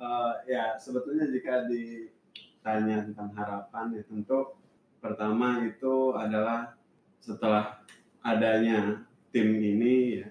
Eh, 0.06 0.34
ya 0.54 0.78
sebetulnya 0.78 1.26
jika 1.34 1.66
ditanya 1.66 3.10
tentang 3.10 3.34
harapan 3.34 3.98
ya 3.98 4.04
tentu 4.06 4.54
pertama 5.02 5.66
itu 5.66 6.14
adalah 6.14 6.78
setelah 7.18 7.82
adanya 8.22 9.02
tim 9.34 9.58
ini 9.58 10.22
ya 10.22 10.30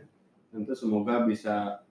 tentu 0.55 0.79
semoga 0.79 1.27
bisa 1.27 1.83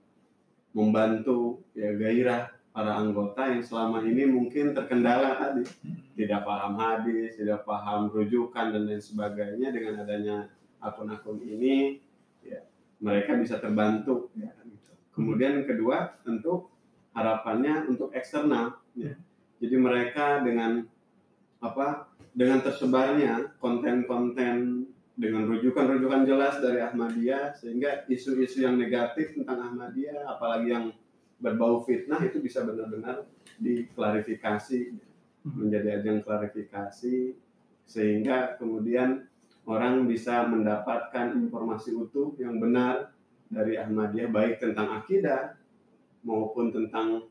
membantu 0.71 1.59
ya 1.75 1.91
gairah 1.99 2.55
para 2.71 3.03
anggota 3.03 3.51
yang 3.51 3.59
selama 3.59 3.99
ini 4.07 4.31
mungkin 4.31 4.71
terkendala 4.71 5.35
tadi 5.37 5.67
tidak 6.15 6.47
paham 6.47 6.79
hadis, 6.79 7.35
tidak 7.35 7.67
paham 7.67 8.07
rujukan 8.07 8.71
dan 8.71 8.87
lain 8.87 9.03
sebagainya 9.03 9.75
dengan 9.75 10.07
adanya 10.07 10.47
akun-akun 10.79 11.43
ini 11.43 11.99
ya 12.47 12.63
mereka 13.03 13.35
bisa 13.35 13.59
terbantu 13.59 14.31
ya 14.39 14.55
gitu. 14.63 14.91
Kemudian 15.13 15.67
kedua 15.67 16.15
tentu 16.23 16.72
harapannya 17.13 17.87
untuk 17.89 18.11
eksternal 18.13 18.77
ya. 18.97 19.13
Jadi 19.61 19.75
mereka 19.79 20.43
dengan 20.43 20.83
apa 21.63 22.11
dengan 22.35 22.59
tersebarnya 22.59 23.55
konten-konten 23.61 24.83
dengan 25.13 25.45
rujukan-rujukan 25.45 26.25
jelas 26.25 26.57
dari 26.57 26.81
Ahmadiyah 26.81 27.53
sehingga 27.53 28.03
isu-isu 28.09 28.65
yang 28.65 28.75
negatif 28.81 29.37
tentang 29.37 29.71
Ahmadiyah 29.71 30.25
apalagi 30.25 30.73
yang 30.73 30.85
berbau 31.37 31.85
fitnah 31.85 32.19
itu 32.25 32.41
bisa 32.41 32.65
benar-benar 32.65 33.29
diklarifikasi 33.61 34.97
menjadi 35.45 36.01
ajang 36.01 36.25
klarifikasi 36.25 37.37
sehingga 37.85 38.57
kemudian 38.57 39.29
orang 39.69 40.09
bisa 40.09 40.49
mendapatkan 40.49 41.37
informasi 41.37 41.93
utuh 41.93 42.33
yang 42.41 42.57
benar 42.57 43.13
dari 43.53 43.77
Ahmadiyah 43.77 44.33
baik 44.33 44.57
tentang 44.57 44.97
akidah 44.97 45.53
maupun 46.23 46.71
tentang 46.71 47.27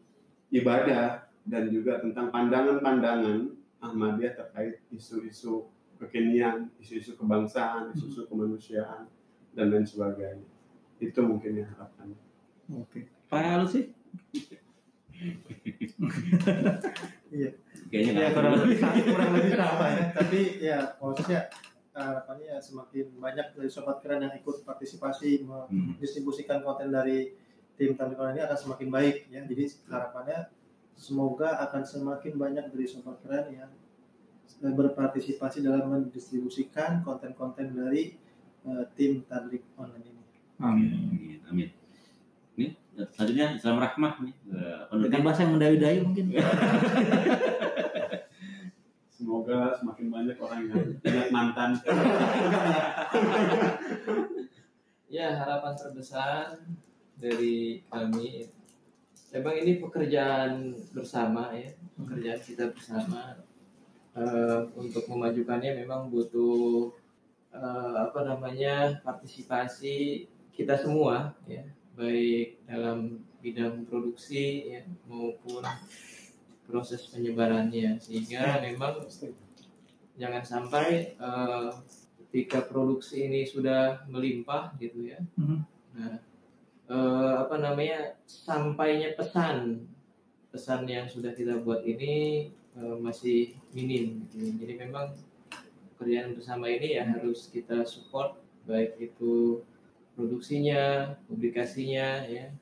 ibadah 0.49 1.05
dan 1.43 1.69
juga 1.69 1.99
tentang 1.99 2.29
pandangan-pandangan 2.29 3.51
Ahmadiyah 3.81 4.33
terkait 4.33 4.79
isu-isu 4.89 5.67
kekinian, 5.99 6.71
isu-isu 6.79 7.17
kebangsaan, 7.17 7.91
isu-isu 7.91 8.25
kemanusiaan 8.25 9.11
dan 9.51 9.67
lain 9.69 9.83
sebagainya. 9.83 10.47
Itu 10.97 11.19
mungkin 11.21 11.57
yang 11.57 11.69
harapannya. 11.69 12.21
Oke. 12.73 13.11
Pak 13.27 13.59
Lutfi? 13.59 13.91
Kayaknya 17.91 18.11
Ya 18.13 18.13
nggak 18.15 18.33
kurang 18.33 18.53
perlu. 18.53 18.65
lebih 18.65 18.79
sama, 18.79 18.97
kurang 19.05 19.31
lebih 19.35 19.53
sama 19.53 19.87
ya. 19.89 20.03
Tapi 20.17 20.41
ya 20.59 20.79
maksudnya 20.97 21.41
harapannya 21.93 22.47
ya 22.49 22.59
semakin 22.59 23.07
banyak 23.19 23.47
dari 23.53 23.69
sobat 23.69 23.97
keren 24.01 24.25
yang 24.25 24.35
ikut 24.35 24.63
partisipasi 24.63 25.43
Mhm. 25.43 25.99
mendistribusikan 25.99 26.63
konten 26.63 26.89
dari 26.89 27.35
tim 27.77 27.97
Tablik 27.97 28.19
Online 28.21 28.37
ini 28.39 28.45
akan 28.45 28.59
semakin 28.59 28.89
baik 28.93 29.17
ya. 29.33 29.41
Jadi 29.45 29.65
harapannya 29.89 30.39
semoga 30.97 31.59
akan 31.69 31.83
semakin 31.83 32.39
banyak 32.39 32.65
dari 32.71 32.87
sobat 32.87 33.19
keren 33.25 33.51
yang 33.53 33.71
berpartisipasi 34.63 35.67
dalam 35.67 35.91
mendistribusikan 35.91 37.03
konten-konten 37.03 37.75
dari 37.75 38.15
eh, 38.63 38.85
tim 38.95 39.27
Tablik 39.27 39.67
Online 39.75 40.07
ini. 40.07 40.23
Amin. 40.63 40.91
Amin. 41.51 41.69
Nih, 42.55 42.77
selanjutnya 43.17 43.57
Islam 43.57 43.81
Rahmah 43.81 44.15
nih. 44.23 44.35
Penutup. 44.87 45.09
Dengan 45.09 45.23
bahasa 45.25 45.41
yang 45.43 45.53
mendayu-dayu 45.57 46.01
mungkin. 46.07 46.27
Semoga 49.17 49.71
semakin 49.79 50.07
banyak 50.11 50.37
orang 50.39 50.61
yang 50.69 50.83
ingat 51.01 51.29
mantan. 51.31 51.71
Ya 55.13 55.37
harapan 55.37 55.77
terbesar 55.77 56.57
dari 57.21 57.85
kami 57.91 58.49
Memang 59.33 59.57
ini 59.65 59.81
pekerjaan 59.81 60.77
bersama 60.93 61.57
ya, 61.57 61.73
pekerjaan 61.97 62.41
kita 62.45 62.69
bersama. 62.69 63.41
Eh, 64.13 64.61
untuk 64.77 65.09
memajukannya 65.09 65.73
memang 65.73 66.13
butuh 66.13 66.93
eh, 67.49 67.95
apa 67.97 68.29
namanya 68.29 69.01
partisipasi 69.01 70.29
kita 70.53 70.77
semua 70.77 71.33
ya, 71.49 71.65
baik 71.97 72.61
dalam 72.69 73.25
bidang 73.41 73.89
produksi 73.89 74.69
ya, 74.69 74.85
maupun 75.09 75.65
proses 76.69 77.09
penyebarannya 77.09 77.97
sehingga 77.97 78.61
memang 78.61 79.01
jangan 80.21 80.45
sampai 80.45 81.17
eh, 81.17 81.71
ketika 82.29 82.69
produksi 82.69 83.33
ini 83.33 83.49
sudah 83.49 84.05
melimpah 84.13 84.77
gitu 84.77 85.09
ya. 85.09 85.25
Mhm. 85.41 85.59
Nah, 85.97 86.21
eh, 86.91 87.35
apa 87.39 87.57
namanya 87.61 88.19
sampainya 88.27 89.15
pesan 89.15 89.87
pesan 90.53 90.85
yang 90.85 91.09
sudah 91.09 91.33
kita 91.33 91.61
buat 91.61 91.85
ini 91.85 92.49
eh, 92.53 92.97
masih 93.01 93.57
minim. 93.73 94.25
Jadi 94.33 94.75
memang 94.77 95.17
pekerjaan 95.95 96.35
bersama 96.35 96.67
ini 96.69 96.99
ya 96.99 97.07
harus 97.07 97.49
kita 97.49 97.87
support 97.87 98.37
baik 98.67 98.99
itu 98.99 99.63
produksinya, 100.13 101.15
publikasinya 101.27 102.27
ya 102.29 102.53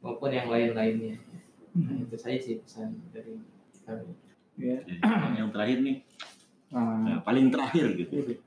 maupun 0.00 0.32
yang 0.32 0.48
lain-lainnya. 0.50 1.20
Nah, 1.76 2.02
itu 2.02 2.16
saja 2.18 2.38
sih 2.40 2.58
pesan 2.58 2.98
dari 3.14 3.38
kami. 3.86 4.16
Ya. 4.58 4.82
Yang 5.38 5.48
terakhir 5.54 5.78
nih 5.86 5.96
Ah, 6.70 7.02
Nah, 7.02 7.18
paling 7.26 7.50
terakhir 7.50 7.98
gitu. 7.98 8.38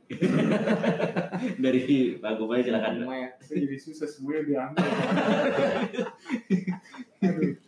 Dari 1.63 2.15
Pak 2.23 2.31
Gumai 2.39 2.63
silakan. 2.63 3.03
Saya 3.43 3.57
jadi 3.67 3.77
susah 3.77 4.07
semuanya 4.07 4.41
diambil. 4.47 4.87
Aduh. 7.23 7.51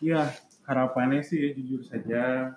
Ya, 0.00 0.32
harapannya 0.64 1.20
sih 1.20 1.36
ya, 1.44 1.52
jujur 1.52 1.84
saja 1.84 2.56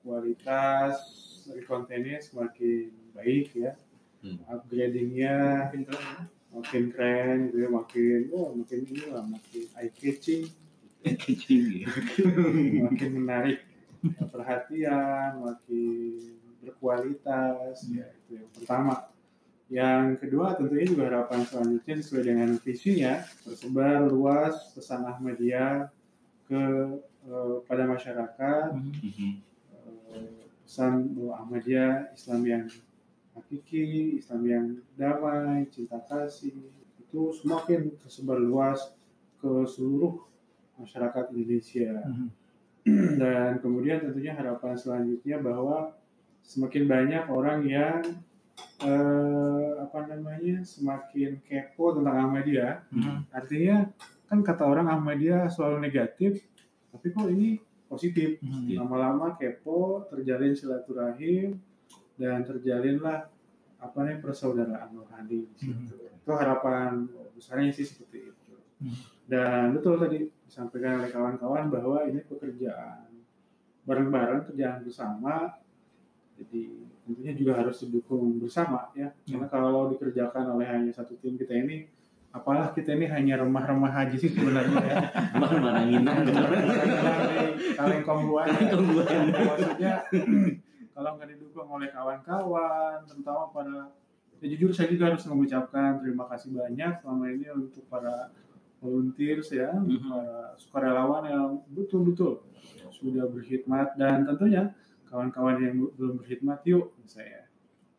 kualitas 0.00 0.96
dari 1.44 1.60
kontennya 1.60 2.16
semakin 2.24 2.88
baik 3.12 3.52
ya. 3.52 3.76
Hmm. 4.24 4.40
Upgradingnya 4.48 5.68
makin 6.56 6.88
keren 6.88 7.52
gitu 7.52 7.56
ya, 7.60 7.68
makin 7.68 8.32
oh 8.32 8.56
makin 8.56 8.80
ini 8.88 9.12
lah, 9.12 9.20
makin 9.28 9.68
eye 9.76 9.92
catching, 9.92 10.48
Kucing 11.04 11.84
ya. 11.84 11.88
makin 12.88 13.10
menarik 13.12 13.60
perhatian, 14.32 15.44
makin 15.44 16.39
berkualitas 16.60 17.88
ya 17.90 18.06
itu 18.24 18.40
yang 18.40 18.48
pertama. 18.52 19.08
Yang 19.70 20.26
kedua 20.26 20.58
tentunya 20.58 20.86
juga 20.86 21.02
harapan 21.06 21.46
selanjutnya 21.46 21.94
sesuai 22.02 22.22
dengan 22.26 22.50
visinya 22.58 23.12
tersebar 23.46 24.02
luas 24.10 24.74
pesan 24.74 25.06
Ahmadiyah 25.06 25.88
ke 26.50 26.62
eh, 27.20 27.56
pada 27.68 27.84
masyarakat 27.86 28.68
Mhm. 28.74 29.30
eh, 30.10 30.30
pesan 30.66 31.14
bahwa 31.14 31.32
Ahmadiyah 31.46 32.10
Islam 32.12 32.40
yang 32.46 32.64
hakiki, 33.38 34.18
Islam 34.18 34.42
yang 34.42 34.64
damai, 34.98 35.70
cinta 35.70 36.02
kasih 36.02 36.50
itu 36.98 37.20
semakin 37.38 37.94
tersebar 38.02 38.42
luas 38.42 38.90
ke 39.38 39.50
seluruh 39.70 40.18
masyarakat 40.82 41.30
Indonesia. 41.30 41.94
Mhm. 42.10 42.28
Dan 43.20 43.60
kemudian 43.62 44.02
tentunya 44.02 44.34
harapan 44.34 44.74
selanjutnya 44.74 45.38
bahwa 45.38 45.94
semakin 46.42 46.84
banyak 46.88 47.24
orang 47.30 47.64
yang 47.66 48.00
eh, 48.80 49.70
apa 49.80 49.98
namanya 50.08 50.64
semakin 50.64 51.40
kepo 51.44 51.96
tentang 51.96 52.16
Ahmadiyah. 52.28 52.90
Mhm. 52.92 53.14
Artinya 53.32 53.76
kan 54.26 54.38
kata 54.40 54.64
orang 54.64 54.86
Ahmadiyah 54.88 55.50
selalu 55.50 55.84
negatif, 55.84 56.44
tapi 56.90 57.06
kok 57.12 57.28
ini 57.28 57.60
positif. 57.90 58.40
Mhm. 58.40 58.78
Lama-lama 58.78 59.34
kepo, 59.36 60.06
terjalin 60.08 60.54
silaturahim 60.54 61.58
dan 62.20 62.44
terjalinlah 62.44 63.26
apa 63.80 63.96
namanya 64.04 64.20
persaudaraan 64.20 64.92
rohani 64.92 65.48
di 65.48 65.56
situ. 65.56 65.96
Itu 65.96 66.30
harapan 66.36 67.08
besarnya 67.32 67.72
sih 67.72 67.88
seperti 67.88 68.28
itu. 68.28 68.54
Hmm. 68.80 68.96
Dan 69.24 69.64
betul 69.72 69.96
tadi 69.96 70.28
disampaikan 70.44 71.00
oleh 71.00 71.08
kawan-kawan 71.08 71.72
bahwa 71.72 72.04
ini 72.04 72.20
pekerjaan 72.28 73.08
bareng-bareng, 73.88 74.52
kerjaan 74.52 74.84
bersama. 74.84 75.56
Jadi 76.40 76.88
tentunya 77.04 77.32
juga 77.36 77.52
harus 77.60 77.76
didukung 77.84 78.40
bersama 78.40 78.88
ya. 78.96 79.12
Karena 79.28 79.46
kalau 79.52 79.92
dikerjakan 79.92 80.56
oleh 80.56 80.64
hanya 80.64 80.88
satu 80.88 81.20
tim 81.20 81.36
kita 81.36 81.52
ini, 81.52 81.84
apalah 82.32 82.72
kita 82.72 82.96
ini 82.96 83.10
hanya 83.12 83.44
remah-remah 83.44 83.92
haji 83.92 84.16
sih 84.16 84.32
sebenarnya 84.32 84.80
ya. 84.80 84.96
Emang 85.36 85.60
mana 85.60 85.84
nginang 85.84 86.24
Kaleng 87.76 88.02
kombuan. 88.06 88.48
Maksudnya 88.48 90.08
kalau 90.96 91.10
nggak 91.16 91.28
didukung 91.36 91.68
oleh 91.68 91.88
kawan-kawan, 91.92 93.04
terutama 93.04 93.52
pada 93.52 93.76
ya 94.40 94.46
jujur 94.56 94.72
saya 94.72 94.88
juga 94.88 95.12
harus 95.12 95.24
mengucapkan 95.28 96.00
terima 96.00 96.24
kasih 96.32 96.56
banyak 96.56 97.04
selama 97.04 97.24
ini 97.28 97.46
untuk 97.52 97.84
para 97.92 98.32
volunteers 98.80 99.52
ya, 99.52 99.76
untuk 99.76 100.00
para 100.08 100.56
sukarelawan 100.56 101.24
yang 101.28 101.48
betul-betul 101.68 102.40
sudah 102.96 103.28
berkhidmat 103.28 103.96
dan 104.00 104.24
tentunya 104.24 104.72
kawan-kawan 105.10 105.56
yang 105.58 105.74
belum 105.98 106.22
berkhidmat 106.22 106.62
yuk 106.64 106.94
saya. 107.04 107.50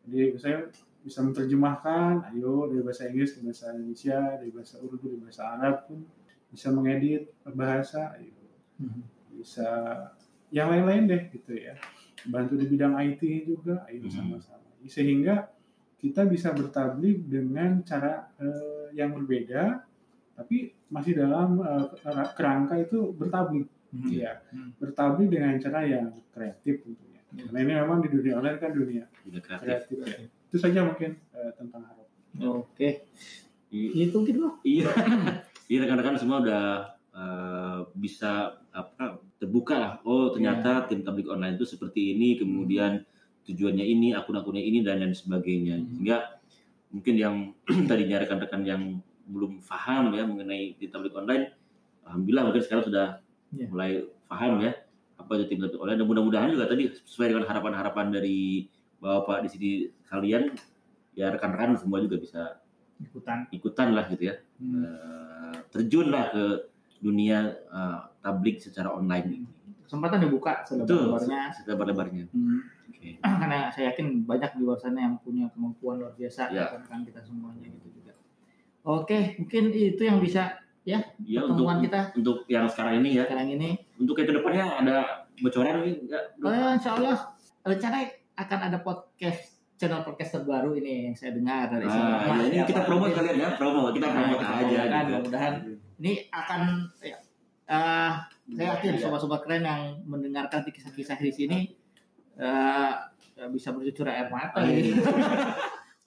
Jadi 0.07 0.39
saya 0.39 0.65
bisa 1.03 1.19
menerjemahkan, 1.21 2.31
ayo 2.31 2.69
dari 2.71 2.81
bahasa 2.81 3.09
Inggris 3.09 3.35
ke 3.35 3.43
bahasa 3.43 3.73
Indonesia, 3.75 4.17
dari 4.39 4.49
bahasa 4.49 4.75
Urdu, 4.79 5.05
dari 5.11 5.21
bahasa 5.21 5.43
Arab 5.51 5.75
pun 5.85 5.99
bisa 6.47 6.67
mengedit 6.71 7.23
bahasa, 7.45 8.15
ayo 8.17 8.31
Mhm. 8.81 9.01
bisa 9.37 9.67
yang 10.49 10.73
lain-lain 10.73 11.05
deh 11.05 11.21
gitu 11.29 11.53
ya 11.53 11.77
bantu 12.27 12.57
di 12.57 12.65
bidang 12.65 12.97
IT 12.97 13.21
juga 13.45 13.85
ayo 13.85 14.01
Mhm. 14.05 14.09
sama-sama 14.09 14.65
sehingga 14.89 15.53
kita 16.01 16.25
bisa 16.25 16.49
bertablik 16.49 17.29
dengan 17.29 17.85
cara 17.85 18.25
eh, 18.41 18.89
yang 18.97 19.13
berbeda 19.13 19.85
tapi 20.33 20.73
masih 20.89 21.13
dalam 21.13 21.61
eh, 21.61 21.85
kerangka 22.33 22.73
itu 22.81 23.13
bertablik 23.13 23.69
Mhm. 23.91 24.09
ya 24.11 24.31
bertablik 24.79 25.27
dengan 25.27 25.59
cara 25.59 25.83
yang 25.83 26.07
kreatif 26.31 26.79
tentunya 26.83 27.19
karena 27.31 27.57
ini 27.59 27.73
memang 27.75 27.99
di 27.99 28.09
dunia 28.11 28.33
online 28.39 28.59
kan 28.59 28.71
dunia 28.71 29.03
kreatif. 29.43 29.59
kreatif 29.59 29.97
ya 29.99 30.17
itu 30.51 30.57
saja 30.59 30.79
mungkin 30.83 31.15
eh, 31.35 31.51
tentang 31.55 31.83
harapan 31.83 32.11
Oke, 32.39 33.11
I- 33.75 34.07
itu 34.07 34.17
gitu. 34.23 34.55
Iya. 34.63 34.87
Iya 35.71 35.87
rekan-rekan 35.87 36.19
semua 36.19 36.43
udah 36.43 36.65
eh, 37.15 37.79
bisa 37.95 38.59
apa 38.75 39.23
terbuka 39.39 39.75
lah. 39.79 39.93
Oh 40.03 40.35
ternyata 40.35 40.83
tim 40.91 40.99
tablik 40.99 41.31
online 41.31 41.55
itu 41.55 41.63
seperti 41.63 42.11
ini, 42.11 42.35
kemudian 42.35 43.07
tujuannya 43.47 43.83
ini, 43.87 44.11
akun-akunnya 44.11 44.59
ini 44.59 44.83
dan 44.83 44.99
lain 44.99 45.15
sebagainya. 45.15 45.79
Sehingga 45.95 46.39
mungkin 46.91 47.15
yang 47.15 47.35
tadinya 47.89 48.19
rekan-rekan 48.19 48.67
yang 48.67 48.99
belum 49.31 49.63
paham 49.63 50.11
ya 50.11 50.27
mengenai 50.27 50.75
tim 50.75 50.91
tablik 50.91 51.15
online, 51.15 51.55
alhamdulillah 52.03 52.51
mungkin 52.51 52.63
sekarang 52.67 52.83
sudah 52.91 53.20
Iya. 53.51 53.67
mulai 53.67 53.91
paham 54.25 54.59
ya 54.59 54.71
apa 55.15 55.31
itu 55.35 55.45
tim 55.47 55.59
online. 55.61 55.99
Dan 55.99 56.07
mudah-mudahan 56.07 56.49
juga 56.49 56.65
tadi 56.65 56.87
sesuai 56.89 57.27
dengan 57.29 57.45
harapan-harapan 57.45 58.07
dari 58.09 58.65
bapak 58.97 59.43
di 59.43 59.49
sini 59.49 59.69
kalian, 60.05 60.53
ya 61.13 61.29
rekan-rekan 61.29 61.75
semua 61.75 61.99
juga 61.99 62.15
bisa 62.15 62.57
Ikutan. 62.97 63.49
ikutan 63.49 63.91
lah 63.91 64.05
gitu 64.07 64.23
ya 64.25 64.35
Hmm. 64.55 64.85
Eh, 64.85 65.55
terjun 65.69 66.07
lah 66.07 66.29
ke 66.29 66.43
dunia 66.99 67.39
eh, 67.49 67.99
tablik 68.19 68.57
secara 68.57 68.89
online 68.89 69.25
ini. 69.27 69.39
Kesempatan 69.83 70.21
dibuka 70.21 70.61
selebar-lebarnya. 70.63 71.41
selebar-lebarnya. 71.57 72.25
Hmm. 72.29 72.61
Oke. 72.87 73.17
Karena 73.41 73.67
saya 73.67 73.89
yakin 73.89 74.23
banyak 74.23 74.53
di 74.53 74.61
luar 74.61 74.77
sana 74.77 75.01
yang 75.01 75.17
punya 75.17 75.49
kemampuan 75.49 75.97
luar 75.97 76.13
biasa 76.13 76.47
Ya. 76.49 76.69
rekan 76.71 77.01
kita 77.01 77.19
semuanya 77.19 77.67
gitu 77.67 77.89
juga. 77.91 78.13
Oke, 78.81 79.35
mungkin 79.37 79.63
itu 79.69 80.01
yang 80.01 80.17
bisa 80.17 80.61
Ya 80.83 80.97
untuk 81.37 81.61
pertemuan 81.61 81.77
kita 81.79 81.99
untuk 82.15 82.37
yang 82.47 82.65
sekarang 82.65 82.93
ini 82.99 83.09
ya, 83.13 83.23
sekarang 83.23 83.49
ini. 83.51 83.69
untuk 83.95 84.17
yang 84.17 84.27
ke 84.27 84.33
depannya 84.33 84.65
ada 84.77 84.95
bocoran 85.37 85.73
nih 85.79 85.93
enggak? 86.01 86.23
Oh, 86.37 86.49
insya 86.71 86.91
Allah 86.95 87.17
rencana 87.61 87.97
akan 88.33 88.59
ada 88.65 88.77
podcast 88.79 89.41
channel 89.75 90.01
podcast 90.01 90.31
terbaru 90.31 90.73
ini 90.75 91.05
yang 91.05 91.15
saya 91.15 91.31
dengar 91.31 91.65
dari 91.67 91.85
Ah, 91.85 92.25
ya, 92.27 92.33
ini 92.43 92.55
Ya, 92.55 92.65
kita 92.65 92.81
Pak. 92.81 92.87
promote 92.87 93.13
kalian 93.13 93.35
ya, 93.35 93.49
promo 93.53 93.89
kita 93.89 94.03
Nah, 94.03 94.13
promote 94.15 94.33
kita 94.35 94.47
aja 94.47 94.57
promotekan, 94.57 94.89
gitu. 94.89 95.05
mudah-mudahan 95.07 95.53
ini 95.97 96.11
akan 96.29 96.61
ya, 96.99 97.17
eh, 97.67 98.11
saya 98.51 98.67
yakin 98.71 98.93
sobat-sobat 98.97 99.39
keren 99.41 99.61
yang 99.63 99.81
mendengarkan 100.03 100.65
kisah-kisah 100.65 101.17
di 101.19 101.31
sini 101.31 101.59
eh, 102.35 102.93
bisa 103.47 103.69
bercucur 103.69 104.05
air 104.07 104.25
mata 104.27 104.57
Ah, 104.57 104.65
gitu. 104.71 104.97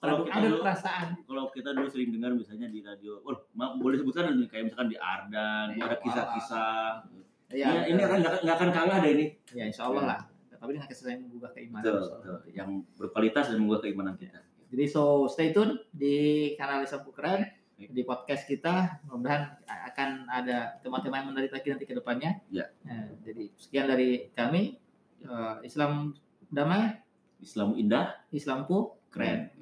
Kalau 0.07 0.23
kita 0.23 0.35
ada 0.35 0.47
dulu- 0.47 0.61
perasaan. 0.61 1.07
Kalau 1.21 1.43
kita 1.49 1.69
dulu 1.73 1.87
sering 1.87 2.09
dengar 2.11 2.31
misalnya 2.31 2.67
di 2.67 2.79
radio, 2.79 3.17
oh, 3.21 3.35
maaf 3.51 3.75
boleh 3.75 3.97
sebutkan 3.97 4.31
nih, 4.31 4.47
kayak 4.47 4.63
misalkan 4.69 4.87
di 4.87 4.97
Ardan, 4.97 5.67
Ya, 5.73 5.83
ada 5.83 5.97
kisah-kisah. 5.97 6.85
Ya, 7.49 7.67
Ya, 7.71 7.81
ini 7.87 8.01
akan 8.01 8.17
nggak 8.41 8.55
akan 8.55 8.69
kalah 8.71 8.97
deh 8.99 9.11
ini. 9.13 9.25
ya 9.51 9.63
insya 9.65 9.85
Allah 9.85 10.03
lah. 10.05 10.19
Tapi 10.55 10.73
dengan 10.73 10.89
yang 10.89 11.21
menggugah 11.21 11.51
keimanan. 11.53 11.83
Betul, 11.85 12.01
betul. 12.17 12.37
Yang 12.49 12.69
berkualitas 12.97 13.45
dan 13.49 13.57
menggugah 13.61 13.81
keimanan 13.85 14.15
kita. 14.17 14.41
Jadi 14.65 14.83
so 14.89 15.29
stay 15.29 15.53
tune 15.53 15.77
di 15.91 16.15
kanal 16.55 16.81
Islam 16.81 17.05
Keren. 17.11 17.41
di 17.75 18.01
podcast 18.01 18.47
kita. 18.47 19.03
Mudah-mudahan 19.03 19.59
akan 19.67 20.09
ada 20.25 20.79
tema-tema 20.79 21.19
yang 21.19 21.27
menarik 21.27 21.51
lagi 21.51 21.67
nanti 21.67 21.83
ke 21.83 21.91
depannya. 21.91 22.39
Ya. 22.47 22.71
Nah, 22.81 23.11
jadi 23.19 23.51
sekian 23.59 23.85
dari 23.85 24.31
kami. 24.31 24.79
Eh, 25.19 25.55
Islam 25.61 26.15
damai, 26.47 27.03
Islam 27.37 27.75
indah. 27.75 28.15
Islamku 28.31 28.95
keren. 29.11 29.51